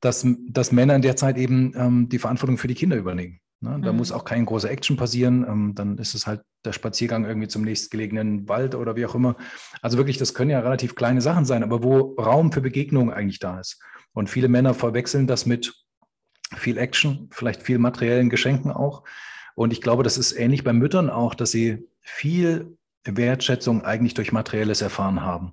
dass, 0.00 0.26
dass 0.48 0.72
Männer 0.72 0.96
in 0.96 1.02
der 1.02 1.16
Zeit 1.16 1.36
eben 1.36 1.72
ähm, 1.76 2.08
die 2.08 2.18
Verantwortung 2.18 2.58
für 2.58 2.68
die 2.68 2.74
Kinder 2.74 2.96
übernehmen. 2.96 3.40
Ne? 3.60 3.78
Da 3.82 3.92
mhm. 3.92 3.98
muss 3.98 4.12
auch 4.12 4.24
keine 4.24 4.44
große 4.44 4.68
Action 4.68 4.96
passieren. 4.96 5.44
Ähm, 5.48 5.74
dann 5.74 5.98
ist 5.98 6.14
es 6.14 6.26
halt 6.26 6.42
der 6.64 6.72
Spaziergang 6.72 7.24
irgendwie 7.24 7.48
zum 7.48 7.62
nächstgelegenen 7.62 8.48
Wald 8.48 8.74
oder 8.74 8.96
wie 8.96 9.06
auch 9.06 9.14
immer. 9.14 9.36
Also 9.82 9.98
wirklich, 9.98 10.18
das 10.18 10.34
können 10.34 10.50
ja 10.50 10.60
relativ 10.60 10.94
kleine 10.94 11.20
Sachen 11.20 11.44
sein, 11.44 11.62
aber 11.62 11.82
wo 11.82 12.14
Raum 12.14 12.52
für 12.52 12.60
Begegnung 12.60 13.12
eigentlich 13.12 13.38
da 13.38 13.60
ist. 13.60 13.80
Und 14.12 14.28
viele 14.28 14.48
Männer 14.48 14.74
verwechseln 14.74 15.26
das 15.26 15.46
mit 15.46 15.72
viel 16.56 16.78
Action, 16.78 17.28
vielleicht 17.30 17.62
viel 17.62 17.78
materiellen 17.78 18.28
Geschenken 18.28 18.70
auch. 18.70 19.04
Und 19.54 19.72
ich 19.72 19.80
glaube, 19.80 20.02
das 20.02 20.18
ist 20.18 20.32
ähnlich 20.32 20.64
bei 20.64 20.72
Müttern 20.72 21.10
auch, 21.10 21.34
dass 21.34 21.50
sie 21.50 21.86
viel 22.00 22.76
Wertschätzung 23.04 23.84
eigentlich 23.84 24.14
durch 24.14 24.32
Materielles 24.32 24.80
erfahren 24.80 25.22
haben. 25.22 25.52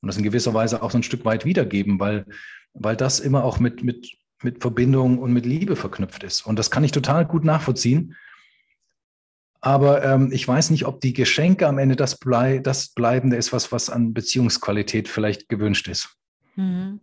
Und 0.00 0.06
das 0.06 0.16
in 0.16 0.22
gewisser 0.22 0.54
Weise 0.54 0.82
auch 0.82 0.90
so 0.90 0.98
ein 0.98 1.02
Stück 1.02 1.24
weit 1.24 1.44
wiedergeben, 1.44 1.98
weil, 2.00 2.26
weil 2.72 2.96
das 2.96 3.20
immer 3.20 3.44
auch 3.44 3.58
mit, 3.58 3.82
mit, 3.82 4.16
mit 4.42 4.60
Verbindung 4.60 5.18
und 5.18 5.32
mit 5.32 5.44
Liebe 5.44 5.76
verknüpft 5.76 6.22
ist. 6.22 6.46
Und 6.46 6.58
das 6.58 6.70
kann 6.70 6.84
ich 6.84 6.92
total 6.92 7.26
gut 7.26 7.44
nachvollziehen. 7.44 8.14
Aber 9.60 10.04
ähm, 10.04 10.30
ich 10.32 10.46
weiß 10.46 10.70
nicht, 10.70 10.86
ob 10.86 11.00
die 11.00 11.12
Geschenke 11.12 11.66
am 11.66 11.78
Ende 11.78 11.96
das, 11.96 12.16
blei 12.18 12.58
das 12.58 12.90
Bleibende 12.90 13.36
ist, 13.36 13.52
was, 13.52 13.72
was 13.72 13.90
an 13.90 14.14
Beziehungsqualität 14.14 15.08
vielleicht 15.08 15.48
gewünscht 15.48 15.88
ist. 15.88 16.16
Mhm. 16.54 17.00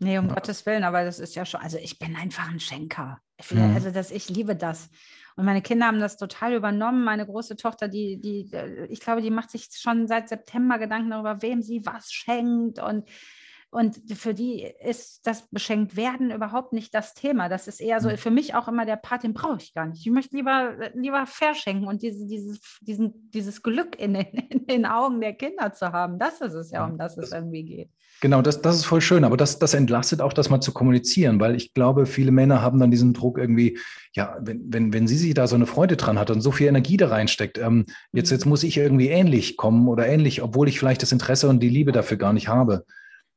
Nee, 0.00 0.18
um 0.18 0.28
ja. 0.28 0.34
Gottes 0.34 0.64
Willen, 0.66 0.82
aber 0.82 1.04
das 1.04 1.18
ist 1.18 1.34
ja 1.34 1.44
schon, 1.44 1.60
also 1.60 1.76
ich 1.76 1.98
bin 1.98 2.16
einfach 2.16 2.50
ein 2.50 2.58
Schenker. 2.58 3.20
Ich, 3.38 3.50
mhm. 3.52 3.74
Also 3.74 3.90
das, 3.90 4.10
ich 4.10 4.28
liebe 4.28 4.56
das. 4.56 4.88
Und 5.36 5.44
meine 5.44 5.62
Kinder 5.62 5.86
haben 5.86 6.00
das 6.00 6.16
total 6.16 6.54
übernommen. 6.54 7.04
Meine 7.04 7.26
große 7.26 7.56
Tochter, 7.56 7.86
die, 7.86 8.18
die, 8.20 8.50
äh, 8.52 8.86
ich 8.86 9.00
glaube, 9.00 9.22
die 9.22 9.30
macht 9.30 9.50
sich 9.50 9.68
schon 9.72 10.06
seit 10.08 10.28
September 10.28 10.78
Gedanken 10.78 11.10
darüber, 11.10 11.42
wem 11.42 11.62
sie 11.62 11.84
was 11.84 12.12
schenkt. 12.12 12.78
Und, 12.78 13.08
und 13.70 14.00
für 14.14 14.34
die 14.34 14.66
ist 14.84 15.26
das 15.26 15.48
beschenkt 15.50 15.96
werden 15.96 16.32
überhaupt 16.32 16.72
nicht 16.72 16.92
das 16.92 17.14
Thema. 17.14 17.48
Das 17.48 17.68
ist 17.68 17.80
eher 17.80 18.00
so 18.00 18.08
mhm. 18.08 18.16
für 18.16 18.30
mich 18.30 18.54
auch 18.54 18.66
immer 18.66 18.84
der 18.84 18.96
Part, 18.96 19.22
den 19.22 19.32
brauche 19.32 19.58
ich 19.60 19.74
gar 19.74 19.86
nicht. 19.86 20.04
Ich 20.04 20.12
möchte 20.12 20.36
lieber, 20.36 20.90
lieber 20.94 21.24
verschenken 21.26 21.86
und 21.86 22.02
diese, 22.02 22.26
dieses, 22.26 22.60
diesen, 22.80 23.30
dieses 23.30 23.62
Glück 23.62 23.98
in 23.98 24.14
den, 24.14 24.26
in 24.50 24.66
den 24.66 24.86
Augen 24.86 25.20
der 25.20 25.34
Kinder 25.34 25.72
zu 25.72 25.92
haben. 25.92 26.18
Das 26.18 26.40
ist 26.40 26.54
es 26.54 26.72
ja, 26.72 26.84
um 26.84 26.98
das 26.98 27.16
es 27.16 27.30
irgendwie 27.30 27.62
geht. 27.62 27.90
Genau, 28.20 28.42
das, 28.42 28.60
das 28.60 28.76
ist 28.76 28.84
voll 28.84 29.00
schön, 29.00 29.24
aber 29.24 29.36
das, 29.36 29.58
das 29.58 29.72
entlastet 29.72 30.20
auch, 30.20 30.34
das 30.34 30.50
mal 30.50 30.60
zu 30.60 30.72
kommunizieren, 30.72 31.40
weil 31.40 31.54
ich 31.54 31.72
glaube, 31.72 32.04
viele 32.04 32.32
Männer 32.32 32.60
haben 32.60 32.78
dann 32.78 32.90
diesen 32.90 33.14
Druck 33.14 33.38
irgendwie, 33.38 33.78
ja, 34.12 34.36
wenn, 34.40 34.62
wenn, 34.68 34.92
wenn 34.92 35.08
sie 35.08 35.16
sich 35.16 35.32
da 35.32 35.46
so 35.46 35.54
eine 35.54 35.64
Freude 35.64 35.96
dran 35.96 36.18
hat 36.18 36.30
und 36.30 36.42
so 36.42 36.50
viel 36.50 36.66
Energie 36.66 36.98
da 36.98 37.08
reinsteckt, 37.08 37.56
ähm, 37.56 37.86
jetzt, 38.12 38.30
jetzt 38.30 38.44
mhm. 38.44 38.50
muss 38.50 38.62
ich 38.62 38.76
irgendwie 38.76 39.08
ähnlich 39.08 39.56
kommen 39.56 39.88
oder 39.88 40.06
ähnlich, 40.06 40.42
obwohl 40.42 40.68
ich 40.68 40.78
vielleicht 40.78 41.02
das 41.02 41.12
Interesse 41.12 41.48
und 41.48 41.60
die 41.60 41.70
Liebe 41.70 41.92
dafür 41.92 42.18
gar 42.18 42.34
nicht 42.34 42.48
habe. 42.48 42.84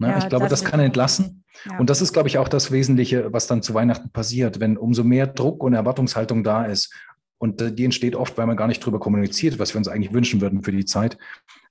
Ne? 0.03 0.09
Ja, 0.09 0.17
ich 0.19 0.29
glaube, 0.29 0.47
das, 0.47 0.61
das 0.61 0.69
kann 0.69 0.79
entlassen. 0.79 1.43
Ja. 1.69 1.79
Und 1.79 1.89
das 1.89 2.01
ist, 2.01 2.13
glaube 2.13 2.27
ich, 2.27 2.37
auch 2.37 2.47
das 2.47 2.71
Wesentliche, 2.71 3.33
was 3.33 3.47
dann 3.47 3.61
zu 3.61 3.73
Weihnachten 3.73 4.11
passiert, 4.11 4.59
wenn 4.59 4.77
umso 4.77 5.03
mehr 5.03 5.27
Druck 5.27 5.63
und 5.63 5.73
Erwartungshaltung 5.73 6.43
da 6.43 6.65
ist. 6.65 6.93
Und 7.37 7.61
äh, 7.61 7.73
die 7.73 7.85
entsteht 7.85 8.15
oft, 8.15 8.37
weil 8.37 8.45
man 8.45 8.57
gar 8.57 8.67
nicht 8.67 8.85
drüber 8.85 8.99
kommuniziert, 8.99 9.59
was 9.59 9.73
wir 9.73 9.79
uns 9.79 9.87
eigentlich 9.87 10.13
wünschen 10.13 10.41
würden 10.41 10.63
für 10.63 10.71
die 10.71 10.85
Zeit 10.85 11.17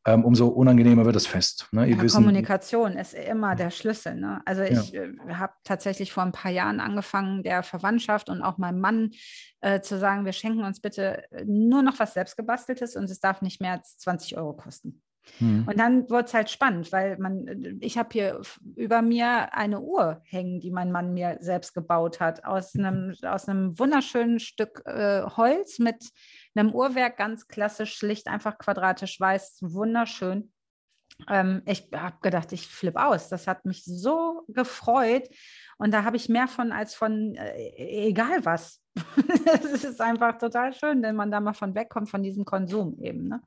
ähm, 0.04 0.24
umso 0.24 0.48
unangenehmer 0.48 1.04
wird 1.04 1.14
das 1.14 1.26
Fest. 1.26 1.68
Ne? 1.70 1.88
Ja, 1.88 2.06
Kommunikation 2.06 2.96
ist 2.96 3.14
immer 3.14 3.54
der 3.54 3.70
Schlüssel. 3.70 4.16
Ne? 4.16 4.42
Also 4.44 4.62
ich 4.62 4.94
äh, 4.94 5.12
habe 5.28 5.52
tatsächlich 5.62 6.12
vor 6.12 6.24
ein 6.24 6.32
paar 6.32 6.50
Jahren 6.50 6.80
angefangen, 6.80 7.42
der 7.42 7.62
Verwandtschaft 7.62 8.28
und 8.28 8.42
auch 8.42 8.58
meinem 8.58 8.80
Mann 8.80 9.10
äh, 9.60 9.80
zu 9.80 9.98
sagen, 9.98 10.24
wir 10.24 10.32
schenken 10.32 10.64
uns 10.64 10.80
bitte 10.80 11.22
nur 11.44 11.82
noch 11.82 11.98
was 12.00 12.14
selbstgebasteltes 12.14 12.96
und 12.96 13.04
es 13.04 13.20
darf 13.20 13.42
nicht 13.42 13.60
mehr 13.60 13.72
als 13.72 13.96
20 13.98 14.36
Euro 14.36 14.54
kosten. 14.54 15.02
Mhm. 15.38 15.64
Und 15.66 15.78
dann 15.78 16.08
wurde 16.10 16.24
es 16.24 16.34
halt 16.34 16.50
spannend, 16.50 16.92
weil 16.92 17.16
man, 17.18 17.78
ich 17.80 17.98
habe 17.98 18.08
hier 18.12 18.40
über 18.76 19.02
mir 19.02 19.54
eine 19.54 19.80
Uhr 19.80 20.20
hängen, 20.24 20.60
die 20.60 20.70
mein 20.70 20.92
Mann 20.92 21.14
mir 21.14 21.38
selbst 21.40 21.74
gebaut 21.74 22.20
hat, 22.20 22.44
aus 22.44 22.74
einem, 22.74 23.14
aus 23.22 23.48
einem 23.48 23.78
wunderschönen 23.78 24.40
Stück 24.40 24.82
äh, 24.86 25.22
Holz 25.22 25.78
mit 25.78 26.10
einem 26.54 26.74
Uhrwerk, 26.74 27.16
ganz 27.16 27.48
klassisch, 27.48 27.94
schlicht, 27.94 28.26
einfach 28.26 28.58
quadratisch 28.58 29.18
weiß, 29.18 29.58
wunderschön. 29.62 30.52
Ähm, 31.28 31.62
ich 31.66 31.88
habe 31.94 32.16
gedacht, 32.22 32.52
ich 32.52 32.66
flippe 32.66 33.04
aus. 33.04 33.28
Das 33.28 33.46
hat 33.46 33.64
mich 33.64 33.84
so 33.84 34.44
gefreut. 34.48 35.28
Und 35.78 35.92
da 35.92 36.04
habe 36.04 36.16
ich 36.16 36.28
mehr 36.28 36.48
von 36.48 36.72
als 36.72 36.94
von 36.94 37.34
äh, 37.34 38.08
egal 38.08 38.44
was. 38.44 38.81
das 39.46 39.84
ist 39.84 40.00
einfach 40.00 40.36
total 40.38 40.74
schön, 40.74 41.02
wenn 41.02 41.16
man 41.16 41.30
da 41.30 41.40
mal 41.40 41.54
von 41.54 41.74
wegkommt, 41.74 42.10
von 42.10 42.22
diesem 42.22 42.44
Konsum 42.44 42.98
eben. 43.00 43.28
Ne? 43.28 43.40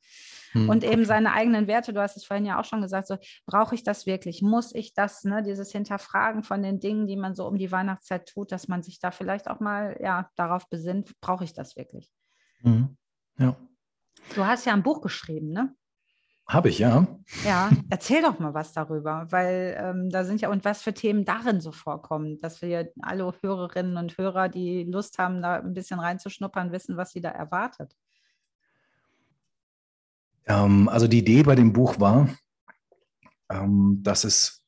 Hm, 0.53 0.69
und 0.69 0.83
eben 0.83 1.05
seine 1.05 1.33
eigenen 1.33 1.67
Werte, 1.67 1.93
du 1.93 2.01
hast 2.01 2.17
es 2.17 2.25
vorhin 2.25 2.45
ja 2.45 2.59
auch 2.59 2.65
schon 2.65 2.81
gesagt, 2.81 3.07
so 3.07 3.17
brauche 3.45 3.75
ich 3.75 3.83
das 3.83 4.05
wirklich? 4.05 4.41
Muss 4.41 4.73
ich 4.73 4.93
das, 4.93 5.23
ne? 5.23 5.43
dieses 5.43 5.71
Hinterfragen 5.71 6.43
von 6.43 6.63
den 6.63 6.79
Dingen, 6.79 7.05
die 7.07 7.17
man 7.17 7.35
so 7.35 7.45
um 7.47 7.57
die 7.57 7.71
Weihnachtszeit 7.71 8.27
tut, 8.27 8.51
dass 8.51 8.67
man 8.67 8.81
sich 8.81 8.99
da 8.99 9.11
vielleicht 9.11 9.49
auch 9.49 9.59
mal 9.59 9.97
ja, 10.01 10.29
darauf 10.35 10.67
besinnt, 10.69 11.13
brauche 11.21 11.43
ich 11.43 11.53
das 11.53 11.75
wirklich? 11.75 12.11
Mhm. 12.61 12.97
Ja. 13.37 13.55
Du 14.33 14.45
hast 14.45 14.65
ja 14.65 14.73
ein 14.73 14.83
Buch 14.83 15.01
geschrieben, 15.01 15.51
ne? 15.51 15.75
Habe 16.47 16.69
ich, 16.69 16.77
ja. 16.77 17.07
Ja, 17.43 17.71
erzähl 17.89 18.21
doch 18.21 18.37
mal 18.37 18.53
was 18.53 18.71
darüber, 18.71 19.25
weil 19.31 19.75
ähm, 19.79 20.09
da 20.11 20.23
sind 20.23 20.41
ja 20.41 20.49
und 20.49 20.63
was 20.63 20.83
für 20.83 20.93
Themen 20.93 21.25
darin 21.25 21.59
so 21.59 21.71
vorkommen, 21.71 22.39
dass 22.39 22.61
wir 22.61 22.91
alle 23.01 23.33
Hörerinnen 23.41 23.97
und 23.97 24.17
Hörer, 24.17 24.47
die 24.47 24.83
Lust 24.83 25.17
haben, 25.17 25.41
da 25.41 25.55
ein 25.55 25.73
bisschen 25.73 25.99
reinzuschnuppern, 25.99 26.71
wissen, 26.71 26.97
was 26.97 27.11
sie 27.11 27.21
da 27.21 27.29
erwartet. 27.29 27.95
Ähm, 30.45 30.87
also 30.87 31.07
die 31.07 31.19
Idee 31.19 31.41
bei 31.41 31.55
dem 31.55 31.73
Buch 31.73 31.99
war, 31.99 32.29
ähm, 33.49 34.01
dass 34.03 34.23
es 34.23 34.64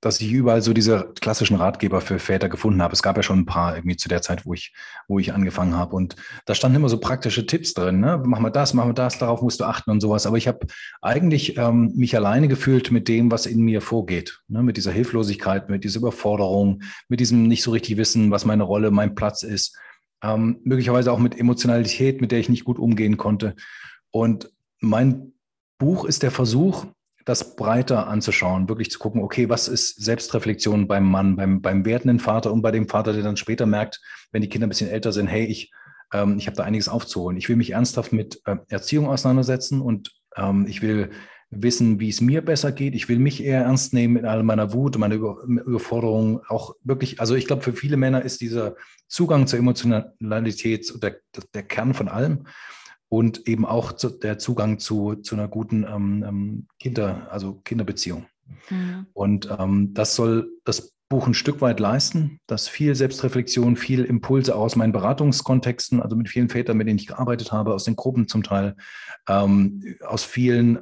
dass 0.00 0.20
ich 0.20 0.30
überall 0.30 0.62
so 0.62 0.72
diese 0.72 1.12
klassischen 1.20 1.56
Ratgeber 1.56 2.00
für 2.00 2.20
Väter 2.20 2.48
gefunden 2.48 2.82
habe. 2.82 2.92
Es 2.92 3.02
gab 3.02 3.16
ja 3.16 3.22
schon 3.24 3.40
ein 3.40 3.46
paar 3.46 3.76
irgendwie 3.76 3.96
zu 3.96 4.08
der 4.08 4.22
Zeit, 4.22 4.46
wo 4.46 4.54
ich, 4.54 4.72
wo 5.08 5.18
ich 5.18 5.32
angefangen 5.32 5.76
habe. 5.76 5.96
Und 5.96 6.14
da 6.46 6.54
standen 6.54 6.76
immer 6.76 6.88
so 6.88 6.98
praktische 6.98 7.46
Tipps 7.46 7.74
drin. 7.74 7.98
Ne? 7.98 8.22
Mach 8.24 8.38
mal 8.38 8.50
das, 8.50 8.74
mach 8.74 8.84
mal 8.84 8.92
das, 8.92 9.18
darauf 9.18 9.42
musst 9.42 9.58
du 9.58 9.64
achten 9.64 9.90
und 9.90 10.00
sowas. 10.00 10.26
Aber 10.26 10.36
ich 10.36 10.46
habe 10.46 10.66
eigentlich 11.02 11.56
ähm, 11.56 11.92
mich 11.96 12.14
alleine 12.14 12.46
gefühlt 12.46 12.92
mit 12.92 13.08
dem, 13.08 13.32
was 13.32 13.46
in 13.46 13.60
mir 13.60 13.80
vorgeht. 13.80 14.40
Ne? 14.46 14.62
Mit 14.62 14.76
dieser 14.76 14.92
Hilflosigkeit, 14.92 15.68
mit 15.68 15.82
dieser 15.82 15.98
Überforderung, 15.98 16.82
mit 17.08 17.18
diesem 17.18 17.48
nicht 17.48 17.64
so 17.64 17.72
richtig 17.72 17.96
wissen, 17.96 18.30
was 18.30 18.44
meine 18.44 18.62
Rolle, 18.62 18.92
mein 18.92 19.16
Platz 19.16 19.42
ist. 19.42 19.76
Ähm, 20.22 20.60
möglicherweise 20.62 21.10
auch 21.10 21.18
mit 21.18 21.38
Emotionalität, 21.38 22.20
mit 22.20 22.30
der 22.30 22.38
ich 22.38 22.48
nicht 22.48 22.64
gut 22.64 22.78
umgehen 22.78 23.16
konnte. 23.16 23.56
Und 24.12 24.50
mein 24.80 25.32
Buch 25.78 26.04
ist 26.04 26.22
der 26.22 26.30
Versuch, 26.30 26.86
das 27.28 27.56
breiter 27.56 28.06
anzuschauen, 28.06 28.68
wirklich 28.68 28.90
zu 28.90 28.98
gucken, 28.98 29.22
okay, 29.22 29.48
was 29.48 29.68
ist 29.68 30.02
Selbstreflexion 30.02 30.88
beim 30.88 31.04
Mann, 31.04 31.36
beim, 31.36 31.60
beim 31.60 31.84
werdenden 31.84 32.20
Vater 32.20 32.52
und 32.52 32.62
bei 32.62 32.70
dem 32.70 32.88
Vater, 32.88 33.12
der 33.12 33.22
dann 33.22 33.36
später 33.36 33.66
merkt, 33.66 34.00
wenn 34.32 34.40
die 34.40 34.48
Kinder 34.48 34.66
ein 34.66 34.70
bisschen 34.70 34.88
älter 34.88 35.12
sind, 35.12 35.26
hey, 35.26 35.44
ich, 35.44 35.70
ähm, 36.12 36.38
ich 36.38 36.46
habe 36.46 36.56
da 36.56 36.64
einiges 36.64 36.88
aufzuholen. 36.88 37.36
Ich 37.36 37.48
will 37.48 37.56
mich 37.56 37.72
ernsthaft 37.72 38.12
mit 38.12 38.40
äh, 38.46 38.56
Erziehung 38.68 39.08
auseinandersetzen 39.08 39.82
und 39.82 40.10
ähm, 40.36 40.66
ich 40.66 40.80
will 40.80 41.10
wissen, 41.50 42.00
wie 42.00 42.08
es 42.08 42.20
mir 42.20 42.42
besser 42.42 42.72
geht. 42.72 42.94
Ich 42.94 43.08
will 43.08 43.18
mich 43.18 43.44
eher 43.44 43.62
ernst 43.62 43.92
nehmen 43.92 44.16
in 44.16 44.26
all 44.26 44.42
meiner 44.42 44.72
Wut 44.72 44.96
meiner 44.96 45.14
Über 45.14 45.42
Überforderung. 45.44 46.40
Auch 46.48 46.76
wirklich, 46.82 47.20
also 47.20 47.34
ich 47.34 47.46
glaube, 47.46 47.62
für 47.62 47.72
viele 47.72 47.96
Männer 47.96 48.22
ist 48.22 48.40
dieser 48.40 48.74
Zugang 49.06 49.46
zur 49.46 49.58
Emotionalität 49.58 50.92
der, 51.02 51.16
der 51.54 51.62
Kern 51.62 51.94
von 51.94 52.08
allem 52.08 52.46
und 53.08 53.48
eben 53.48 53.64
auch 53.64 53.92
zu, 53.92 54.10
der 54.10 54.38
Zugang 54.38 54.78
zu, 54.78 55.14
zu 55.16 55.34
einer 55.34 55.48
guten 55.48 55.84
ähm, 55.84 56.24
ähm 56.26 56.66
Kinder, 56.78 57.28
also 57.30 57.60
Kinderbeziehung. 57.64 58.26
Mhm. 58.70 59.06
Und 59.12 59.48
ähm, 59.58 59.94
das 59.94 60.14
soll 60.14 60.50
das 60.64 60.94
Buch 61.08 61.26
ein 61.26 61.34
Stück 61.34 61.62
weit 61.62 61.80
leisten, 61.80 62.38
dass 62.46 62.68
viel 62.68 62.94
Selbstreflexion, 62.94 63.76
viel 63.76 64.04
Impulse 64.04 64.54
aus 64.54 64.76
meinen 64.76 64.92
Beratungskontexten, 64.92 66.02
also 66.02 66.16
mit 66.16 66.28
vielen 66.28 66.50
Vätern, 66.50 66.76
mit 66.76 66.86
denen 66.86 66.98
ich 66.98 67.06
gearbeitet 67.06 67.50
habe, 67.50 67.72
aus 67.72 67.84
den 67.84 67.96
Gruppen 67.96 68.28
zum 68.28 68.42
Teil, 68.42 68.76
ähm, 69.26 69.96
aus 70.04 70.24
vielen, 70.24 70.80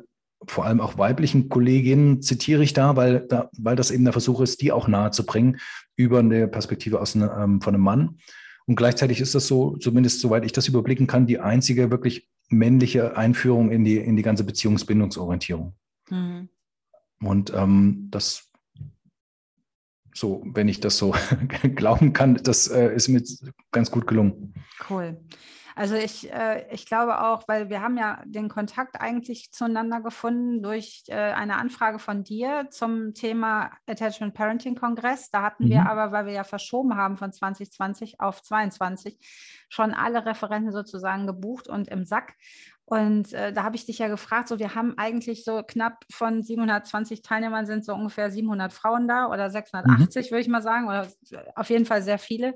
vor 0.48 0.64
allem 0.64 0.80
auch 0.80 0.98
weiblichen 0.98 1.48
Kolleginnen 1.48 2.22
zitiere 2.22 2.64
ich 2.64 2.72
da, 2.72 2.96
weil, 2.96 3.20
da, 3.28 3.50
weil 3.56 3.76
das 3.76 3.92
eben 3.92 4.04
der 4.04 4.12
Versuch 4.12 4.40
ist, 4.40 4.60
die 4.62 4.72
auch 4.72 4.88
nahe 4.88 5.12
zu 5.12 5.24
bringen 5.24 5.58
über 5.94 6.18
eine 6.18 6.48
Perspektive 6.48 7.00
aus 7.00 7.14
ähm, 7.14 7.60
von 7.60 7.74
einem 7.74 7.84
Mann. 7.84 8.18
Und 8.66 8.76
gleichzeitig 8.76 9.20
ist 9.20 9.34
das 9.34 9.46
so, 9.46 9.76
zumindest 9.76 10.20
soweit 10.20 10.44
ich 10.44 10.52
das 10.52 10.68
überblicken 10.68 11.06
kann, 11.06 11.26
die 11.26 11.38
einzige 11.38 11.90
wirklich 11.90 12.28
männliche 12.48 13.16
Einführung 13.16 13.70
in 13.70 13.84
die, 13.84 13.98
in 13.98 14.16
die 14.16 14.22
ganze 14.22 14.44
Beziehungsbindungsorientierung. 14.44 15.74
Mhm. 16.10 16.48
Und 17.20 17.52
ähm, 17.54 18.08
das 18.10 18.50
so, 20.16 20.42
wenn 20.46 20.68
ich 20.68 20.80
das 20.80 20.96
so 20.96 21.14
glauben 21.74 22.12
kann, 22.12 22.36
das 22.42 22.68
äh, 22.68 22.94
ist 22.94 23.08
mir 23.08 23.22
ganz 23.70 23.90
gut 23.90 24.06
gelungen. 24.06 24.54
Cool. 24.88 25.18
Also 25.78 25.94
ich, 25.94 26.32
äh, 26.32 26.66
ich 26.72 26.86
glaube 26.86 27.20
auch, 27.20 27.46
weil 27.48 27.68
wir 27.68 27.82
haben 27.82 27.98
ja 27.98 28.22
den 28.24 28.48
Kontakt 28.48 28.98
eigentlich 28.98 29.52
zueinander 29.52 30.00
gefunden 30.00 30.62
durch 30.62 31.04
äh, 31.08 31.14
eine 31.14 31.56
Anfrage 31.56 31.98
von 31.98 32.24
dir 32.24 32.68
zum 32.70 33.12
Thema 33.12 33.70
Attachment 33.86 34.32
Parenting 34.32 34.74
Kongress. 34.74 35.30
Da 35.30 35.42
hatten 35.42 35.66
mhm. 35.66 35.68
wir 35.68 35.86
aber, 35.86 36.12
weil 36.12 36.24
wir 36.24 36.32
ja 36.32 36.44
verschoben 36.44 36.96
haben 36.96 37.18
von 37.18 37.30
2020 37.30 38.20
auf 38.20 38.42
2022, 38.42 39.18
schon 39.68 39.92
alle 39.92 40.24
Referenten 40.24 40.72
sozusagen 40.72 41.26
gebucht 41.26 41.68
und 41.68 41.88
im 41.88 42.06
Sack. 42.06 42.36
Und 42.86 43.34
äh, 43.34 43.52
da 43.52 43.64
habe 43.64 43.76
ich 43.76 43.84
dich 43.84 43.98
ja 43.98 44.08
gefragt, 44.08 44.48
so 44.48 44.58
wir 44.58 44.74
haben 44.74 44.96
eigentlich 44.96 45.44
so 45.44 45.62
knapp 45.62 46.06
von 46.10 46.42
720 46.42 47.20
Teilnehmern 47.20 47.66
sind 47.66 47.84
so 47.84 47.92
ungefähr 47.92 48.30
700 48.30 48.72
Frauen 48.72 49.08
da 49.08 49.26
oder 49.26 49.50
680 49.50 50.26
mhm. 50.26 50.30
würde 50.30 50.40
ich 50.40 50.48
mal 50.48 50.62
sagen, 50.62 50.86
oder 50.88 51.06
auf 51.54 51.68
jeden 51.68 51.84
Fall 51.84 52.00
sehr 52.00 52.18
viele, 52.18 52.54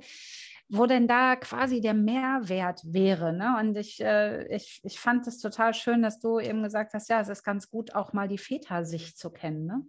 wo 0.71 0.87
denn 0.87 1.09
da 1.09 1.37
quasi 1.37 1.81
der 1.81 1.95
Mehrwert 1.95 2.81
wäre. 2.85 3.33
Ne? 3.33 3.57
Und 3.59 3.77
ich, 3.77 4.01
äh, 4.01 4.47
ich, 4.55 4.81
ich 4.85 5.01
fand 5.01 5.27
es 5.27 5.41
total 5.41 5.75
schön, 5.75 6.01
dass 6.01 6.21
du 6.21 6.39
eben 6.39 6.62
gesagt 6.62 6.95
hast, 6.95 7.09
ja, 7.09 7.21
es 7.21 7.29
ist 7.29 7.43
ganz 7.43 7.71
gut, 7.71 7.95
auch 7.95 8.12
mal 8.12 8.29
die 8.29 8.39
Vätersicht 8.39 9.18
zu 9.18 9.31
kennen. 9.31 9.66
Ne? 9.66 9.83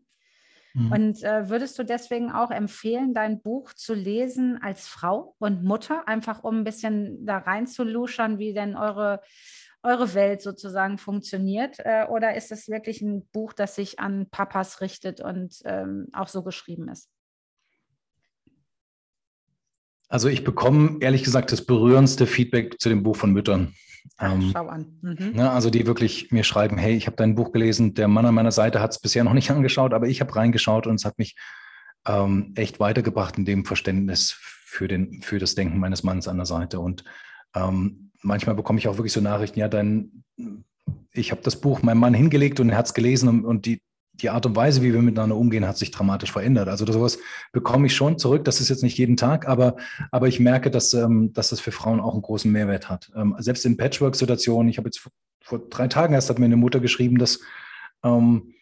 Mhm. 0.74 0.92
Und 0.92 1.24
äh, 1.24 1.50
würdest 1.50 1.78
du 1.78 1.84
deswegen 1.84 2.32
auch 2.32 2.50
empfehlen, 2.50 3.14
dein 3.14 3.42
Buch 3.42 3.74
zu 3.74 3.94
lesen 3.94 4.60
als 4.62 4.88
Frau 4.88 5.36
und 5.38 5.64
Mutter, 5.64 6.08
einfach 6.08 6.44
um 6.44 6.60
ein 6.60 6.64
bisschen 6.64 7.26
da 7.28 7.38
reinzuluschern, 7.38 8.40
wie 8.40 8.54
denn 8.54 8.76
eure 8.76 9.22
eure 9.84 10.14
Welt 10.14 10.42
sozusagen 10.42 10.98
funktioniert? 10.98 11.78
Äh, 11.80 12.06
oder 12.10 12.36
ist 12.36 12.52
es 12.52 12.70
wirklich 12.70 13.02
ein 13.02 13.26
Buch, 13.28 13.54
das 13.54 13.76
sich 13.76 14.00
an 14.00 14.28
Papas 14.30 14.82
richtet 14.82 15.22
und 15.22 15.60
ähm, 15.66 16.08
auch 16.14 16.28
so 16.28 16.44
geschrieben 16.44 16.88
ist? 16.90 17.10
Also 20.12 20.28
ich 20.28 20.44
bekomme 20.44 20.98
ehrlich 21.00 21.24
gesagt 21.24 21.54
das 21.54 21.66
berührendste 21.66 22.28
Feedback 22.28 22.82
zu 22.82 22.90
dem 22.90 23.02
Buch 23.02 23.16
von 23.16 23.32
Müttern. 23.32 23.74
Ach, 24.18 24.34
ähm, 24.34 24.50
schau 24.52 24.68
an. 24.68 24.98
Mhm. 25.02 25.32
Ne, 25.36 25.50
also 25.50 25.70
die 25.70 25.88
wirklich 25.88 26.32
mir 26.32 26.44
schreiben, 26.44 26.78
hey, 26.78 26.96
ich 26.96 27.08
habe 27.08 27.16
dein 27.16 27.34
Buch 27.36 27.54
gelesen, 27.54 27.94
der 27.94 28.10
Mann 28.10 28.26
an 28.26 28.36
meiner 28.36 28.52
Seite 28.52 28.82
hat 28.82 28.92
es 28.92 29.00
bisher 29.00 29.24
noch 29.24 29.34
nicht 29.34 29.52
angeschaut, 29.52 29.94
aber 29.94 30.08
ich 30.08 30.20
habe 30.20 30.36
reingeschaut 30.36 30.86
und 30.86 30.96
es 30.96 31.06
hat 31.06 31.18
mich 31.18 31.38
ähm, 32.06 32.52
echt 32.56 32.82
weitergebracht 32.82 33.38
in 33.38 33.46
dem 33.46 33.64
Verständnis 33.64 34.36
für, 34.66 34.90
den, 34.90 35.22
für 35.22 35.40
das 35.40 35.56
Denken 35.56 35.80
meines 35.80 36.04
Mannes 36.04 36.28
an 36.28 36.36
der 36.36 36.46
Seite. 36.46 36.82
Und 36.82 37.06
ähm, 37.56 38.12
manchmal 38.22 38.56
bekomme 38.56 38.80
ich 38.80 38.90
auch 38.90 38.98
wirklich 38.98 39.14
so 39.14 39.22
Nachrichten, 39.22 39.60
ja, 39.60 39.70
dann, 39.70 40.24
ich 41.14 41.32
habe 41.32 41.42
das 41.42 41.62
Buch 41.62 41.84
meinem 41.84 42.00
Mann 42.00 42.14
hingelegt 42.14 42.60
und 42.60 42.70
er 42.70 42.78
hat 42.78 42.88
es 42.88 42.94
gelesen 42.94 43.30
und, 43.30 43.46
und, 43.46 43.66
die, 43.66 43.82
die 44.22 44.30
Art 44.30 44.46
und 44.46 44.56
Weise, 44.56 44.82
wie 44.82 44.94
wir 44.94 45.02
miteinander 45.02 45.36
umgehen, 45.36 45.68
hat 45.68 45.78
sich 45.78 45.92
dramatisch 45.92 46.32
verändert. 46.32 46.70
Also 46.70 46.86
sowas 46.86 47.20
bekomme 47.52 47.88
ich 47.88 47.96
schon 47.96 48.18
zurück. 48.18 48.46
Das 48.46 48.62
ist 48.62 48.70
jetzt 48.70 48.84
nicht 48.84 48.98
jeden 48.98 49.18
Tag, 49.18 49.48
aber, 49.48 49.78
aber 50.12 50.28
ich 50.28 50.40
merke, 50.40 50.72
dass, 50.72 50.94
ähm, 50.94 51.34
dass 51.34 51.50
das 51.50 51.60
für 51.60 51.72
Frauen 51.72 52.00
auch 52.00 52.14
einen 52.14 52.22
großen 52.22 52.52
Mehrwert 52.52 52.90
hat. 52.90 53.12
Ähm, 53.16 53.36
selbst 53.40 53.66
in 53.66 53.78
Patchwork-Situationen, 53.78 54.70
ich 54.70 54.78
habe 54.78 54.88
jetzt 54.88 55.00
vor, 55.00 55.12
vor, 55.44 55.60
drei 55.70 55.88
Tagen 55.88 56.14
erst 56.14 56.30
hat 56.30 56.40
mir 56.40 56.46
eine 56.46 56.58
Mutter 56.58 56.80
geschrieben, 56.80 57.18
dass 57.18 57.40
ähm, 58.04 58.54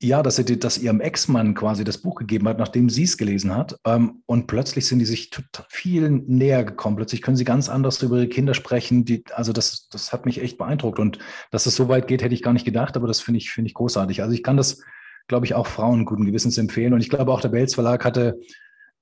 ja, 0.00 0.22
dass, 0.22 0.36
sie, 0.36 0.58
dass 0.58 0.78
ihrem 0.78 1.00
Ex-Mann 1.00 1.54
quasi 1.54 1.82
das 1.82 1.98
Buch 1.98 2.14
gegeben 2.14 2.46
hat, 2.46 2.58
nachdem 2.58 2.88
sie 2.88 3.02
es 3.02 3.16
gelesen 3.16 3.54
hat. 3.54 3.76
Ähm, 3.84 4.22
und 4.26 4.46
plötzlich 4.46 4.86
sind 4.86 5.00
die 5.00 5.04
sich 5.04 5.30
viel 5.68 6.08
näher 6.08 6.64
gekommen. 6.64 6.96
Plötzlich 6.96 7.20
können 7.20 7.36
sie 7.36 7.44
ganz 7.44 7.68
anders 7.68 8.00
über 8.02 8.16
ihre 8.16 8.28
Kinder 8.28 8.54
sprechen. 8.54 9.04
Die, 9.04 9.24
also 9.32 9.52
das, 9.52 9.88
das 9.88 10.12
hat 10.12 10.24
mich 10.24 10.40
echt 10.40 10.56
beeindruckt. 10.56 11.00
Und 11.00 11.18
dass 11.50 11.66
es 11.66 11.74
so 11.74 11.88
weit 11.88 12.06
geht, 12.06 12.22
hätte 12.22 12.34
ich 12.34 12.42
gar 12.42 12.52
nicht 12.52 12.64
gedacht, 12.64 12.96
aber 12.96 13.08
das 13.08 13.20
finde 13.20 13.38
ich, 13.38 13.50
finde 13.50 13.68
ich 13.68 13.74
großartig. 13.74 14.22
Also 14.22 14.34
ich 14.34 14.44
kann 14.44 14.56
das, 14.56 14.82
glaube 15.26 15.46
ich, 15.46 15.54
auch 15.54 15.66
Frauen 15.66 16.04
guten 16.04 16.26
Gewissens 16.26 16.58
empfehlen. 16.58 16.92
Und 16.92 17.00
ich 17.00 17.10
glaube 17.10 17.32
auch 17.32 17.40
der 17.40 17.48
Belz 17.48 17.74
Verlag 17.74 18.04
hatte, 18.04 18.38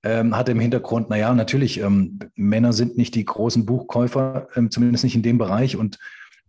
ähm, 0.02 0.34
hatte 0.34 0.52
im 0.52 0.60
Hintergrund, 0.60 1.10
naja, 1.10 1.34
natürlich, 1.34 1.80
ähm, 1.80 2.20
Männer 2.36 2.72
sind 2.72 2.96
nicht 2.96 3.14
die 3.14 3.24
großen 3.24 3.66
Buchkäufer, 3.66 4.48
ähm, 4.56 4.70
zumindest 4.70 5.04
nicht 5.04 5.14
in 5.14 5.22
dem 5.22 5.36
Bereich. 5.36 5.76
Und 5.76 5.98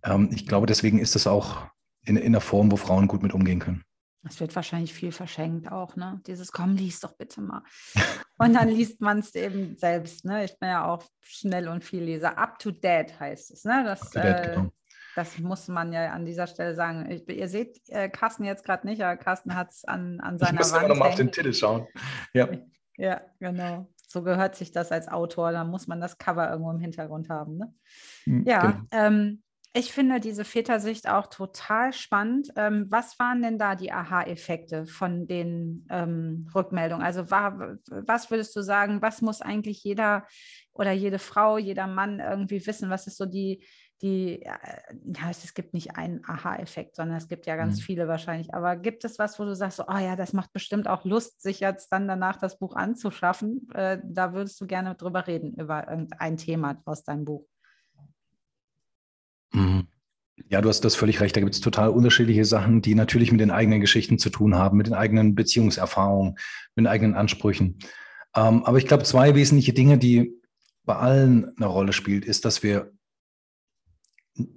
ähm, 0.03 0.29
ich 0.33 0.47
glaube, 0.47 0.67
deswegen 0.67 0.99
ist 0.99 1.17
es 1.17 1.27
auch 1.27 1.67
in, 2.05 2.15
in 2.15 2.27
einer 2.27 2.39
Form, 2.39 2.71
wo 2.71 2.77
Frauen 2.77 3.09
gut 3.09 3.23
mit 3.23 3.33
umgehen 3.33 3.59
können. 3.59 3.83
Es 4.29 4.39
wird 4.39 4.55
wahrscheinlich 4.55 4.93
viel 4.93 5.11
verschenkt 5.11 5.71
auch, 5.71 5.95
ne? 5.95 6.21
Dieses 6.27 6.51
komm, 6.51 6.75
lies 6.75 6.99
doch 6.99 7.15
bitte 7.15 7.41
mal. 7.41 7.63
Und 8.37 8.53
dann 8.53 8.69
liest 8.69 9.01
man 9.01 9.19
es 9.19 9.33
eben 9.35 9.77
selbst, 9.77 10.25
ne? 10.25 10.45
Ich 10.45 10.57
bin 10.59 10.69
ja 10.69 10.85
auch 10.85 11.03
schnell 11.21 11.67
und 11.67 11.83
viel 11.83 12.03
Leser. 12.03 12.37
Up 12.37 12.59
to 12.59 12.71
date 12.71 13.19
heißt 13.19 13.51
es, 13.51 13.63
ne? 13.63 13.83
Das, 13.85 14.11
date, 14.11 14.45
äh, 14.47 14.55
genau. 14.55 14.71
das 15.15 15.37
muss 15.39 15.67
man 15.67 15.93
ja 15.93 16.11
an 16.11 16.25
dieser 16.25 16.47
Stelle 16.47 16.75
sagen. 16.75 17.09
Ich, 17.09 17.27
ihr 17.29 17.47
seht 17.47 17.79
äh, 17.89 18.09
Carsten 18.09 18.43
jetzt 18.43 18.65
gerade 18.65 18.85
nicht, 18.85 19.01
aber 19.01 19.17
Carsten 19.17 19.55
hat 19.55 19.71
es 19.71 19.85
an, 19.85 20.19
an 20.19 20.37
seiner 20.37 20.53
ich 20.53 20.59
muss 20.59 20.73
Wand. 20.73 20.87
nochmal 20.89 21.09
auf 21.09 21.15
den 21.15 21.31
Titel 21.31 21.53
schauen. 21.53 21.87
Ja. 22.33 22.49
Ja, 22.99 23.21
genau. 23.39 23.87
So 24.07 24.23
gehört 24.23 24.55
sich 24.55 24.71
das 24.71 24.91
als 24.91 25.07
Autor. 25.07 25.51
Da 25.51 25.63
muss 25.63 25.85
man 25.85 26.01
das 26.01 26.17
Cover 26.17 26.49
irgendwo 26.49 26.71
im 26.71 26.79
Hintergrund 26.79 27.29
haben. 27.29 27.57
Ne? 27.57 27.73
Hm, 28.23 28.43
ja, 28.43 28.71
genau. 28.71 28.83
ähm, 28.89 29.43
ich 29.73 29.93
finde 29.93 30.19
diese 30.19 30.43
Vätersicht 30.43 31.07
auch 31.07 31.27
total 31.27 31.93
spannend. 31.93 32.49
Ähm, 32.55 32.87
was 32.89 33.19
waren 33.19 33.41
denn 33.41 33.59
da 33.59 33.75
die 33.75 33.91
Aha-Effekte 33.91 34.85
von 34.87 35.27
den 35.27 35.85
ähm, 35.89 36.49
Rückmeldungen? 36.55 37.05
Also 37.05 37.29
war, 37.29 37.77
was 37.89 38.31
würdest 38.31 38.55
du 38.55 38.61
sagen, 38.61 39.01
was 39.01 39.21
muss 39.21 39.41
eigentlich 39.41 39.83
jeder 39.83 40.25
oder 40.73 40.91
jede 40.91 41.19
Frau, 41.19 41.57
jeder 41.57 41.85
Mann 41.85 42.19
irgendwie 42.19 42.65
wissen? 42.65 42.89
Was 42.89 43.07
ist 43.07 43.17
so 43.17 43.25
die, 43.25 43.63
die, 44.01 44.41
äh, 44.41 44.51
ja, 45.15 45.29
es 45.29 45.53
gibt 45.53 45.73
nicht 45.73 45.95
einen 45.95 46.23
Aha-Effekt, 46.25 46.95
sondern 46.95 47.17
es 47.17 47.27
gibt 47.27 47.45
ja 47.45 47.55
ganz 47.55 47.77
mhm. 47.77 47.81
viele 47.81 48.07
wahrscheinlich. 48.07 48.53
Aber 48.53 48.77
gibt 48.77 49.05
es 49.05 49.19
was, 49.19 49.39
wo 49.39 49.45
du 49.45 49.55
sagst, 49.55 49.79
oh 49.79 49.97
ja, 49.97 50.15
das 50.15 50.33
macht 50.33 50.53
bestimmt 50.53 50.87
auch 50.87 51.03
Lust, 51.05 51.41
sich 51.41 51.59
jetzt 51.59 51.89
dann 51.89 52.07
danach 52.07 52.37
das 52.37 52.57
Buch 52.57 52.75
anzuschaffen? 52.75 53.67
Äh, 53.73 53.99
da 54.03 54.33
würdest 54.33 54.59
du 54.61 54.67
gerne 54.67 54.95
drüber 54.95 55.27
reden, 55.27 55.53
über 55.53 55.87
irgendein 55.87 56.37
Thema 56.37 56.81
aus 56.85 57.03
deinem 57.03 57.25
Buch. 57.25 57.45
Ja, 60.49 60.61
du 60.61 60.69
hast 60.69 60.81
das 60.81 60.95
völlig 60.95 61.19
recht. 61.19 61.35
Da 61.35 61.41
gibt 61.41 61.53
es 61.53 61.61
total 61.61 61.89
unterschiedliche 61.89 62.45
Sachen, 62.45 62.81
die 62.81 62.95
natürlich 62.95 63.31
mit 63.31 63.41
den 63.41 63.51
eigenen 63.51 63.81
Geschichten 63.81 64.17
zu 64.17 64.29
tun 64.29 64.55
haben, 64.55 64.77
mit 64.77 64.87
den 64.87 64.93
eigenen 64.93 65.35
Beziehungserfahrungen, 65.35 66.35
mit 66.75 66.85
den 66.85 66.87
eigenen 66.87 67.15
Ansprüchen. 67.15 67.79
Ähm, 68.33 68.63
aber 68.63 68.77
ich 68.77 68.87
glaube, 68.87 69.03
zwei 69.03 69.35
wesentliche 69.35 69.73
Dinge, 69.73 69.97
die 69.97 70.33
bei 70.85 70.95
allen 70.95 71.53
eine 71.57 71.65
Rolle 71.65 71.91
spielt, 71.91 72.23
ist, 72.23 72.45
dass 72.45 72.63
wir 72.63 72.91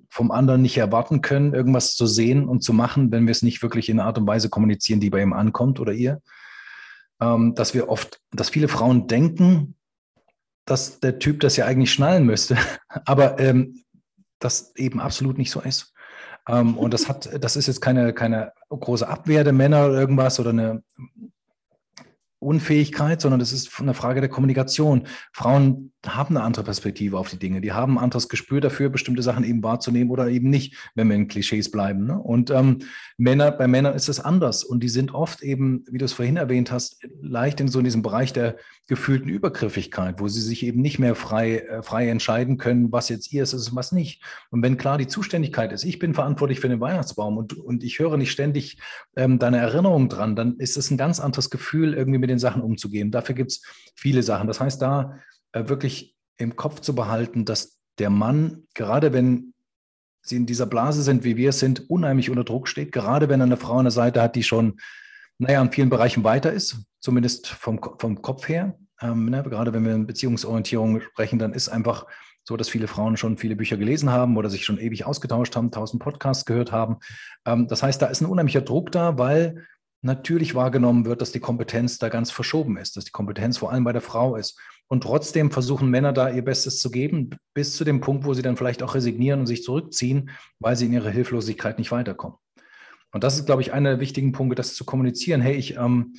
vom 0.09 0.31
anderen 0.31 0.63
nicht 0.63 0.77
erwarten 0.77 1.23
können, 1.23 1.55
irgendwas 1.55 1.95
zu 1.95 2.07
sehen 2.07 2.49
und 2.49 2.63
zu 2.63 2.73
machen, 2.73 3.11
wenn 3.11 3.27
wir 3.27 3.33
es 3.33 3.43
nicht 3.43 3.63
wirklich 3.63 3.89
in 3.89 3.99
einer 3.99 4.07
Art 4.07 4.19
und 4.19 4.27
Weise 4.27 4.49
kommunizieren, 4.49 5.01
die 5.01 5.11
bei 5.11 5.23
ihm 5.23 5.33
ankommt 5.33 5.81
oder 5.81 5.93
ihr. 5.93 6.21
Ähm, 7.21 7.55
dass 7.55 7.75
wir 7.75 7.89
oft, 7.89 8.21
dass 8.31 8.51
viele 8.51 8.69
Frauen 8.69 9.09
denken, 9.09 9.75
dass 10.67 11.01
der 11.01 11.19
Typ 11.19 11.41
das 11.41 11.57
ja 11.57 11.67
eigentlich 11.67 11.93
schnallen 11.93 12.25
müsste, 12.25 12.57
aber 13.07 13.41
ähm, 13.41 13.83
das 14.41 14.75
eben 14.77 15.01
absolut 15.01 15.39
nicht 15.39 15.51
so 15.51 15.61
ist. 15.61 15.95
Ähm, 16.49 16.77
und 16.77 16.93
das 16.93 17.09
hat, 17.09 17.31
das 17.43 17.57
ist 17.57 17.67
jetzt 17.67 17.81
keine, 17.81 18.13
keine 18.13 18.53
große 18.69 19.07
Abwehr 19.07 19.45
der 19.45 19.53
Männer 19.53 19.87
oder 19.87 20.01
irgendwas 20.01 20.41
oder 20.41 20.51
eine 20.51 20.83
Unfähigkeit, 22.41 23.21
sondern 23.21 23.39
das 23.39 23.53
ist 23.53 23.79
eine 23.79 23.95
Frage 23.95 24.21
der 24.21 24.31
Kommunikation. 24.31 25.07
Frauen 25.33 25.93
haben 26.07 26.37
eine 26.37 26.45
andere 26.45 26.65
Perspektive 26.65 27.19
auf 27.19 27.29
die 27.29 27.39
Dinge. 27.39 27.61
Die 27.61 27.73
haben 27.73 27.99
ein 27.99 28.05
anderes 28.05 28.29
Gespür 28.29 28.61
dafür, 28.61 28.89
bestimmte 28.89 29.23
Sachen 29.23 29.45
eben 29.45 29.63
wahrzunehmen 29.63 30.11
oder 30.11 30.29
eben 30.29 30.49
nicht, 30.49 30.77
wenn 30.95 31.09
wir 31.09 31.17
in 31.17 31.29
Klischees 31.29 31.71
bleiben. 31.71 32.07
Ne? 32.07 32.19
Und 32.19 32.51
ähm, 32.51 32.79
Männer, 33.19 33.51
bei 33.53 33.69
Männern 33.69 33.95
ist 33.95 34.09
es 34.09 34.19
anders. 34.19 34.65
Und 34.65 34.83
die 34.83 34.89
sind 34.89 35.15
oft 35.15 35.43
eben, 35.43 35.85
wie 35.91 35.99
du 35.99 36.05
es 36.07 36.15
vorhin 36.15 36.39
erwähnt 36.39 36.73
hast, 36.73 37.07
leicht 37.21 37.61
in 37.61 37.69
so 37.69 37.81
in 37.81 37.85
diesem 37.85 38.01
Bereich 38.03 38.33
der 38.33 38.57
gefühlten 38.89 39.29
Übergriffigkeit, 39.29 40.21
wo 40.21 40.29
sie 40.29 40.41
sich 40.41 40.65
eben 40.65 40.81
nicht 40.81 40.99
mehr 40.99 41.15
frei, 41.15 41.59
äh, 41.59 41.83
frei 41.83 42.09
entscheiden 42.09 42.57
können, 42.57 42.91
was 42.91 43.09
jetzt 43.09 43.33
ihr 43.33 43.43
ist 43.43 43.53
und 43.53 43.77
was 43.77 43.93
nicht. 43.93 44.23
Und 44.51 44.63
wenn 44.63 44.79
klar 44.79 44.97
die 44.97 45.07
Zuständigkeit 45.07 45.71
ist, 45.73 45.85
ich 45.85 45.99
bin 45.99 46.15
verantwortlich 46.15 46.61
für 46.61 46.69
den 46.69 46.81
Weihnachtsbaum 46.81 47.37
und, 47.37 47.59
und 47.59 47.85
ich 47.85 47.99
höre 47.99 48.17
nicht 48.17 48.33
ständig 48.33 48.79
ähm, 49.17 49.39
deine 49.39 49.59
Erinnerung 49.59 50.09
dran, 50.09 50.35
dann 50.35 50.57
ist 50.57 50.77
es 50.77 50.91
ein 50.91 50.97
ganz 50.97 51.21
anderes 51.21 51.51
Gefühl, 51.51 51.93
irgendwie 51.93 52.19
mit 52.19 52.31
den 52.31 52.39
Sachen 52.39 52.63
umzugehen. 52.63 53.11
Dafür 53.11 53.35
gibt 53.35 53.53
es 53.53 53.63
viele 53.95 54.23
Sachen. 54.23 54.49
Das 54.49 54.61
heißt, 54.61 54.81
da 54.81 55.19
wirklich 55.53 56.17
im 56.37 56.57
Kopf 56.57 56.81
zu 56.81 56.95
behalten, 56.95 57.45
dass 57.45 57.79
der 57.99 58.11
Mann, 58.11 58.65
gerade 58.75 59.13
wenn 59.13 59.55
sie 60.23 60.37
in 60.37 60.47
dieser 60.47 60.67
Blase 60.67 61.03
sind, 61.03 61.25
wie 61.25 61.37
wir 61.37 61.51
es 61.51 61.59
sind, 61.59 61.89
unheimlich 61.91 62.31
unter 62.31 62.45
Druck 62.45 62.69
steht, 62.69 62.93
gerade 62.93 63.29
wenn 63.29 63.41
er 63.41 63.47
eine 63.47 63.57
Frau 63.57 63.79
an 63.79 63.85
der 63.85 63.93
Seite 63.93 64.23
hat, 64.23 64.37
die 64.37 64.43
schon, 64.43 64.81
naja, 65.39 65.61
in 65.61 65.73
vielen 65.73 65.91
Bereichen 65.91 66.25
weiter 66.25 66.53
ist, 66.53 66.85
zumindest 67.01 67.49
vom, 67.49 67.81
vom 67.99 68.23
Kopf 68.23 68.49
her. 68.49 68.79
Ähm, 69.01 69.31
ne, 69.31 69.43
gerade 69.43 69.73
wenn 69.73 69.85
wir 69.85 69.95
in 69.95 70.07
Beziehungsorientierung 70.07 71.01
sprechen, 71.01 71.39
dann 71.39 71.55
ist 71.55 71.69
einfach 71.69 72.07
so, 72.45 72.57
dass 72.57 72.69
viele 72.69 72.89
Frauen 72.89 73.17
schon 73.17 73.39
viele 73.39 73.57
Bücher 73.57 73.77
gelesen 73.77 74.11
haben 74.11 74.37
oder 74.37 74.51
sich 74.51 74.65
schon 74.65 74.79
ewig 74.79 75.07
ausgetauscht 75.07 75.57
haben, 75.57 75.71
tausend 75.71 76.03
Podcasts 76.03 76.45
gehört 76.45 76.73
haben. 76.73 76.99
Ähm, 77.47 77.67
das 77.69 77.83
heißt, 77.83 78.01
da 78.01 78.07
ist 78.07 78.21
ein 78.21 78.27
unheimlicher 78.27 78.61
Druck 78.61 78.93
da, 78.93 79.19
weil 79.19 79.67
natürlich 80.03 80.55
wahrgenommen 80.55 81.05
wird, 81.05 81.21
dass 81.21 81.33
die 81.33 81.41
Kompetenz 81.41 81.99
da 81.99 82.09
ganz 82.09 82.31
verschoben 82.31 82.77
ist, 82.77 82.97
dass 82.97 83.05
die 83.05 83.11
Kompetenz 83.11 83.59
vor 83.59 83.71
allem 83.71 83.85
bei 83.85 83.93
der 83.93 84.03
Frau 84.03 84.37
ist. 84.37 84.59
Und 84.91 85.05
trotzdem 85.05 85.53
versuchen 85.53 85.89
Männer 85.89 86.13
da 86.13 86.29
ihr 86.31 86.45
Bestes 86.45 86.81
zu 86.81 86.91
geben, 86.91 87.31
bis 87.55 87.77
zu 87.77 87.85
dem 87.85 88.01
Punkt, 88.01 88.25
wo 88.25 88.35
sie 88.35 88.43
dann 88.43 88.57
vielleicht 88.57 88.83
auch 88.83 88.97
resignieren 88.97 89.39
und 89.39 89.47
sich 89.47 89.63
zurückziehen, 89.63 90.31
weil 90.59 90.75
sie 90.75 90.87
in 90.87 90.93
ihrer 90.93 91.11
Hilflosigkeit 91.11 91.79
nicht 91.79 91.93
weiterkommen. 91.93 92.39
Und 93.13 93.23
das 93.23 93.37
ist, 93.39 93.47
glaube 93.47 93.63
ich, 93.63 93.73
einer 93.73 93.91
der 93.91 94.01
wichtigen 94.01 94.33
Punkte, 94.33 94.57
das 94.57 94.75
zu 94.75 94.85
kommunizieren. 94.85 95.41
Hey, 95.41 95.55
ich, 95.55 95.77
ähm, 95.77 96.15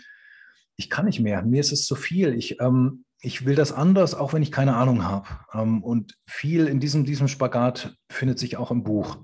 ich 0.78 0.90
kann 0.90 1.06
nicht 1.06 1.20
mehr, 1.20 1.42
mir 1.42 1.60
ist 1.60 1.74
es 1.74 1.86
zu 1.86 1.96
viel. 1.96 2.34
Ich, 2.34 2.62
ähm, 2.62 3.04
ich 3.20 3.46
will 3.46 3.56
das 3.56 3.74
anders, 3.74 4.16
auch 4.16 4.32
wenn 4.32 4.42
ich 4.42 4.54
keine 4.54 4.76
Ahnung 4.78 5.04
habe. 5.04 5.28
Ähm, 5.54 5.84
und 5.84 6.18
viel 6.26 6.68
in 6.68 6.80
diesem, 6.80 7.04
diesem 7.04 7.28
Spagat 7.28 7.98
findet 8.10 8.40
sich 8.40 8.56
auch 8.56 8.72
im 8.72 8.84
Buch. 8.84 9.18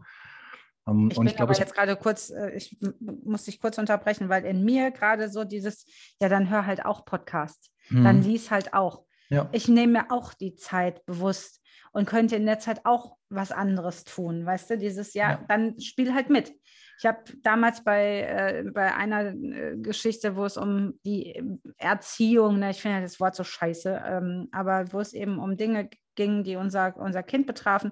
Ähm, 0.85 1.07
ich 1.09 1.17
und 1.17 1.23
bin 1.23 1.27
ich 1.27 1.37
glaube, 1.37 1.53
aber 1.53 1.59
jetzt 1.59 1.73
gerade 1.73 1.95
kurz, 1.95 2.31
äh, 2.31 2.51
ich 2.51 2.77
muss 2.99 3.43
dich 3.43 3.61
kurz 3.61 3.77
unterbrechen, 3.77 4.27
weil 4.27 4.43
in 4.43 4.65
mir 4.65 4.91
gerade 4.91 5.29
so 5.29 5.45
dieses, 5.45 5.85
ja, 6.19 6.27
dann 6.27 6.49
hör 6.49 6.65
halt 6.65 6.85
auch 6.85 7.05
Podcast, 7.05 7.71
hm. 7.87 8.03
dann 8.03 8.21
lies 8.21 8.51
halt 8.51 8.73
auch. 8.73 9.06
Ja. 9.29 9.49
Ich 9.51 9.67
nehme 9.67 9.93
mir 9.93 10.11
auch 10.11 10.33
die 10.33 10.55
Zeit 10.55 11.05
bewusst 11.05 11.61
und 11.91 12.05
könnte 12.05 12.35
in 12.35 12.45
der 12.45 12.59
Zeit 12.59 12.81
auch 12.85 13.17
was 13.29 13.51
anderes 13.51 14.03
tun, 14.03 14.45
weißt 14.45 14.69
du, 14.69 14.77
dieses 14.77 15.13
Jahr, 15.13 15.31
ja. 15.31 15.45
dann 15.47 15.79
spiel 15.79 16.13
halt 16.13 16.29
mit. 16.29 16.53
Ich 16.99 17.05
habe 17.05 17.19
damals 17.43 17.83
bei, 17.83 18.21
äh, 18.21 18.63
bei 18.73 18.95
einer 18.95 19.33
äh, 19.33 19.77
Geschichte, 19.77 20.35
wo 20.35 20.45
es 20.45 20.57
um 20.57 20.99
die 21.05 21.41
Erziehung, 21.77 22.59
ne, 22.59 22.71
ich 22.71 22.81
finde 22.81 23.01
das 23.01 23.19
Wort 23.19 23.35
so 23.35 23.43
scheiße, 23.43 24.01
ähm, 24.05 24.47
aber 24.51 24.91
wo 24.93 24.99
es 24.99 25.13
eben 25.13 25.37
um 25.39 25.57
Dinge 25.57 25.89
ging, 26.15 26.43
die 26.43 26.55
unser, 26.55 26.95
unser 26.97 27.23
Kind 27.23 27.45
betrafen, 27.45 27.91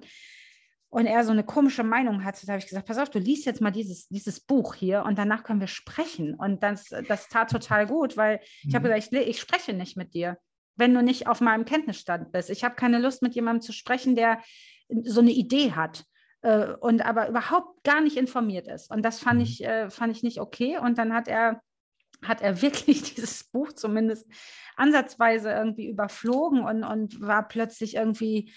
und 0.88 1.06
er 1.06 1.24
so 1.24 1.32
eine 1.32 1.44
komische 1.44 1.82
Meinung 1.82 2.24
hatte, 2.24 2.46
da 2.46 2.52
habe 2.52 2.60
ich 2.60 2.68
gesagt, 2.68 2.86
pass 2.86 2.98
auf, 2.98 3.10
du 3.10 3.18
liest 3.18 3.44
jetzt 3.44 3.60
mal 3.60 3.70
dieses, 3.70 4.08
dieses 4.08 4.40
Buch 4.40 4.74
hier 4.74 5.02
und 5.04 5.18
danach 5.18 5.42
können 5.42 5.60
wir 5.60 5.66
sprechen. 5.66 6.34
Und 6.34 6.62
das, 6.62 6.86
das 7.08 7.28
tat 7.28 7.50
total 7.50 7.86
gut, 7.86 8.16
weil 8.16 8.40
ich 8.62 8.74
habe 8.74 8.88
mhm. 8.88 8.94
gesagt, 8.94 9.12
ich, 9.12 9.28
ich 9.28 9.40
spreche 9.40 9.72
nicht 9.74 9.96
mit 9.96 10.14
dir 10.14 10.38
wenn 10.76 10.94
du 10.94 11.02
nicht 11.02 11.26
auf 11.26 11.40
meinem 11.40 11.64
Kenntnisstand 11.64 12.32
bist. 12.32 12.50
Ich 12.50 12.64
habe 12.64 12.74
keine 12.74 12.98
Lust, 12.98 13.22
mit 13.22 13.34
jemandem 13.34 13.62
zu 13.62 13.72
sprechen, 13.72 14.14
der 14.14 14.40
so 15.02 15.20
eine 15.20 15.32
Idee 15.32 15.72
hat 15.72 16.04
äh, 16.42 16.72
und 16.80 17.04
aber 17.04 17.28
überhaupt 17.28 17.82
gar 17.84 18.00
nicht 18.00 18.16
informiert 18.16 18.68
ist. 18.68 18.90
Und 18.90 19.02
das 19.02 19.18
fand 19.18 19.38
mhm. 19.38 19.44
ich, 19.44 19.64
äh, 19.64 19.90
fand 19.90 20.16
ich 20.16 20.22
nicht 20.22 20.40
okay. 20.40 20.78
Und 20.78 20.98
dann 20.98 21.12
hat 21.12 21.28
er, 21.28 21.60
hat 22.22 22.42
er 22.42 22.62
wirklich 22.62 23.14
dieses 23.14 23.44
Buch 23.44 23.72
zumindest 23.72 24.26
ansatzweise 24.76 25.50
irgendwie 25.50 25.88
überflogen 25.88 26.60
und, 26.60 26.84
und 26.84 27.20
war 27.20 27.48
plötzlich 27.48 27.96
irgendwie, 27.96 28.52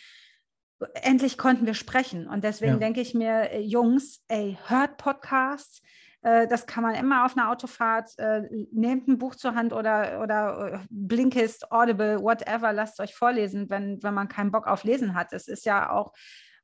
endlich 0.94 1.38
konnten 1.38 1.66
wir 1.66 1.74
sprechen. 1.74 2.28
Und 2.28 2.44
deswegen 2.44 2.74
ja. 2.74 2.80
denke 2.80 3.02
ich 3.02 3.14
mir, 3.14 3.52
äh, 3.52 3.62
Jungs, 3.62 4.24
ey, 4.28 4.58
hört 4.68 4.98
Podcasts, 4.98 5.82
das 6.22 6.66
kann 6.66 6.84
man 6.84 6.96
immer 6.96 7.26
auf 7.26 7.38
einer 7.38 7.50
Autofahrt. 7.50 8.18
Äh, 8.18 8.42
nehmt 8.72 9.08
ein 9.08 9.18
Buch 9.18 9.36
zur 9.36 9.56
Hand 9.56 9.72
oder, 9.72 10.22
oder 10.22 10.74
äh, 10.74 10.80
Blinkist, 10.90 11.72
Audible, 11.72 12.22
whatever, 12.22 12.74
lasst 12.74 13.00
euch 13.00 13.16
vorlesen, 13.16 13.70
wenn, 13.70 14.04
wenn 14.04 14.14
man 14.14 14.28
keinen 14.28 14.52
Bock 14.52 14.68
auf 14.68 14.84
Lesen 14.84 15.16
hat. 15.16 15.32
Es 15.32 15.48
ist 15.48 15.66
ja 15.66 15.92
auch, 15.92 16.12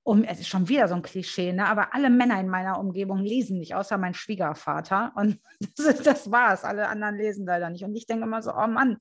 um, 0.03 0.23
es 0.23 0.39
ist 0.39 0.49
schon 0.49 0.67
wieder 0.67 0.87
so 0.87 0.95
ein 0.95 1.01
Klischee, 1.01 1.53
ne? 1.53 1.65
aber 1.67 1.93
alle 1.95 2.09
Männer 2.09 2.39
in 2.39 2.49
meiner 2.49 2.79
Umgebung 2.79 3.19
lesen 3.19 3.57
nicht, 3.57 3.75
außer 3.75 3.97
mein 3.97 4.13
Schwiegervater. 4.13 5.13
Und 5.15 5.39
das, 5.77 5.85
ist, 5.85 6.05
das 6.05 6.31
war's. 6.31 6.63
Alle 6.63 6.89
anderen 6.89 7.15
lesen 7.15 7.45
leider 7.45 7.69
nicht. 7.69 7.83
Und 7.83 7.95
ich 7.95 8.05
denke 8.05 8.25
immer 8.25 8.41
so, 8.41 8.51
oh 8.53 8.67
Mann, 8.67 8.97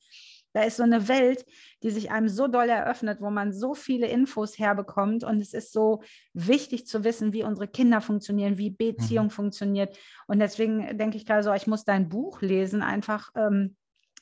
da 0.55 0.63
ist 0.63 0.77
so 0.77 0.85
eine 0.85 1.09
Welt, 1.09 1.45
die 1.83 1.91
sich 1.91 2.13
einem 2.13 2.29
so 2.29 2.47
doll 2.47 2.69
eröffnet, 2.69 3.21
wo 3.21 3.29
man 3.29 3.53
so 3.53 3.75
viele 3.75 4.07
Infos 4.07 4.59
herbekommt. 4.59 5.25
Und 5.25 5.41
es 5.41 5.53
ist 5.53 5.73
so 5.73 6.03
wichtig 6.33 6.87
zu 6.87 7.03
wissen, 7.03 7.33
wie 7.33 7.43
unsere 7.43 7.67
Kinder 7.67 8.01
funktionieren, 8.01 8.57
wie 8.57 8.71
Beziehung 8.71 9.27
mhm. 9.27 9.31
funktioniert. 9.31 9.99
Und 10.29 10.39
deswegen 10.39 10.97
denke 10.97 11.17
ich 11.17 11.27
gerade 11.27 11.43
so, 11.43 11.53
ich 11.53 11.67
muss 11.67 11.85
dein 11.85 12.09
Buch 12.09 12.41
lesen, 12.41 12.83
einfach 12.83 13.31
ähm, 13.35 13.77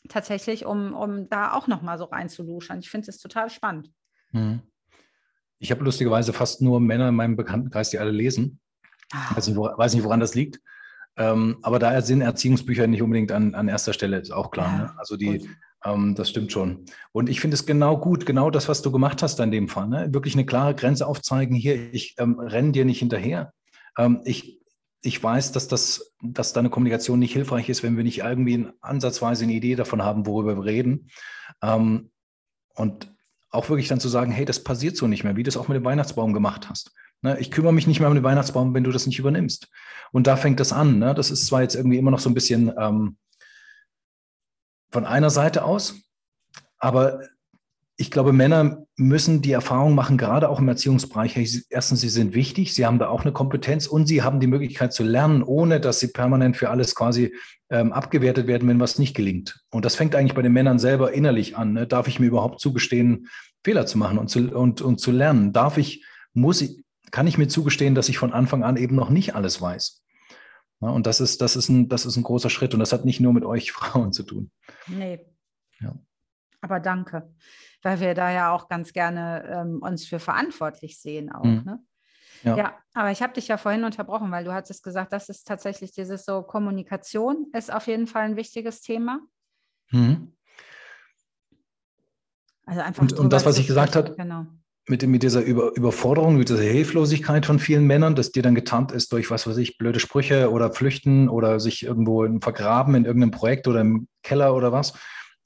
tatsächlich, 0.09 0.65
um, 0.65 0.95
um 0.95 1.29
da 1.29 1.53
auch 1.53 1.67
nochmal 1.67 1.99
so 1.99 2.05
reinzuluschern. 2.05 2.81
Ich 2.81 2.91
finde 2.91 3.11
es 3.11 3.19
total 3.19 3.51
spannend. 3.51 3.93
Mhm. 4.33 4.63
Ich 5.59 5.71
habe 5.71 5.85
lustigerweise 5.85 6.33
fast 6.33 6.63
nur 6.63 6.81
Männer 6.81 7.11
in 7.11 7.15
meinem 7.15 7.37
Bekanntenkreis, 7.37 7.91
die 7.91 7.99
alle 7.99 8.11
lesen. 8.11 8.59
Ah. 9.13 9.37
Weiß, 9.37 9.47
nicht, 9.47 9.57
wo, 9.57 9.65
weiß 9.65 9.95
nicht, 9.95 10.03
woran 10.03 10.19
das 10.19 10.35
liegt. 10.35 10.61
Ähm, 11.19 11.59
aber 11.61 11.79
da 11.79 12.01
sind 12.01 12.23
Erziehungsbücher 12.23 12.87
nicht 12.87 13.03
unbedingt 13.03 13.33
an, 13.33 13.55
an 13.55 13.69
erster 13.69 13.93
Stelle, 13.93 14.19
ist 14.19 14.33
auch 14.33 14.51
klar. 14.51 14.73
Ja, 14.73 14.79
ne? 14.79 14.95
Also 14.97 15.19
die, 15.19 15.39
gut. 15.41 15.49
Ähm, 15.85 16.15
das 16.15 16.31
stimmt 16.31 16.53
schon. 16.53 16.85
Und 17.13 17.29
ich 17.29 17.41
finde 17.41 17.55
es 17.55 17.67
genau 17.67 17.99
gut, 17.99 18.27
genau 18.27 18.51
das, 18.51 18.69
was 18.69 18.83
du 18.83 18.93
gemacht 18.93 19.23
hast 19.23 19.41
in 19.41 19.51
dem 19.51 19.69
Fall. 19.69 19.89
Ne? 19.89 20.13
Wirklich 20.13 20.35
eine 20.35 20.47
klare 20.47 20.75
Grenze 20.75 21.07
aufzeigen. 21.07 21.57
Hier, 21.57 21.93
ich 21.93 22.15
ähm, 22.19 22.39
renne 22.39 22.73
dir 22.73 22.85
nicht 22.85 23.01
hinterher. 23.01 23.53
Ähm, 23.99 24.21
ich, 24.25 24.61
ich 25.03 25.23
weiß, 25.23 25.53
dass, 25.53 25.69
das, 25.69 26.13
dass 26.23 26.53
deine 26.53 26.71
Kommunikation 26.71 27.19
nicht 27.19 27.33
hilfreich 27.33 27.69
ist, 27.69 27.83
wenn 27.83 27.97
wir 27.97 28.05
nicht 28.05 28.19
irgendwie 28.19 28.69
ansatzweise 28.81 29.45
eine 29.45 29.55
Idee 29.55 29.75
davon 29.75 30.03
haben, 30.03 30.27
worüber 30.27 30.57
wir 30.57 30.65
reden. 30.65 31.09
Ähm, 31.63 32.11
und 32.75 33.13
auch 33.51 33.69
wirklich 33.69 33.89
dann 33.89 34.01
zu 34.01 34.09
sagen, 34.09 34.33
hey, 34.33 34.45
das 34.45 34.65
passiert 34.65 34.97
so 34.97 35.07
nicht 35.07 35.25
mehr, 35.25 35.37
wie 35.37 35.43
du 35.43 35.49
es 35.49 35.57
auch 35.57 35.69
mit 35.69 35.77
dem 35.77 35.85
Weihnachtsbaum 35.85 36.33
gemacht 36.33 36.71
hast. 36.71 36.93
Ne? 37.21 37.39
Ich 37.39 37.51
kümmere 37.51 37.73
mich 37.73 37.87
nicht 37.87 38.01
mehr 38.01 38.09
um 38.09 38.15
den 38.15 38.25
Weihnachtsbaum, 38.25 38.73
wenn 38.75 38.85
du 38.85 38.93
das 38.93 39.07
nicht 39.07 39.19
übernimmst. 39.19 39.69
Und 40.13 40.27
da 40.27 40.37
fängt 40.37 40.61
das 40.61 40.73
an. 40.73 40.99
Ne? 40.99 41.15
Das 41.15 41.31
ist 41.31 41.47
zwar 41.47 41.63
jetzt 41.63 41.75
irgendwie 41.75 41.99
immer 41.99 42.11
noch 42.11 42.21
so 42.21 42.31
ein 42.31 42.35
bisschen 42.35 42.73
ähm, 42.79 43.17
von 44.93 45.07
einer 45.07 45.31
Seite 45.31 45.65
aus. 45.65 45.95
Aber 46.79 47.21
ich 47.97 48.11
glaube, 48.11 48.33
Männer 48.33 48.85
müssen 48.97 49.43
die 49.43 49.53
Erfahrung 49.53 49.95
machen, 49.95 50.19
gerade 50.19 50.49
auch 50.49 50.59
im 50.59 50.69
Erziehungsbereich. 50.69 51.65
Erstens, 51.69 52.01
sie 52.01 52.09
sind 52.09 52.35
wichtig, 52.35 52.75
sie 52.75 52.87
haben 52.87 52.99
da 52.99 53.09
auch 53.09 53.23
eine 53.23 53.33
Kompetenz 53.33 53.87
und 53.87 54.07
sie 54.07 54.23
haben 54.23 54.41
die 54.41 54.47
Möglichkeit 54.47 54.93
zu 54.93 55.05
lernen, 55.05 55.43
ohne 55.43 55.79
dass 55.81 56.01
sie 56.01 56.09
permanent 56.09 56.57
für 56.57 56.71
alles 56.71 56.95
quasi 56.95 57.35
ähm, 57.71 57.93
abgewertet 57.93 58.47
werden, 58.47 58.69
wenn 58.69 58.81
was 58.81 58.99
nicht 58.99 59.15
gelingt. 59.15 59.61
Und 59.71 59.85
das 59.85 59.95
fängt 59.95 60.15
eigentlich 60.15 60.35
bei 60.35 60.43
den 60.43 60.53
Männern 60.53 60.79
selber 60.79 61.13
innerlich 61.13 61.57
an. 61.57 61.75
Ne? 61.75 61.87
Darf 61.87 62.09
ich 62.09 62.19
mir 62.19 62.27
überhaupt 62.27 62.61
zugestehen, 62.61 63.29
Fehler 63.63 63.87
zu 63.87 63.99
machen 63.99 64.19
und 64.19 64.29
zu, 64.29 64.41
und, 64.53 64.81
und 64.83 64.99
zu 64.99 65.13
lernen? 65.13 65.53
Darf 65.53 65.79
ich, 65.79 66.05
muss 66.35 66.61
ich, 66.61 66.83
kann 67.11 67.27
ich 67.27 67.39
mir 67.39 67.49
zugestehen, 67.49 67.95
dass 67.95 68.09
ich 68.09 68.19
von 68.19 68.33
Anfang 68.33 68.65
an 68.65 68.77
eben 68.77 68.97
noch 68.97 69.11
nicht 69.11 69.35
alles 69.35 69.61
weiß? 69.61 70.03
Ja, 70.83 70.89
und 70.89 71.07
das 71.07 71.21
ist, 71.21 71.41
das, 71.41 71.55
ist 71.55 71.69
ein, 71.69 71.89
das 71.89 72.05
ist 72.05 72.17
ein 72.17 72.25
großer 72.25 72.51
Schritt 72.51 72.75
und 72.75 72.81
das 72.81 72.93
hat 72.93 73.05
nicht 73.05 73.21
nur 73.21 73.33
mit 73.33 73.45
euch 73.45 73.73
Frauen 73.73 74.13
zu 74.13 74.25
tun. 74.25 74.51
Nee. 74.89 75.25
Ja. 75.81 75.95
Aber 76.61 76.81
danke, 76.81 77.33
weil 77.83 78.01
wir 78.01 78.15
da 78.15 78.31
ja 78.31 78.53
auch 78.53 78.69
ganz 78.69 78.93
gerne 78.93 79.45
ähm, 79.49 79.79
uns 79.81 80.05
für 80.07 80.19
verantwortlich 80.19 81.01
sehen 81.01 81.33
auch. 81.33 81.45
Mhm. 81.45 81.63
Ne? 81.65 81.85
Ja. 82.45 82.57
ja. 82.57 82.79
aber 82.95 83.13
ich 83.13 83.23
habe 83.23 83.33
dich 83.33 83.49
ja 83.49 83.57
vorhin 83.57 83.85
unterbrochen, 83.85 84.31
weil 84.33 84.45
du 84.45 84.53
hattest 84.53 84.83
gesagt, 84.83 85.13
das 85.13 85.29
ist 85.29 85.47
tatsächlich 85.47 85.93
dieses 85.93 86.25
so 86.25 86.43
Kommunikation 86.43 87.47
ist 87.53 87.73
auf 87.73 87.87
jeden 87.87 88.09
Fall 88.09 88.25
ein 88.25 88.37
wichtiges 88.37 88.81
Thema. 88.81 89.21
Mhm. 89.91 90.35
Also 92.67 92.81
einfach. 92.81 93.03
Und, 93.03 93.13
und 93.15 93.33
das, 93.33 93.47
was 93.47 93.59
ich 93.59 93.67
gesagt 93.67 93.95
habe, 93.95 94.15
genau 94.17 94.47
mit, 94.89 95.07
mit 95.07 95.23
dieser 95.23 95.43
Über, 95.43 95.75
Überforderung, 95.77 96.37
mit 96.37 96.49
dieser 96.49 96.63
Hilflosigkeit 96.63 97.47
von 97.47 97.59
vielen 97.59 97.87
Männern, 97.87 98.15
dass 98.15 98.33
dir 98.33 98.43
dann 98.43 98.55
getarnt 98.55 98.91
ist 98.93 99.13
durch, 99.13 99.31
was 99.31 99.47
weiß 99.47 99.57
ich, 99.59 99.79
blöde 99.79 100.01
Sprüche 100.01 100.51
oder 100.51 100.73
Flüchten 100.73 101.29
oder 101.29 101.61
sich 101.61 101.85
irgendwo 101.85 102.27
vergraben 102.41 102.95
in 102.95 103.05
irgendeinem 103.05 103.31
Projekt 103.31 103.69
oder 103.69 103.81
im 103.81 104.09
Keller 104.23 104.55
oder 104.55 104.73
was. 104.73 104.95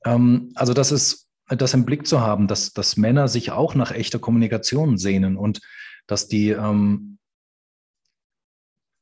Ähm, 0.04 0.52
also 0.54 0.72
das 0.72 0.90
ist, 0.90 1.28
das 1.48 1.74
im 1.74 1.84
Blick 1.84 2.06
zu 2.06 2.20
haben, 2.20 2.48
dass, 2.48 2.72
dass 2.72 2.96
Männer 2.96 3.28
sich 3.28 3.52
auch 3.52 3.74
nach 3.74 3.92
echter 3.92 4.18
Kommunikation 4.18 4.98
sehnen 4.98 5.36
und 5.36 5.60
dass 6.06 6.28
die, 6.28 6.50
ähm, 6.50 7.18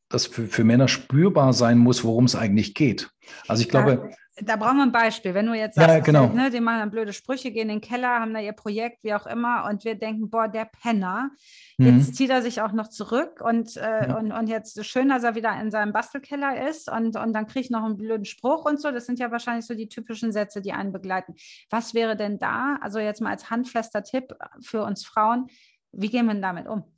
dass 0.08 0.26
für, 0.26 0.46
für 0.46 0.64
Männer 0.64 0.88
spürbar 0.88 1.52
sein 1.52 1.78
muss, 1.78 2.04
worum 2.04 2.24
es 2.24 2.34
eigentlich 2.34 2.74
geht. 2.74 3.08
Also 3.46 3.62
ich 3.62 3.68
glaube, 3.68 4.10
da 4.40 4.56
brauchen 4.56 4.78
wir 4.78 4.82
ein 4.82 4.92
Beispiel. 4.92 5.32
Wenn 5.32 5.46
du 5.46 5.54
jetzt 5.54 5.76
sagst, 5.76 5.88
ja, 5.88 6.00
genau. 6.00 6.26
ne, 6.26 6.50
die 6.50 6.60
machen 6.60 6.80
dann 6.80 6.90
blöde 6.90 7.12
Sprüche, 7.12 7.52
gehen 7.52 7.68
in 7.68 7.80
den 7.80 7.80
Keller, 7.80 8.20
haben 8.20 8.34
da 8.34 8.40
ihr 8.40 8.52
Projekt, 8.52 9.04
wie 9.04 9.14
auch 9.14 9.26
immer, 9.26 9.66
und 9.68 9.84
wir 9.84 9.94
denken, 9.94 10.28
boah, 10.28 10.48
der 10.48 10.64
Penner, 10.64 11.30
mhm. 11.78 11.98
jetzt 11.98 12.16
zieht 12.16 12.30
er 12.30 12.42
sich 12.42 12.60
auch 12.60 12.72
noch 12.72 12.88
zurück 12.88 13.40
und, 13.40 13.76
äh, 13.76 14.08
ja. 14.08 14.18
und, 14.18 14.32
und 14.32 14.48
jetzt 14.48 14.84
schön, 14.84 15.08
dass 15.08 15.22
er 15.22 15.36
wieder 15.36 15.58
in 15.60 15.70
seinem 15.70 15.92
Bastelkeller 15.92 16.68
ist 16.68 16.90
und, 16.90 17.16
und 17.16 17.32
dann 17.32 17.46
kriege 17.46 17.60
ich 17.60 17.70
noch 17.70 17.84
einen 17.84 17.96
blöden 17.96 18.24
Spruch 18.24 18.64
und 18.64 18.80
so. 18.80 18.90
Das 18.90 19.06
sind 19.06 19.20
ja 19.20 19.30
wahrscheinlich 19.30 19.66
so 19.66 19.74
die 19.74 19.88
typischen 19.88 20.32
Sätze, 20.32 20.60
die 20.60 20.72
einen 20.72 20.92
begleiten. 20.92 21.34
Was 21.70 21.94
wäre 21.94 22.16
denn 22.16 22.38
da, 22.38 22.78
also 22.80 22.98
jetzt 22.98 23.20
mal 23.20 23.30
als 23.30 23.50
handfester 23.50 24.02
Tipp 24.02 24.34
für 24.60 24.82
uns 24.82 25.04
Frauen, 25.04 25.46
wie 25.92 26.08
gehen 26.08 26.26
wir 26.26 26.32
denn 26.32 26.42
damit 26.42 26.66
um? 26.66 26.93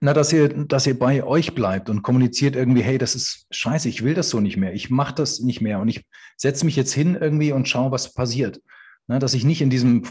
Na, 0.00 0.12
dass 0.12 0.32
ihr, 0.32 0.48
dass 0.48 0.86
ihr 0.86 0.98
bei 0.98 1.22
euch 1.24 1.54
bleibt 1.54 1.88
und 1.90 2.02
kommuniziert 2.02 2.56
irgendwie, 2.56 2.82
hey, 2.82 2.98
das 2.98 3.14
ist 3.14 3.46
scheiße, 3.50 3.88
ich 3.88 4.02
will 4.02 4.14
das 4.14 4.30
so 4.30 4.40
nicht 4.40 4.56
mehr, 4.56 4.74
ich 4.74 4.90
mache 4.90 5.14
das 5.14 5.40
nicht 5.40 5.60
mehr 5.60 5.78
und 5.78 5.88
ich 5.88 6.04
setze 6.36 6.64
mich 6.64 6.76
jetzt 6.76 6.92
hin 6.92 7.16
irgendwie 7.20 7.52
und 7.52 7.68
schaue, 7.68 7.90
was 7.90 8.12
passiert. 8.14 8.60
Na, 9.08 9.18
dass 9.18 9.34
ich 9.34 9.44
nicht 9.44 9.60
in 9.60 9.70
diesem 9.70 10.04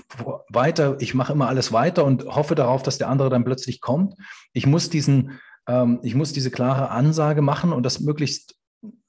weiter, 0.50 0.98
ich 1.00 1.14
mache 1.14 1.34
immer 1.34 1.48
alles 1.48 1.72
weiter 1.72 2.04
und 2.06 2.26
hoffe 2.26 2.56
darauf, 2.56 2.84
dass 2.84 2.98
der 2.98 3.10
andere 3.10 3.30
dann 3.30 3.46
plötzlich 3.46 3.80
kommt. 3.80 4.16
Ich 4.54 4.66
muss 4.66 4.90
diesen, 4.90 5.40
ähm, 5.68 6.00
ich 6.04 6.16
muss 6.16 6.34
diese 6.34 6.52
klare 6.52 6.90
Ansage 6.90 7.42
machen 7.42 7.72
und 7.72 7.84
das 7.84 8.02
möglichst 8.02 8.56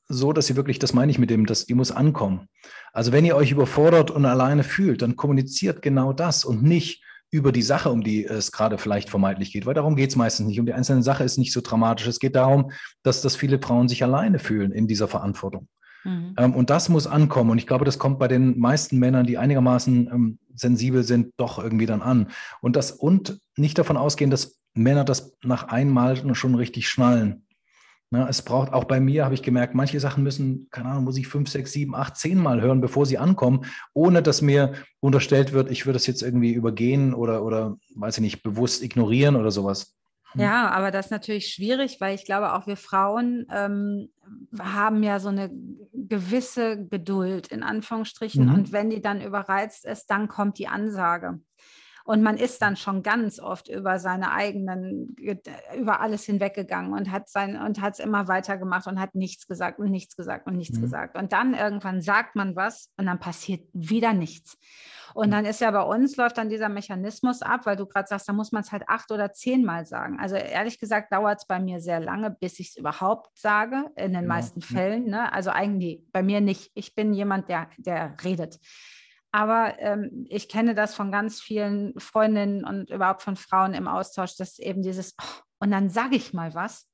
so, 0.08 0.32
dass 0.32 0.50
ihr 0.50 0.56
wirklich, 0.56 0.78
das 0.78 0.92
meine 0.92 1.10
ich 1.10 1.18
mit 1.18 1.30
dem, 1.30 1.46
dass 1.46 1.66
die 1.66 1.74
muss 1.74 1.90
ankommen. 1.90 2.48
Also 2.92 3.12
wenn 3.12 3.24
ihr 3.24 3.36
euch 3.36 3.50
überfordert 3.50 4.10
und 4.10 4.24
alleine 4.24 4.62
fühlt, 4.62 5.02
dann 5.02 5.16
kommuniziert 5.16 5.82
genau 5.82 6.12
das 6.12 6.44
und 6.44 6.62
nicht, 6.62 7.02
über 7.32 7.50
die 7.50 7.62
Sache, 7.62 7.90
um 7.90 8.04
die 8.04 8.24
es 8.24 8.52
gerade 8.52 8.76
vielleicht 8.76 9.08
vermeintlich 9.08 9.52
geht, 9.52 9.64
weil 9.64 9.74
darum 9.74 9.96
geht 9.96 10.10
es 10.10 10.16
meistens 10.16 10.46
nicht. 10.46 10.60
Um 10.60 10.66
die 10.66 10.74
einzelne 10.74 11.02
Sache 11.02 11.24
ist 11.24 11.38
nicht 11.38 11.52
so 11.52 11.62
dramatisch. 11.62 12.06
Es 12.06 12.20
geht 12.20 12.36
darum, 12.36 12.70
dass, 13.02 13.22
dass 13.22 13.36
viele 13.36 13.58
Frauen 13.58 13.88
sich 13.88 14.04
alleine 14.04 14.38
fühlen 14.38 14.70
in 14.70 14.86
dieser 14.86 15.08
Verantwortung. 15.08 15.66
Mhm. 16.04 16.34
Ähm, 16.36 16.54
und 16.54 16.68
das 16.68 16.90
muss 16.90 17.06
ankommen. 17.06 17.50
Und 17.50 17.58
ich 17.58 17.66
glaube, 17.66 17.86
das 17.86 17.98
kommt 17.98 18.18
bei 18.18 18.28
den 18.28 18.58
meisten 18.58 18.98
Männern, 18.98 19.26
die 19.26 19.38
einigermaßen 19.38 20.10
ähm, 20.12 20.38
sensibel 20.54 21.04
sind, 21.04 21.32
doch 21.38 21.58
irgendwie 21.58 21.86
dann 21.86 22.02
an. 22.02 22.28
Und 22.60 22.76
das 22.76 22.92
und 22.92 23.40
nicht 23.56 23.78
davon 23.78 23.96
ausgehen, 23.96 24.30
dass 24.30 24.58
Männer 24.74 25.04
das 25.04 25.32
nach 25.42 25.68
einmal 25.68 26.34
schon 26.34 26.54
richtig 26.54 26.88
schnallen. 26.88 27.46
Ne, 28.12 28.26
es 28.28 28.42
braucht 28.42 28.74
auch 28.74 28.84
bei 28.84 29.00
mir, 29.00 29.24
habe 29.24 29.32
ich 29.32 29.42
gemerkt, 29.42 29.74
manche 29.74 29.98
Sachen 29.98 30.22
müssen, 30.22 30.68
keine 30.70 30.90
Ahnung, 30.90 31.04
muss 31.04 31.16
ich 31.16 31.28
fünf, 31.28 31.48
sechs, 31.48 31.72
sieben, 31.72 31.94
acht, 31.94 32.14
zehn 32.18 32.36
Mal 32.36 32.60
hören, 32.60 32.82
bevor 32.82 33.06
sie 33.06 33.16
ankommen, 33.16 33.64
ohne 33.94 34.22
dass 34.22 34.42
mir 34.42 34.74
unterstellt 35.00 35.54
wird, 35.54 35.70
ich 35.70 35.86
würde 35.86 35.96
es 35.96 36.06
jetzt 36.06 36.20
irgendwie 36.20 36.52
übergehen 36.52 37.14
oder, 37.14 37.42
oder, 37.42 37.78
weiß 37.94 38.18
ich 38.18 38.20
nicht, 38.20 38.42
bewusst 38.42 38.82
ignorieren 38.82 39.34
oder 39.34 39.50
sowas. 39.50 39.96
Hm. 40.32 40.42
Ja, 40.42 40.68
aber 40.68 40.90
das 40.90 41.06
ist 41.06 41.10
natürlich 41.10 41.46
schwierig, 41.48 42.02
weil 42.02 42.14
ich 42.14 42.26
glaube, 42.26 42.52
auch 42.52 42.66
wir 42.66 42.76
Frauen 42.76 43.46
ähm, 43.50 44.10
haben 44.58 45.02
ja 45.02 45.18
so 45.18 45.30
eine 45.30 45.50
gewisse 45.94 46.86
Geduld 46.86 47.46
in 47.46 47.62
Anführungsstrichen. 47.62 48.44
Mhm. 48.44 48.54
Und 48.54 48.72
wenn 48.72 48.90
die 48.90 49.00
dann 49.00 49.22
überreizt 49.22 49.86
ist, 49.86 50.10
dann 50.10 50.28
kommt 50.28 50.58
die 50.58 50.68
Ansage. 50.68 51.40
Und 52.04 52.22
man 52.22 52.36
ist 52.36 52.60
dann 52.62 52.76
schon 52.76 53.02
ganz 53.02 53.38
oft 53.38 53.68
über 53.68 53.98
seine 53.98 54.32
eigenen, 54.32 55.14
über 55.76 56.00
alles 56.00 56.24
hinweggegangen 56.24 56.92
und 56.92 57.10
hat 57.10 57.28
sein 57.28 57.60
und 57.60 57.80
hat 57.80 57.94
es 57.94 57.98
immer 58.00 58.28
weitergemacht 58.28 58.86
und 58.86 59.00
hat 59.00 59.14
nichts 59.14 59.46
gesagt 59.46 59.78
und 59.78 59.90
nichts 59.90 60.16
gesagt 60.16 60.46
und 60.46 60.56
nichts 60.56 60.78
mhm. 60.78 60.82
gesagt. 60.82 61.16
Und 61.16 61.32
dann 61.32 61.54
irgendwann 61.54 62.00
sagt 62.00 62.36
man 62.36 62.56
was 62.56 62.90
und 62.96 63.06
dann 63.06 63.20
passiert 63.20 63.68
wieder 63.72 64.12
nichts. 64.12 64.58
Und 65.14 65.30
dann 65.30 65.44
ist 65.44 65.60
ja 65.60 65.70
bei 65.70 65.82
uns 65.82 66.16
läuft 66.16 66.38
dann 66.38 66.48
dieser 66.48 66.68
Mechanismus 66.68 67.42
ab, 67.42 67.66
weil 67.66 67.76
du 67.76 67.86
gerade 67.86 68.08
sagst, 68.08 68.28
da 68.28 68.32
muss 68.32 68.52
man 68.52 68.62
es 68.62 68.72
halt 68.72 68.84
acht 68.88 69.10
oder 69.10 69.32
zehnmal 69.32 69.84
sagen. 69.84 70.18
Also 70.18 70.36
ehrlich 70.36 70.78
gesagt 70.78 71.12
dauert 71.12 71.40
es 71.40 71.46
bei 71.46 71.60
mir 71.60 71.80
sehr 71.80 72.00
lange, 72.00 72.30
bis 72.30 72.58
ich 72.60 72.70
es 72.70 72.76
überhaupt 72.76 73.38
sage, 73.38 73.90
in 73.96 74.12
den 74.12 74.22
ja. 74.22 74.28
meisten 74.28 74.62
Fällen. 74.62 75.06
Ne? 75.06 75.32
Also 75.32 75.50
eigentlich 75.50 76.02
bei 76.12 76.22
mir 76.22 76.40
nicht. 76.40 76.70
Ich 76.74 76.94
bin 76.94 77.12
jemand, 77.12 77.48
der, 77.48 77.68
der 77.76 78.16
redet. 78.24 78.58
Aber 79.32 79.78
ähm, 79.78 80.26
ich 80.28 80.48
kenne 80.48 80.74
das 80.74 80.94
von 80.94 81.10
ganz 81.10 81.40
vielen 81.40 81.98
Freundinnen 81.98 82.64
und 82.64 82.90
überhaupt 82.90 83.22
von 83.22 83.36
Frauen 83.36 83.72
im 83.72 83.88
Austausch, 83.88 84.36
dass 84.36 84.58
eben 84.58 84.82
dieses, 84.82 85.14
oh, 85.20 85.40
und 85.60 85.70
dann 85.70 85.88
sage 85.88 86.16
ich 86.16 86.34
mal 86.34 86.54
was. 86.54 86.86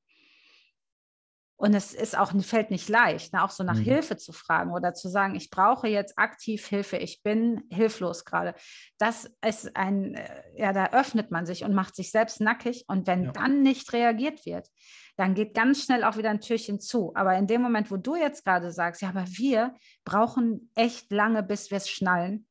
Und 1.60 1.74
es 1.74 1.92
ist 1.92 2.16
auch, 2.16 2.32
fällt 2.42 2.70
nicht 2.70 2.88
leicht, 2.88 3.32
ne, 3.32 3.42
auch 3.42 3.50
so 3.50 3.64
nach 3.64 3.74
mhm. 3.74 3.82
Hilfe 3.82 4.16
zu 4.16 4.32
fragen 4.32 4.72
oder 4.72 4.94
zu 4.94 5.08
sagen, 5.08 5.34
ich 5.34 5.50
brauche 5.50 5.88
jetzt 5.88 6.16
aktiv 6.16 6.64
Hilfe, 6.64 6.98
ich 6.98 7.20
bin 7.24 7.64
hilflos 7.68 8.24
gerade. 8.24 8.54
Das 8.96 9.28
ist 9.44 9.74
ein, 9.76 10.14
äh, 10.14 10.42
ja, 10.56 10.72
da 10.72 10.90
öffnet 10.90 11.32
man 11.32 11.46
sich 11.46 11.64
und 11.64 11.74
macht 11.74 11.96
sich 11.96 12.12
selbst 12.12 12.40
nackig. 12.40 12.84
Und 12.86 13.08
wenn 13.08 13.24
ja. 13.24 13.32
dann 13.32 13.62
nicht 13.62 13.92
reagiert 13.92 14.46
wird, 14.46 14.68
dann 15.16 15.34
geht 15.34 15.52
ganz 15.52 15.82
schnell 15.82 16.04
auch 16.04 16.16
wieder 16.16 16.30
ein 16.30 16.40
Türchen 16.40 16.78
zu. 16.78 17.12
Aber 17.16 17.36
in 17.36 17.48
dem 17.48 17.60
Moment, 17.60 17.90
wo 17.90 17.96
du 17.96 18.14
jetzt 18.14 18.44
gerade 18.44 18.70
sagst, 18.70 19.02
ja, 19.02 19.08
aber 19.08 19.26
wir 19.26 19.74
brauchen 20.04 20.70
echt 20.76 21.10
lange, 21.10 21.42
bis 21.42 21.72
wir 21.72 21.78
es 21.78 21.90
schnallen, 21.90 22.46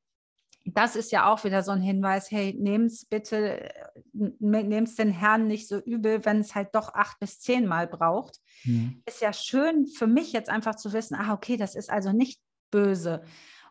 das 0.73 0.95
ist 0.95 1.11
ja 1.11 1.31
auch 1.31 1.43
wieder 1.43 1.63
so 1.63 1.71
ein 1.71 1.81
Hinweis, 1.81 2.29
hey, 2.29 2.55
nehm's 2.59 3.05
bitte, 3.05 3.71
nehm's 4.13 4.95
den 4.95 5.11
Herrn 5.11 5.47
nicht 5.47 5.67
so 5.67 5.79
übel, 5.79 6.25
wenn 6.25 6.39
es 6.39 6.55
halt 6.55 6.75
doch 6.75 6.93
acht 6.93 7.19
bis 7.19 7.39
zehn 7.39 7.65
Mal 7.65 7.87
braucht. 7.87 8.39
Mhm. 8.65 9.01
Ist 9.05 9.21
ja 9.21 9.33
schön 9.33 9.87
für 9.87 10.07
mich 10.07 10.33
jetzt 10.33 10.49
einfach 10.49 10.75
zu 10.75 10.93
wissen, 10.93 11.15
ah, 11.15 11.33
okay, 11.33 11.57
das 11.57 11.75
ist 11.75 11.89
also 11.89 12.11
nicht 12.11 12.41
böse 12.69 13.23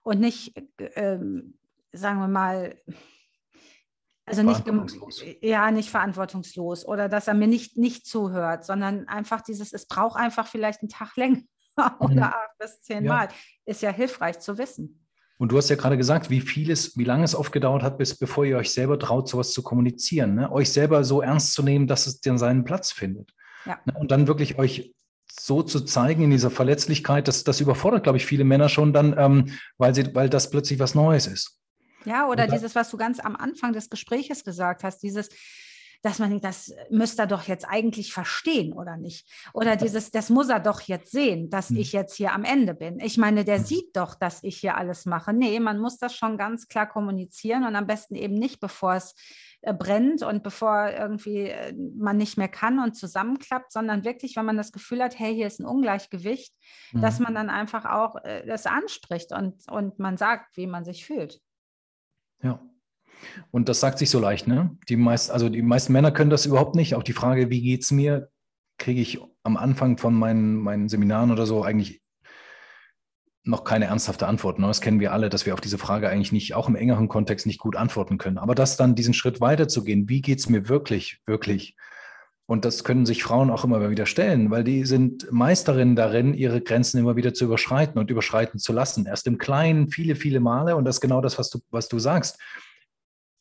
und 0.03 0.21
nicht, 0.21 0.55
ähm, 0.95 1.59
sagen 1.93 2.21
wir 2.21 2.29
mal, 2.29 2.81
also 4.25 4.43
nicht, 4.43 4.65
ja, 5.41 5.71
nicht 5.71 5.91
verantwortungslos 5.91 6.85
oder 6.85 7.09
dass 7.09 7.29
er 7.29 7.35
mir 7.35 7.47
nicht, 7.47 7.77
nicht 7.77 8.07
zuhört, 8.07 8.65
sondern 8.65 9.07
einfach 9.07 9.41
dieses, 9.41 9.73
es 9.73 9.87
braucht 9.87 10.17
einfach 10.19 10.49
vielleicht 10.49 10.81
einen 10.81 10.89
Tag 10.89 11.17
länger 11.17 11.43
oder 12.01 12.15
mhm. 12.15 12.23
acht 12.23 12.59
bis 12.59 12.83
zehn 12.83 13.05
ja. 13.05 13.13
Mal. 13.13 13.29
Ist 13.67 13.83
ja 13.83 13.91
hilfreich 13.91 14.41
zu 14.41 14.59
wissen. 14.59 15.06
Und 15.39 15.53
du 15.53 15.59
hast 15.59 15.69
ja 15.69 15.77
gerade 15.77 15.97
gesagt, 15.97 16.31
wie 16.31 16.41
viel 16.41 16.71
es, 16.71 16.97
wie 16.97 17.05
lange 17.05 17.25
es 17.25 17.35
oft 17.35 17.53
gedauert 17.53 17.83
hat, 17.83 17.99
bis 17.99 18.17
bevor 18.17 18.45
ihr 18.45 18.57
euch 18.57 18.73
selber 18.73 18.99
traut, 18.99 19.29
sowas 19.29 19.53
zu 19.53 19.63
kommunizieren, 19.63 20.35
ne? 20.35 20.51
euch 20.51 20.71
selber 20.71 21.05
so 21.05 21.21
ernst 21.21 21.53
zu 21.53 21.63
nehmen, 21.63 21.87
dass 21.87 22.07
es 22.07 22.21
dann 22.21 22.39
seinen 22.39 22.65
Platz 22.65 22.93
findet. 22.93 23.35
Ja. 23.67 23.79
Ne? 23.85 23.95
Und 23.99 24.11
dann 24.11 24.29
wirklich 24.29 24.59
euch 24.59 24.95
so 25.29 25.63
zu 25.63 25.81
zeigen 25.81 26.23
in 26.23 26.31
dieser 26.31 26.51
Verletzlichkeit, 26.51 27.29
das, 27.29 27.45
das 27.45 27.61
überfordert, 27.61 28.05
glaube 28.05 28.17
ich, 28.17 28.25
viele 28.25 28.45
Männer 28.45 28.69
schon 28.69 28.93
dann, 28.93 29.15
ähm, 29.19 29.51
weil, 29.77 29.95
sie, 29.95 30.15
weil 30.15 30.31
das 30.31 30.51
plötzlich 30.51 30.79
was 30.79 30.95
Neues 30.95 31.27
ist. 31.27 31.61
Ja, 32.07 32.29
oder 32.29 32.47
dieses, 32.47 32.75
was 32.75 32.91
du 32.91 32.97
ganz 32.97 33.19
am 33.19 33.35
Anfang 33.35 33.73
des 33.73 33.91
Gespräches 33.91 34.45
gesagt 34.45 34.85
hast, 34.85 35.03
dieses, 35.03 35.29
dass 36.07 36.21
man 36.21 36.31
denkt, 36.31 36.45
das 36.45 36.73
müsste 36.89 37.23
er 37.23 37.27
doch 37.27 37.43
jetzt 37.43 37.65
eigentlich 37.69 38.13
verstehen 38.13 38.73
oder 38.73 38.97
nicht? 38.97 39.29
Oder 39.53 39.75
dieses, 39.75 40.13
das 40.13 40.31
muss 40.31 40.49
er 40.49 40.61
doch 40.61 40.81
jetzt 40.83 41.11
sehen, 41.11 41.51
dass 41.51 41.71
hm. 41.71 41.79
ich 41.79 41.93
jetzt 41.93 42.15
hier 42.15 42.33
am 42.33 42.45
Ende 42.45 42.75
bin. 42.75 43.01
Ich 43.01 43.19
meine, 43.19 43.45
der 43.45 43.59
sieht 43.59 43.97
doch, 43.97 44.15
dass 44.15 44.45
ich 44.45 44.59
hier 44.59 44.77
alles 44.77 45.05
mache. 45.05 45.33
Nee, 45.33 45.59
man 45.59 45.81
muss 45.81 45.99
das 45.99 46.15
schon 46.15 46.39
ganz 46.39 46.69
klar 46.69 46.89
kommunizieren 46.89 47.65
und 47.65 47.75
am 47.75 47.89
besten 47.89 48.15
eben 48.15 48.35
nicht, 48.35 48.61
bevor 48.61 48.95
es 48.95 49.17
äh, 49.63 49.75
brennt 49.75 50.23
und 50.23 50.45
bevor 50.45 50.91
irgendwie 50.91 51.49
äh, 51.49 51.75
man 51.97 52.17
nicht 52.19 52.39
mehr 52.39 52.49
kann 52.49 52.79
und 52.79 52.95
zusammenklappt, 52.95 53.73
sondern 53.73 54.05
wirklich, 54.05 54.37
wenn 54.37 54.47
man 54.47 54.57
das 54.57 54.71
Gefühl 54.71 55.03
hat, 55.03 55.19
hey, 55.19 55.35
hier 55.35 55.49
ist 55.49 55.59
ein 55.59 55.67
Ungleichgewicht, 55.67 56.55
mhm. 56.93 57.01
dass 57.01 57.19
man 57.19 57.35
dann 57.35 57.51
einfach 57.51 57.85
auch 57.85 58.15
äh, 58.23 58.47
das 58.47 58.67
anspricht 58.67 59.33
und, 59.33 59.69
und 59.69 59.99
man 59.99 60.17
sagt, 60.17 60.57
wie 60.57 60.69
man 60.69 60.85
sich 60.85 61.05
fühlt. 61.05 61.41
Ja. 62.45 62.61
Und 63.51 63.69
das 63.69 63.81
sagt 63.81 63.99
sich 63.99 64.11
so 64.11 64.19
leicht, 64.19 64.47
ne? 64.47 64.77
Die 64.89 64.97
meist, 64.97 65.31
also 65.31 65.49
die 65.49 65.63
meisten 65.63 65.93
Männer 65.93 66.11
können 66.11 66.31
das 66.31 66.47
überhaupt 66.47 66.75
nicht. 66.75 66.95
Auch 66.95 67.03
die 67.03 67.13
Frage, 67.13 67.51
wie 67.51 67.63
geht 67.63 67.83
es 67.83 67.91
mir, 67.91 68.31
kriege 68.79 69.01
ich 69.01 69.21
am 69.43 69.57
Anfang 69.57 69.99
von 69.99 70.15
meinen, 70.15 70.57
meinen 70.57 70.89
Seminaren 70.89 71.31
oder 71.31 71.47
so 71.47 71.63
eigentlich 71.63 72.03
noch 73.47 73.65
keine 73.65 73.87
ernsthafte 73.87 74.27
Antwort. 74.27 74.59
Ne? 74.59 74.67
Das 74.67 74.81
kennen 74.81 75.01
wir 75.01 75.13
alle, 75.13 75.29
dass 75.29 75.47
wir 75.47 75.55
auf 75.55 75.61
diese 75.61 75.79
Frage 75.79 76.09
eigentlich 76.09 76.33
nicht, 76.33 76.55
auch 76.55 76.69
im 76.69 76.75
engeren 76.75 77.09
Kontext, 77.09 77.47
nicht 77.47 77.61
gut 77.61 77.77
antworten 77.77 78.19
können. 78.19 78.39
Aber 78.39 78.55
das 78.55 78.77
dann 78.77 78.97
diesen 78.97 79.15
Schritt 79.15 79.41
weiterzugehen, 79.41 80.09
wie 80.09 80.21
geht 80.21 80.41
es 80.41 80.49
mir 80.49 80.69
wirklich, 80.69 81.21
wirklich? 81.27 81.77
Und 82.47 82.65
das 82.65 82.85
können 82.85 83.07
sich 83.07 83.25
Frauen 83.25 83.51
auch 83.51 83.65
immer 83.65 83.91
wieder 83.91 84.07
stellen, 84.07 84.51
weil 84.51 84.63
die 84.63 84.85
sind 84.85 85.31
Meisterinnen 85.33 85.97
darin, 85.97 86.35
ihre 86.35 86.61
Grenzen 86.61 86.99
immer 86.99 87.17
wieder 87.17 87.35
zu 87.35 87.45
überschreiten 87.45 87.99
und 87.99 88.11
überschreiten 88.11 88.61
zu 88.61 88.73
lassen. 88.73 89.07
Erst 89.07 89.27
im 89.27 89.39
Kleinen 89.39 89.89
viele, 89.89 90.15
viele 90.15 90.39
Male. 90.39 90.77
Und 90.77 90.85
das 90.85 90.97
ist 90.97 91.01
genau 91.01 91.21
das, 91.21 91.39
was 91.39 91.51
du, 91.51 91.59
was 91.71 91.89
du 91.89 91.99
sagst. 91.99 92.39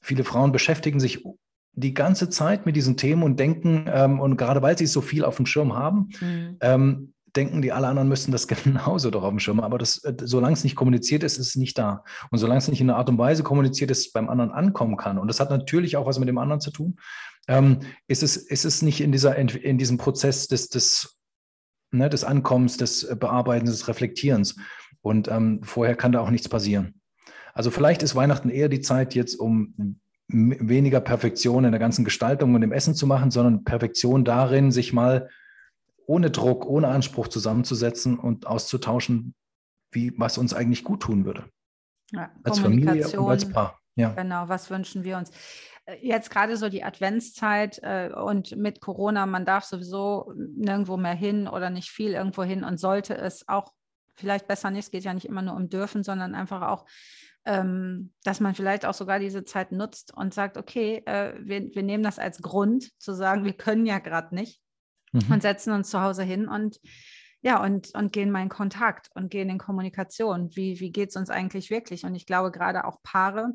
Viele 0.06 0.24
Frauen 0.24 0.52
beschäftigen 0.52 1.00
sich 1.00 1.24
die 1.74 1.94
ganze 1.94 2.30
Zeit 2.30 2.66
mit 2.66 2.76
diesen 2.76 2.96
Themen 2.96 3.24
und 3.24 3.40
denken, 3.40 3.86
ähm, 3.92 4.20
und 4.20 4.38
gerade 4.38 4.62
weil 4.62 4.78
sie 4.78 4.86
so 4.86 5.02
viel 5.02 5.26
auf 5.26 5.36
dem 5.36 5.46
Schirm 5.46 5.74
haben, 5.74 6.10
mhm. 6.22 6.58
ähm, 6.62 7.14
denken 7.36 7.62
die 7.62 7.74
alle 7.74 7.88
anderen 7.88 8.08
müssten 8.08 8.32
das 8.32 8.48
genauso 8.64 9.12
doch 9.12 9.24
auf 9.24 9.30
dem 9.30 9.40
Schirm. 9.40 9.60
Aber 9.60 9.78
das, 9.78 10.02
äh, 10.06 10.14
solange 10.22 10.54
es 10.54 10.64
nicht 10.64 10.78
kommuniziert 10.78 11.24
ist, 11.24 11.38
ist 11.38 11.48
es 11.50 11.56
nicht 11.58 11.78
da. 11.78 12.04
Und 12.32 12.38
solange 12.38 12.60
es 12.60 12.70
nicht 12.70 12.80
in 12.80 12.90
einer 12.90 12.98
Art 12.98 13.10
und 13.10 13.18
Weise 13.18 13.44
kommuniziert 13.44 13.92
ist, 13.92 14.14
beim 14.14 14.30
anderen 14.30 14.52
ankommen 14.52 14.96
kann. 14.96 15.18
Und 15.18 15.28
das 15.28 15.42
hat 15.42 15.50
natürlich 15.50 15.98
auch 15.98 16.06
was 16.06 16.18
mit 16.18 16.30
dem 16.30 16.38
anderen 16.38 16.62
zu 16.62 16.72
tun 16.72 16.98
ähm, 17.48 17.80
ist, 18.08 18.24
es, 18.24 18.38
ist 18.38 18.66
es 18.66 18.82
nicht 18.82 19.02
in, 19.02 19.12
dieser, 19.12 19.36
in 19.36 19.78
diesem 19.78 19.98
Prozess 19.98 20.48
des, 20.48 20.70
des, 20.70 21.20
ne, 21.92 22.10
des 22.10 22.24
Ankommens, 22.24 22.78
des 22.78 23.08
Bearbeitens, 23.20 23.72
des 23.72 23.88
Reflektierens. 23.88 24.56
Und 25.02 25.28
ähm, 25.28 25.62
vorher 25.64 25.96
kann 25.96 26.12
da 26.12 26.22
auch 26.22 26.32
nichts 26.32 26.50
passieren. 26.50 27.02
Also 27.56 27.72
vielleicht 27.72 28.04
ist 28.04 28.16
Weihnachten 28.16 28.50
eher 28.50 28.70
die 28.70 28.82
Zeit 28.82 29.16
jetzt, 29.16 29.36
um 29.36 29.98
weniger 30.28 31.00
Perfektion 31.00 31.66
in 31.66 31.72
der 31.72 31.80
ganzen 31.80 32.04
Gestaltung 32.04 32.54
und 32.54 32.62
im 32.62 32.72
Essen 32.72 32.96
zu 32.96 33.08
machen, 33.08 33.32
sondern 33.32 33.64
Perfektion 33.64 34.26
darin, 34.26 34.72
sich 34.72 34.92
mal 34.92 35.30
ohne 36.06 36.32
Druck, 36.32 36.66
ohne 36.66 36.90
Anspruch 36.90 37.30
zusammenzusetzen 37.30 38.20
und 38.20 38.46
auszutauschen, 38.46 39.34
wie, 39.92 40.14
was 40.18 40.38
uns 40.38 40.54
eigentlich 40.54 40.84
gut 40.84 41.02
tun 41.02 41.26
würde. 41.26 41.46
Ja, 42.12 42.30
als 42.44 42.60
Familie 42.60 43.08
und 43.20 43.30
als 43.30 43.50
Paar. 43.50 43.80
Ja. 43.96 44.10
Genau, 44.10 44.50
was 44.50 44.70
wünschen 44.70 45.04
wir 45.04 45.18
uns? 45.18 45.32
Äh, 45.86 45.96
jetzt 46.02 46.30
gerade 46.30 46.58
so 46.58 46.70
die 46.70 46.84
Adventszeit 46.84 47.80
äh, 47.82 48.10
und 48.14 48.58
mit 48.58 48.82
Corona, 48.82 49.26
man 49.26 49.46
darf 49.46 49.64
sowieso 49.64 50.34
nirgendwo 50.36 50.98
mehr 50.98 51.14
hin 51.14 51.48
oder 51.48 51.70
nicht 51.70 51.90
viel 51.90 52.12
irgendwo 52.12 52.44
hin 52.44 52.64
und 52.64 52.80
sollte 52.80 53.16
es 53.16 53.48
auch 53.48 53.72
vielleicht 54.14 54.48
besser 54.48 54.70
nicht, 54.70 54.86
es 54.86 54.92
geht 54.92 55.04
ja 55.04 55.14
nicht 55.14 55.28
immer 55.28 55.42
nur 55.42 55.56
um 55.56 55.70
dürfen, 55.70 56.04
sondern 56.04 56.36
einfach 56.36 56.62
auch, 56.62 56.86
ähm, 57.46 58.12
dass 58.24 58.40
man 58.40 58.56
vielleicht 58.56 58.86
auch 58.86 58.94
sogar 58.94 59.20
diese 59.20 59.46
Zeit 59.46 59.72
nutzt 59.72 60.14
und 60.16 60.34
sagt, 60.34 60.58
okay, 60.58 61.04
äh, 61.06 61.34
wir, 61.40 61.74
wir 61.74 61.84
nehmen 61.84 62.04
das 62.04 62.20
als 62.20 62.42
Grund 62.42 62.92
zu 63.00 63.14
sagen, 63.14 63.46
wir 63.46 63.54
können 63.54 63.86
ja 63.86 64.00
gerade 64.00 64.34
nicht 64.34 64.62
mhm. 65.12 65.32
und 65.32 65.42
setzen 65.42 65.72
uns 65.72 65.90
zu 65.90 66.02
Hause 66.02 66.24
hin 66.24 66.48
und 66.48 66.80
ja, 67.42 67.64
und, 67.64 67.94
und 67.94 68.12
gehen 68.12 68.32
mal 68.32 68.42
in 68.42 68.50
Kontakt 68.50 69.10
und 69.14 69.30
gehen 69.30 69.52
in 69.52 69.60
Kommunikation. 69.60 70.50
Wie, 70.56 70.80
wie 70.80 70.92
geht 70.92 71.10
es 71.10 71.16
uns 71.16 71.30
eigentlich 71.30 71.70
wirklich? 71.70 72.04
Und 72.04 72.16
ich 72.16 72.26
glaube, 72.26 72.50
gerade 72.50 72.86
auch 72.86 73.04
Paare, 73.04 73.52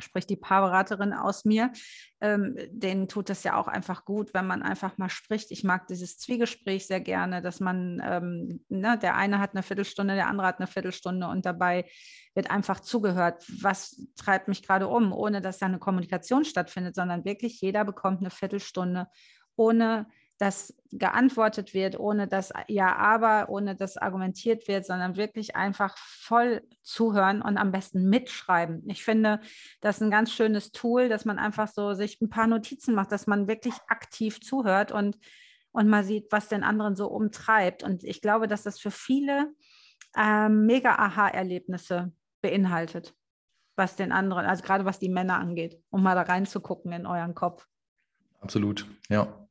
sprich 0.00 0.26
die 0.26 0.36
Paarberaterin 0.36 1.12
aus 1.12 1.44
mir, 1.44 1.72
ähm, 2.20 2.56
denen 2.70 3.08
tut 3.08 3.30
es 3.30 3.42
ja 3.44 3.56
auch 3.56 3.68
einfach 3.68 4.04
gut, 4.04 4.34
wenn 4.34 4.46
man 4.46 4.62
einfach 4.62 4.98
mal 4.98 5.08
spricht. 5.08 5.50
Ich 5.50 5.64
mag 5.64 5.86
dieses 5.86 6.18
Zwiegespräch 6.18 6.86
sehr 6.86 7.00
gerne, 7.00 7.42
dass 7.42 7.60
man, 7.60 8.02
ähm, 8.04 8.64
ne, 8.68 8.98
der 8.98 9.16
eine 9.16 9.38
hat 9.38 9.50
eine 9.54 9.62
Viertelstunde, 9.62 10.14
der 10.14 10.28
andere 10.28 10.46
hat 10.46 10.58
eine 10.58 10.66
Viertelstunde 10.66 11.28
und 11.28 11.46
dabei 11.46 11.86
wird 12.34 12.50
einfach 12.50 12.80
zugehört, 12.80 13.44
was 13.62 14.06
treibt 14.16 14.48
mich 14.48 14.62
gerade 14.62 14.88
um, 14.88 15.12
ohne 15.12 15.40
dass 15.40 15.58
da 15.58 15.66
eine 15.66 15.78
Kommunikation 15.78 16.44
stattfindet, 16.44 16.94
sondern 16.94 17.24
wirklich 17.24 17.60
jeder 17.60 17.84
bekommt 17.84 18.20
eine 18.20 18.30
Viertelstunde, 18.30 19.08
ohne 19.56 20.06
dass 20.38 20.74
geantwortet 20.92 21.72
wird, 21.72 21.98
ohne 21.98 22.28
dass 22.28 22.52
ja, 22.68 22.94
aber, 22.96 23.48
ohne 23.48 23.74
dass 23.74 23.96
argumentiert 23.96 24.68
wird, 24.68 24.84
sondern 24.84 25.16
wirklich 25.16 25.56
einfach 25.56 25.96
voll 25.96 26.62
zuhören 26.82 27.42
und 27.42 27.56
am 27.56 27.72
besten 27.72 28.08
mitschreiben. 28.08 28.82
Ich 28.88 29.04
finde, 29.04 29.40
das 29.80 29.96
ist 29.96 30.02
ein 30.02 30.10
ganz 30.10 30.32
schönes 30.32 30.72
Tool, 30.72 31.08
dass 31.08 31.24
man 31.24 31.38
einfach 31.38 31.68
so 31.68 31.94
sich 31.94 32.20
ein 32.20 32.28
paar 32.28 32.46
Notizen 32.46 32.94
macht, 32.94 33.12
dass 33.12 33.26
man 33.26 33.48
wirklich 33.48 33.74
aktiv 33.88 34.40
zuhört 34.40 34.92
und, 34.92 35.16
und 35.72 35.88
mal 35.88 36.04
sieht, 36.04 36.30
was 36.30 36.48
den 36.48 36.64
anderen 36.64 36.96
so 36.96 37.08
umtreibt. 37.08 37.82
Und 37.82 38.04
ich 38.04 38.20
glaube, 38.20 38.46
dass 38.46 38.62
das 38.62 38.78
für 38.78 38.90
viele 38.90 39.54
ähm, 40.16 40.66
mega 40.66 40.96
Aha-Erlebnisse 40.96 42.12
beinhaltet, 42.42 43.14
was 43.74 43.96
den 43.96 44.12
anderen, 44.12 44.44
also 44.46 44.62
gerade 44.62 44.84
was 44.84 44.98
die 44.98 45.08
Männer 45.08 45.38
angeht, 45.38 45.80
um 45.90 46.02
mal 46.02 46.14
da 46.14 46.22
reinzugucken 46.22 46.92
in 46.92 47.06
euren 47.06 47.34
Kopf. 47.34 47.66
Absolut, 48.40 48.86
ja. 49.08 49.46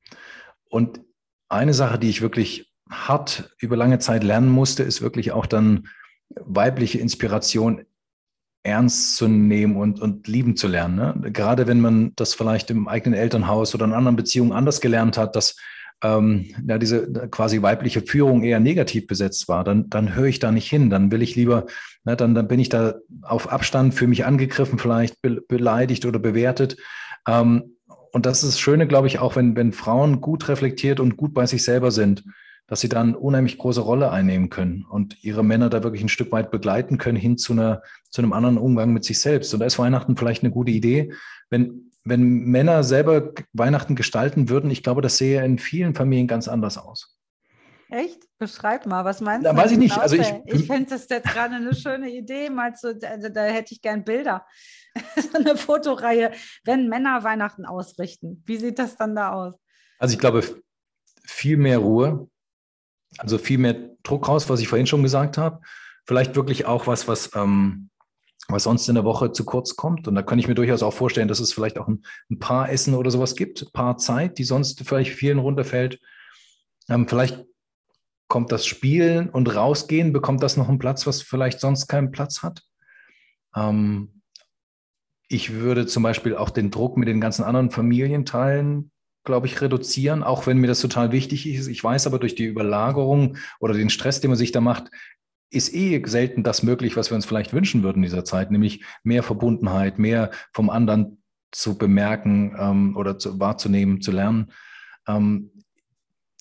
Und 0.75 0.99
eine 1.47 1.73
Sache, 1.73 1.97
die 1.97 2.09
ich 2.09 2.21
wirklich 2.21 2.69
hart 2.89 3.49
über 3.59 3.77
lange 3.77 3.99
Zeit 3.99 4.25
lernen 4.25 4.49
musste, 4.49 4.83
ist 4.83 5.01
wirklich 5.01 5.31
auch 5.31 5.45
dann 5.45 5.87
weibliche 6.35 6.99
Inspiration 6.99 7.85
ernst 8.61 9.15
zu 9.15 9.29
nehmen 9.29 9.77
und, 9.77 10.01
und 10.01 10.27
lieben 10.27 10.57
zu 10.57 10.67
lernen. 10.67 10.95
Ne? 10.97 11.31
Gerade 11.31 11.65
wenn 11.67 11.79
man 11.79 12.11
das 12.17 12.33
vielleicht 12.33 12.71
im 12.71 12.89
eigenen 12.89 13.17
Elternhaus 13.17 13.73
oder 13.73 13.85
in 13.85 13.93
anderen 13.93 14.17
Beziehungen 14.17 14.51
anders 14.51 14.81
gelernt 14.81 15.17
hat, 15.17 15.37
dass 15.37 15.55
ähm, 16.03 16.53
ja, 16.67 16.77
diese 16.77 17.09
quasi 17.29 17.61
weibliche 17.61 18.01
Führung 18.01 18.43
eher 18.43 18.59
negativ 18.59 19.07
besetzt 19.07 19.47
war, 19.47 19.63
dann, 19.63 19.89
dann 19.89 20.13
höre 20.13 20.25
ich 20.25 20.39
da 20.39 20.51
nicht 20.51 20.69
hin. 20.69 20.89
Dann 20.89 21.09
will 21.09 21.21
ich 21.21 21.37
lieber, 21.37 21.67
ne, 22.03 22.17
dann, 22.17 22.35
dann 22.35 22.49
bin 22.49 22.59
ich 22.59 22.67
da 22.67 22.95
auf 23.21 23.49
Abstand, 23.49 23.93
für 23.93 24.07
mich 24.07 24.25
angegriffen, 24.25 24.77
vielleicht 24.77 25.21
be 25.21 25.41
beleidigt 25.47 26.05
oder 26.05 26.19
bewertet. 26.19 26.75
Ähm, 27.29 27.74
und 28.15 28.25
das 28.25 28.43
ist 28.43 28.53
das 28.53 28.59
Schöne, 28.61 28.87
glaube 28.87 29.07
ich, 29.07 29.19
auch 29.19 29.35
wenn, 29.35 29.57
wenn 29.57 29.73
Frauen 29.73 30.21
gut 30.21 30.47
reflektiert 30.47 31.01
und 31.01 31.17
gut 31.17 31.33
bei 31.33 31.47
sich 31.47 31.65
selber 31.65 31.91
sind, 31.91 32.23
dass 32.65 32.79
sie 32.79 32.87
dann 32.87 33.13
unheimlich 33.13 33.57
große 33.57 33.81
Rolle 33.81 34.09
einnehmen 34.09 34.49
können 34.49 34.85
und 34.89 35.21
ihre 35.21 35.43
Männer 35.43 35.69
da 35.69 35.83
wirklich 35.83 36.01
ein 36.01 36.07
Stück 36.07 36.31
weit 36.31 36.49
begleiten 36.49 36.97
können 36.97 37.17
hin 37.17 37.37
zu, 37.37 37.51
einer, 37.51 37.81
zu 38.09 38.21
einem 38.21 38.31
anderen 38.31 38.57
Umgang 38.57 38.93
mit 38.93 39.03
sich 39.03 39.19
selbst. 39.19 39.53
Und 39.53 39.59
da 39.59 39.65
ist 39.65 39.77
Weihnachten 39.79 40.15
vielleicht 40.15 40.43
eine 40.43 40.53
gute 40.53 40.71
Idee, 40.71 41.11
wenn, 41.49 41.91
wenn 42.05 42.45
Männer 42.45 42.85
selber 42.85 43.33
Weihnachten 43.51 43.97
gestalten 43.97 44.47
würden. 44.47 44.71
Ich 44.71 44.81
glaube, 44.81 45.01
das 45.01 45.17
sähe 45.17 45.43
in 45.43 45.59
vielen 45.59 45.93
Familien 45.93 46.29
ganz 46.29 46.47
anders 46.47 46.77
aus. 46.77 47.17
Echt? 47.89 48.23
Beschreib 48.37 48.85
mal, 48.85 49.03
was 49.03 49.19
meinst 49.19 49.45
da 49.45 49.51
du? 49.51 49.57
Weiß 49.57 49.71
ich 49.71 49.77
nicht. 49.77 49.97
Also 49.97 50.15
ich, 50.15 50.33
ich 50.45 50.67
finde 50.67 50.89
das 50.89 51.09
jetzt 51.09 51.27
gerade 51.27 51.55
eine 51.55 51.75
schöne 51.75 52.09
Idee. 52.09 52.49
Mal 52.49 52.75
zu, 52.75 52.97
also 53.05 53.27
da 53.27 53.43
hätte 53.43 53.73
ich 53.73 53.81
gern 53.81 54.05
Bilder. 54.05 54.45
so 55.15 55.37
eine 55.37 55.57
Fotoreihe, 55.57 56.31
wenn 56.63 56.87
Männer 56.87 57.23
Weihnachten 57.23 57.65
ausrichten. 57.65 58.43
Wie 58.45 58.57
sieht 58.57 58.79
das 58.79 58.95
dann 58.95 59.15
da 59.15 59.31
aus? 59.31 59.55
Also 59.99 60.13
ich 60.13 60.19
glaube, 60.19 60.43
viel 61.23 61.57
mehr 61.57 61.79
Ruhe, 61.79 62.29
also 63.17 63.37
viel 63.37 63.57
mehr 63.57 63.89
Druck 64.03 64.27
raus, 64.27 64.49
was 64.49 64.59
ich 64.59 64.67
vorhin 64.67 64.87
schon 64.87 65.03
gesagt 65.03 65.37
habe. 65.37 65.61
Vielleicht 66.05 66.35
wirklich 66.35 66.65
auch 66.65 66.87
was, 66.87 67.07
was, 67.07 67.31
ähm, 67.35 67.89
was 68.47 68.63
sonst 68.63 68.87
in 68.87 68.95
der 68.95 69.05
Woche 69.05 69.31
zu 69.31 69.43
kurz 69.43 69.75
kommt. 69.75 70.07
Und 70.07 70.15
da 70.15 70.21
kann 70.21 70.39
ich 70.39 70.47
mir 70.47 70.55
durchaus 70.55 70.83
auch 70.83 70.93
vorstellen, 70.93 71.27
dass 71.27 71.39
es 71.39 71.53
vielleicht 71.53 71.77
auch 71.77 71.87
ein, 71.87 72.05
ein 72.29 72.39
paar 72.39 72.69
Essen 72.69 72.93
oder 72.93 73.09
sowas 73.09 73.35
gibt, 73.35 73.63
ein 73.63 73.71
paar 73.73 73.97
Zeit, 73.97 74.37
die 74.37 74.43
sonst 74.43 74.81
vielleicht 74.85 75.13
vielen 75.13 75.39
runterfällt. 75.39 75.99
Ähm, 76.89 77.07
vielleicht 77.07 77.43
kommt 78.27 78.51
das 78.51 78.65
Spielen 78.65 79.29
und 79.29 79.53
Rausgehen, 79.55 80.13
bekommt 80.13 80.43
das 80.43 80.57
noch 80.57 80.69
einen 80.69 80.79
Platz, 80.79 81.07
was 81.07 81.21
vielleicht 81.21 81.59
sonst 81.59 81.87
keinen 81.87 82.11
Platz 82.11 82.43
hat. 82.43 82.63
Ähm, 83.55 84.14
ich 85.27 85.53
würde 85.53 85.85
zum 85.87 86.03
Beispiel 86.03 86.35
auch 86.35 86.49
den 86.49 86.71
Druck 86.71 86.97
mit 86.97 87.07
den 87.07 87.21
ganzen 87.21 87.43
anderen 87.43 87.71
Familienteilen, 87.71 88.91
glaube 89.23 89.47
ich, 89.47 89.59
reduzieren, 89.61 90.23
auch 90.23 90.45
wenn 90.45 90.59
mir 90.59 90.67
das 90.67 90.81
total 90.81 91.11
wichtig 91.11 91.47
ist. 91.47 91.67
Ich 91.67 91.83
weiß 91.83 92.05
aber 92.07 92.19
durch 92.19 92.35
die 92.35 92.45
Überlagerung 92.45 93.37
oder 93.59 93.73
den 93.73 93.89
Stress, 93.89 94.21
den 94.21 94.29
man 94.29 94.37
sich 94.37 94.51
da 94.51 94.61
macht, 94.61 94.91
ist 95.49 95.73
eh 95.73 96.01
selten 96.05 96.43
das 96.43 96.63
möglich, 96.63 96.95
was 96.97 97.09
wir 97.09 97.15
uns 97.15 97.25
vielleicht 97.25 97.53
wünschen 97.53 97.81
würden 97.81 97.97
in 97.97 98.09
dieser 98.09 98.25
Zeit, 98.25 98.51
nämlich 98.51 98.83
mehr 99.03 99.23
Verbundenheit, 99.23 99.99
mehr 99.99 100.31
vom 100.53 100.69
anderen 100.69 101.23
zu 101.51 101.77
bemerken 101.77 102.55
ähm, 102.59 102.97
oder 102.97 103.17
zu, 103.17 103.39
wahrzunehmen, 103.39 104.01
zu 104.01 104.11
lernen. 104.11 104.51
Ähm, 105.07 105.51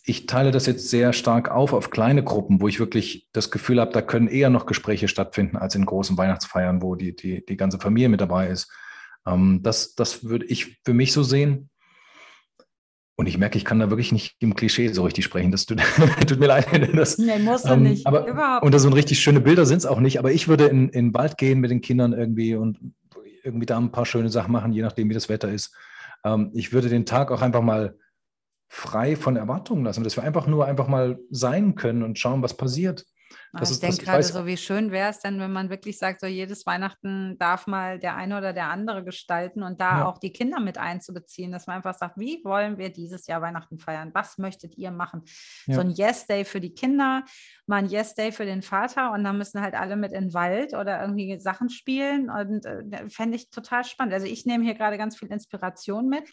ich 0.07 0.26
teile 0.26 0.50
das 0.50 0.66
jetzt 0.66 0.90
sehr 0.90 1.12
stark 1.14 1.50
auf 1.50 1.72
auf 1.72 1.90
kleine 1.90 2.22
Gruppen, 2.22 2.61
wo 2.61 2.68
ich 2.68 2.78
wirklich 2.78 3.28
das 3.32 3.50
Gefühl 3.50 3.80
habe, 3.80 3.92
da 3.92 4.02
können 4.02 4.28
eher 4.28 4.50
noch 4.50 4.66
Gespräche 4.66 5.09
stattfinden 5.09 5.57
als 5.57 5.74
in 5.74 5.86
großen 5.86 6.18
Weihnachtsfeiern, 6.18 6.82
wo 6.82 6.94
die, 6.94 7.16
die, 7.16 7.44
die 7.44 7.57
ganze 7.57 7.78
Familie 7.78 8.11
mit 8.11 8.20
dabei 8.20 8.48
ist. 8.48 8.70
Ähm, 9.26 9.61
das, 9.62 9.94
das 9.94 10.24
würde 10.24 10.44
ich 10.44 10.78
für 10.84 10.92
mich 10.92 11.12
so 11.12 11.22
sehen. 11.22 11.70
Und 13.16 13.28
ich 13.28 13.38
merke, 13.38 13.57
ich 13.57 13.64
kann 13.64 13.78
da 13.78 13.90
wirklich 13.90 14.12
nicht 14.12 14.36
im 14.40 14.55
Klischee 14.57 14.88
so 14.88 15.05
richtig 15.05 15.24
sprechen. 15.24 15.52
Das 15.52 15.64
tut, 15.64 15.80
tut 16.26 16.38
mir 16.38 16.48
leid. 16.48 16.66
Das, 16.94 17.16
nee, 17.16 17.38
musst 17.38 17.64
du 17.64 17.72
ähm, 17.72 17.84
nicht. 17.84 18.07
Aber, 18.07 18.26
Überhaupt. 18.26 18.64
Und 18.64 18.74
das 18.74 18.82
so 18.82 18.90
richtig 18.90 19.20
schöne 19.20 19.40
Bilder 19.40 19.64
sind 19.64 19.78
es 19.78 19.86
auch 19.86 20.00
nicht. 20.00 20.18
Aber 20.18 20.32
ich 20.32 20.48
würde 20.48 20.66
in, 20.66 20.88
in 20.90 21.07
den 21.07 21.14
Wald 21.14 21.38
gehen 21.38 21.61
mit 21.61 21.70
den 21.70 21.80
Kindern 21.80 22.12
irgendwie 22.12 22.57
und 22.57 22.78
irgendwie 23.42 23.66
da 23.66 23.78
ein 23.78 23.92
paar 23.92 24.05
schöne 24.05 24.30
Sachen 24.30 24.52
machen, 24.52 24.72
je 24.72 24.82
nachdem, 24.82 25.09
wie 25.09 25.14
das 25.14 25.28
Wetter 25.28 25.50
ist. 25.50 25.74
Ähm, 26.24 26.50
ich 26.55 26.72
würde 26.72 26.88
den 26.88 27.07
Tag 27.07 27.30
auch 27.30 27.40
einfach 27.40 27.62
mal 27.62 27.96
frei 28.75 29.14
von 29.14 29.37
Erwartungen 29.37 29.85
lassen, 29.85 30.03
dass 30.03 30.16
wir 30.16 30.25
einfach 30.25 30.49
nur 30.49 30.66
einfach 30.66 30.89
mal 30.89 31.20
sein 31.31 31.77
können 31.77 32.03
und 32.03 32.18
schauen, 32.18 32.43
was 32.43 32.57
passiert. 32.57 33.07
Das 33.53 33.70
ich 33.70 33.79
denke 33.79 34.05
gerade 34.05 34.22
so, 34.25 34.47
wie 34.47 34.57
schön 34.57 34.91
wäre 34.91 35.11
es 35.11 35.20
denn, 35.20 35.39
wenn 35.39 35.53
man 35.53 35.70
wirklich 35.70 35.97
sagt, 35.97 36.20
so 36.20 36.27
jedes 36.27 36.66
Weihnachten 36.66 37.39
darf 37.39 37.68
mal 37.68 38.01
der 38.01 38.16
eine 38.16 38.37
oder 38.37 38.53
der 38.53 38.70
andere 38.70 39.05
gestalten 39.05 39.62
und 39.62 39.81
da 39.81 39.99
ja. 39.99 40.07
auch 40.07 40.18
die 40.18 40.33
Kinder 40.33 40.59
mit 40.59 40.77
einzubeziehen, 40.77 41.53
dass 41.53 41.68
man 41.68 41.77
einfach 41.77 41.95
sagt, 41.95 42.18
wie 42.18 42.41
wollen 42.45 42.77
wir 42.77 42.91
dieses 42.91 43.29
Jahr 43.29 43.43
Weihnachten 43.43 43.79
feiern? 43.79 44.11
Was 44.12 44.39
möchtet 44.39 44.77
ihr 44.77 44.91
machen? 44.91 45.22
Ja. 45.66 45.77
So 45.77 45.81
ein 45.81 45.91
Yes-Day 45.91 46.45
für 46.45 46.61
die 46.61 46.75
Kinder, 46.75 47.25
mal 47.66 47.77
ein 47.77 47.89
Yes-Day 47.89 48.33
für 48.33 48.45
den 48.45 48.62
Vater 48.62 49.12
und 49.12 49.22
dann 49.22 49.39
müssen 49.39 49.61
halt 49.61 49.75
alle 49.75 49.95
mit 49.95 50.12
in 50.12 50.25
den 50.25 50.35
Wald 50.35 50.75
oder 50.75 51.01
irgendwie 51.01 51.39
Sachen 51.39 51.70
spielen 51.70 52.31
und 52.31 52.66
äh, 52.66 53.09
fände 53.09 53.37
ich 53.37 53.51
total 53.51 53.85
spannend. 53.85 54.14
Also 54.14 54.27
ich 54.27 54.47
nehme 54.47 54.64
hier 54.64 54.75
gerade 54.75 54.99
ganz 54.99 55.16
viel 55.16 55.31
Inspiration 55.31 56.09
mit. 56.09 56.25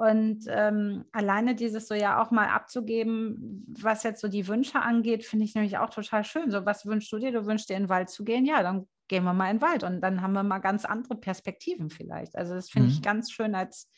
Und 0.00 0.46
ähm, 0.48 1.04
alleine 1.12 1.54
dieses 1.54 1.86
so 1.86 1.92
ja 1.92 2.22
auch 2.22 2.30
mal 2.30 2.48
abzugeben, 2.48 3.66
was 3.78 4.02
jetzt 4.02 4.22
so 4.22 4.28
die 4.28 4.48
Wünsche 4.48 4.80
angeht, 4.80 5.26
finde 5.26 5.44
ich 5.44 5.54
nämlich 5.54 5.76
auch 5.76 5.90
total 5.90 6.24
schön. 6.24 6.50
So, 6.50 6.64
was 6.64 6.86
wünschst 6.86 7.12
du 7.12 7.18
dir? 7.18 7.32
Du 7.32 7.44
wünschst 7.44 7.68
dir 7.68 7.76
in 7.76 7.82
den 7.82 7.88
Wald 7.90 8.08
zu 8.08 8.24
gehen? 8.24 8.46
Ja, 8.46 8.62
dann 8.62 8.88
gehen 9.08 9.24
wir 9.24 9.34
mal 9.34 9.50
in 9.50 9.58
den 9.58 9.62
Wald 9.62 9.84
und 9.84 10.00
dann 10.00 10.22
haben 10.22 10.32
wir 10.32 10.42
mal 10.42 10.60
ganz 10.60 10.86
andere 10.86 11.16
Perspektiven 11.16 11.90
vielleicht. 11.90 12.34
Also 12.34 12.54
das 12.54 12.70
finde 12.70 12.88
mhm. 12.88 12.94
ich 12.94 13.02
ganz 13.02 13.30
schön 13.30 13.54
als, 13.54 13.90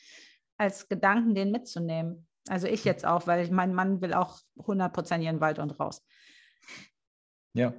als 0.56 0.88
Gedanken, 0.88 1.36
den 1.36 1.52
mitzunehmen. 1.52 2.26
Also 2.48 2.66
ich 2.66 2.84
jetzt 2.84 3.06
auch, 3.06 3.28
weil 3.28 3.48
mein 3.52 3.72
Mann 3.72 4.00
will 4.00 4.12
auch 4.12 4.40
100 4.58 4.92
Prozent 4.92 5.22
in 5.22 5.36
den 5.36 5.40
Wald 5.40 5.60
und 5.60 5.78
raus. 5.78 6.04
Ja, 7.52 7.74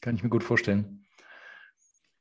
kann 0.00 0.16
ich 0.16 0.24
mir 0.24 0.30
gut 0.30 0.42
vorstellen. 0.42 1.06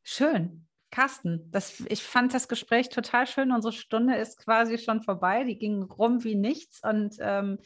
Schön. 0.04 0.65
Carsten, 0.96 1.52
das, 1.52 1.82
ich 1.90 2.02
fand 2.02 2.34
das 2.34 2.48
Gespräch 2.48 2.88
total 2.88 3.28
schön. 3.28 3.52
Unsere 3.52 3.74
Stunde 3.74 4.16
ist 4.16 4.38
quasi 4.38 4.78
schon 4.78 5.02
vorbei. 5.02 5.44
Die 5.44 5.58
ging 5.58 5.84
rum 5.84 6.24
wie 6.24 6.36
nichts. 6.36 6.82
Und 6.84 7.18
ähm, 7.20 7.60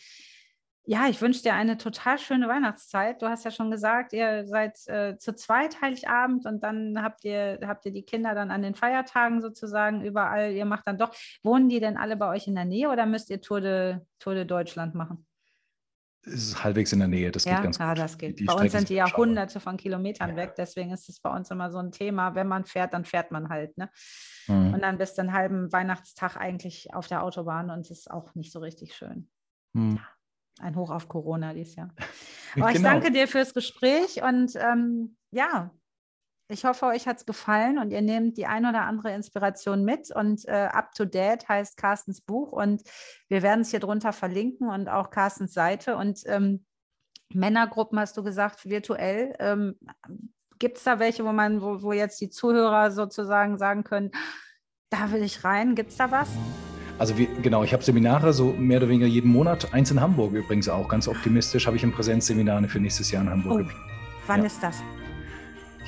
ja, 0.85 1.07
ich 1.07 1.21
wünsche 1.21 1.43
dir 1.43 1.53
eine 1.53 1.77
total 1.77 2.17
schöne 2.17 2.47
Weihnachtszeit. 2.47 3.21
Du 3.21 3.27
hast 3.29 3.45
ja 3.45 3.51
schon 3.51 3.69
gesagt, 3.69 4.13
ihr 4.13 4.47
seid 4.47 4.79
äh, 4.87 5.15
zu 5.19 5.35
zweit 5.35 5.79
Heiligabend 5.79 6.47
und 6.47 6.63
dann 6.63 7.03
habt 7.03 7.23
ihr, 7.23 7.59
habt 7.67 7.85
ihr 7.85 7.91
die 7.91 8.01
Kinder 8.01 8.33
dann 8.33 8.49
an 8.49 8.63
den 8.63 8.73
Feiertagen 8.73 9.41
sozusagen 9.41 10.03
überall. 10.03 10.51
Ihr 10.51 10.65
macht 10.65 10.87
dann 10.87 10.97
doch, 10.97 11.13
wohnen 11.43 11.69
die 11.69 11.79
denn 11.79 11.97
alle 11.97 12.17
bei 12.17 12.29
euch 12.29 12.47
in 12.47 12.55
der 12.55 12.65
Nähe 12.65 12.89
oder 12.89 13.05
müsst 13.05 13.29
ihr 13.29 13.41
Tour 13.41 13.61
de, 13.61 13.99
Tour 14.17 14.33
de 14.33 14.45
Deutschland 14.45 14.95
machen? 14.95 15.28
Ist 16.23 16.63
halbwegs 16.63 16.91
in 16.93 16.99
der 16.99 17.07
Nähe. 17.07 17.31
Das 17.31 17.45
ja, 17.45 17.55
geht 17.55 17.63
ganz 17.63 17.77
ja, 17.77 17.89
gut. 17.89 17.99
das 17.99 18.17
geht. 18.17 18.39
Die, 18.39 18.43
die 18.43 18.45
bei 18.45 18.53
uns 18.53 18.71
sind 18.71 18.89
die 18.89 18.95
ja 18.95 19.11
hunderte 19.15 19.59
von 19.59 19.77
Kilometern 19.77 20.31
ja. 20.31 20.35
weg, 20.35 20.55
deswegen 20.57 20.91
ist 20.91 21.09
es 21.09 21.19
bei 21.19 21.29
uns 21.29 21.49
immer 21.51 21.71
so 21.71 21.77
ein 21.77 21.91
Thema. 21.91 22.35
Wenn 22.35 22.47
man 22.47 22.65
fährt, 22.65 22.93
dann 22.93 23.05
fährt 23.05 23.31
man 23.31 23.49
halt. 23.49 23.77
Ne? 23.77 23.89
Mhm. 24.47 24.73
Und 24.73 24.81
dann 24.81 24.97
bist 24.97 25.17
du 25.17 25.21
einen 25.21 25.33
halben 25.33 25.71
Weihnachtstag 25.71 26.37
eigentlich 26.37 26.93
auf 26.93 27.07
der 27.07 27.23
Autobahn 27.23 27.69
und 27.69 27.81
es 27.81 27.91
ist 27.91 28.11
auch 28.11 28.35
nicht 28.35 28.51
so 28.51 28.59
richtig 28.59 28.95
schön. 28.95 29.29
Mhm. 29.73 29.99
Ein 30.59 30.75
Hoch 30.75 30.91
auf 30.91 31.07
Corona 31.07 31.53
dieses 31.53 31.75
Jahr. 31.75 31.93
Aber 32.55 32.67
genau. 32.67 32.75
ich 32.75 32.81
danke 32.81 33.11
dir 33.11 33.27
fürs 33.27 33.53
Gespräch 33.53 34.21
und 34.21 34.53
ähm, 34.55 35.15
ja, 35.31 35.71
ich 36.51 36.65
hoffe, 36.65 36.87
euch 36.87 37.07
hat 37.07 37.17
es 37.17 37.25
gefallen 37.25 37.77
und 37.77 37.91
ihr 37.91 38.01
nehmt 38.01 38.35
die 38.37 38.47
ein 38.47 38.65
oder 38.65 38.81
andere 38.81 39.13
Inspiration 39.13 39.85
mit. 39.85 40.09
Und 40.13 40.47
äh, 40.47 40.69
Up 40.71 40.93
to 40.95 41.05
Date 41.05 41.47
heißt 41.47 41.77
Carstens 41.77 42.21
Buch 42.21 42.51
und 42.51 42.81
wir 43.27 43.43
werden 43.43 43.61
es 43.61 43.69
hier 43.69 43.79
drunter 43.79 44.13
verlinken 44.13 44.67
und 44.67 44.89
auch 44.89 45.11
Carstens 45.11 45.53
Seite. 45.53 45.95
Und 45.95 46.23
ähm, 46.25 46.65
Männergruppen 47.31 47.99
hast 47.99 48.17
du 48.17 48.23
gesagt, 48.23 48.67
virtuell. 48.67 49.35
Ähm, 49.37 49.75
Gibt 50.57 50.79
es 50.79 50.83
da 50.83 50.99
welche, 50.99 51.23
wo 51.23 51.31
man, 51.31 51.61
wo, 51.61 51.83
wo 51.83 51.93
jetzt 51.93 52.19
die 52.19 52.31
Zuhörer 52.31 52.91
sozusagen 52.91 53.59
sagen 53.59 53.83
können, 53.83 54.11
da 54.89 55.11
will 55.11 55.21
ich 55.21 55.43
rein? 55.43 55.75
Gibt 55.75 55.91
es 55.91 55.97
da 55.97 56.09
was? 56.09 56.29
Also 56.97 57.15
wie, 57.17 57.27
genau, 57.43 57.63
ich 57.63 57.73
habe 57.73 57.83
Seminare 57.83 58.33
so 58.33 58.53
mehr 58.53 58.79
oder 58.79 58.89
weniger 58.89 59.05
jeden 59.05 59.31
Monat. 59.31 59.71
Eins 59.71 59.91
in 59.91 60.01
Hamburg 60.01 60.33
übrigens 60.33 60.67
auch. 60.67 60.89
Ganz 60.89 61.07
optimistisch 61.07 61.67
habe 61.67 61.77
ich 61.77 61.83
ein 61.83 61.91
Präsenzseminar 61.91 62.61
für 62.67 62.79
nächstes 62.79 63.11
Jahr 63.11 63.21
in 63.21 63.29
Hamburg. 63.29 63.67
Oh, 63.69 63.71
wann 64.25 64.39
ja. 64.39 64.47
ist 64.47 64.63
das? 64.63 64.81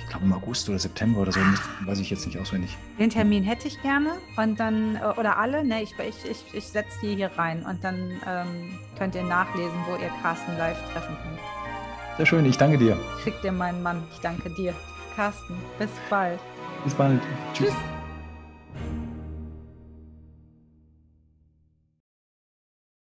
Glaube 0.09 0.25
im 0.25 0.33
August 0.33 0.69
oder 0.69 0.79
September 0.79 1.21
oder 1.21 1.31
so, 1.31 1.39
weiß 1.85 1.99
ich 1.99 2.09
jetzt 2.09 2.25
nicht 2.25 2.39
auswendig. 2.39 2.77
Den 2.99 3.09
Termin 3.09 3.43
hätte 3.43 3.67
ich 3.67 3.81
gerne 3.81 4.11
und 4.37 4.59
dann, 4.59 4.95
äh, 4.95 5.19
oder 5.19 5.37
alle, 5.37 5.63
ne, 5.63 5.83
ich, 5.83 5.93
ich, 5.99 6.29
ich, 6.29 6.43
ich 6.53 6.67
setze 6.67 6.97
die 7.01 7.15
hier 7.15 7.31
rein 7.37 7.65
und 7.65 7.83
dann 7.83 8.11
ähm, 8.27 8.79
könnt 8.97 9.15
ihr 9.15 9.23
nachlesen, 9.23 9.77
wo 9.87 9.95
ihr 10.01 10.11
Carsten 10.21 10.57
live 10.57 10.77
treffen 10.93 11.15
könnt. 11.23 11.39
Sehr 12.17 12.25
schön, 12.25 12.45
ich 12.45 12.57
danke 12.57 12.77
dir. 12.77 12.97
Schick 13.23 13.41
dir 13.41 13.51
meinen 13.51 13.81
Mann, 13.81 14.03
ich 14.13 14.19
danke 14.19 14.49
dir. 14.49 14.73
Carsten, 15.15 15.55
bis 15.77 15.89
bald. 16.09 16.39
Bis 16.83 16.93
bald. 16.93 17.21
Tschüss. 17.53 17.69
Tschüss. 17.69 18.00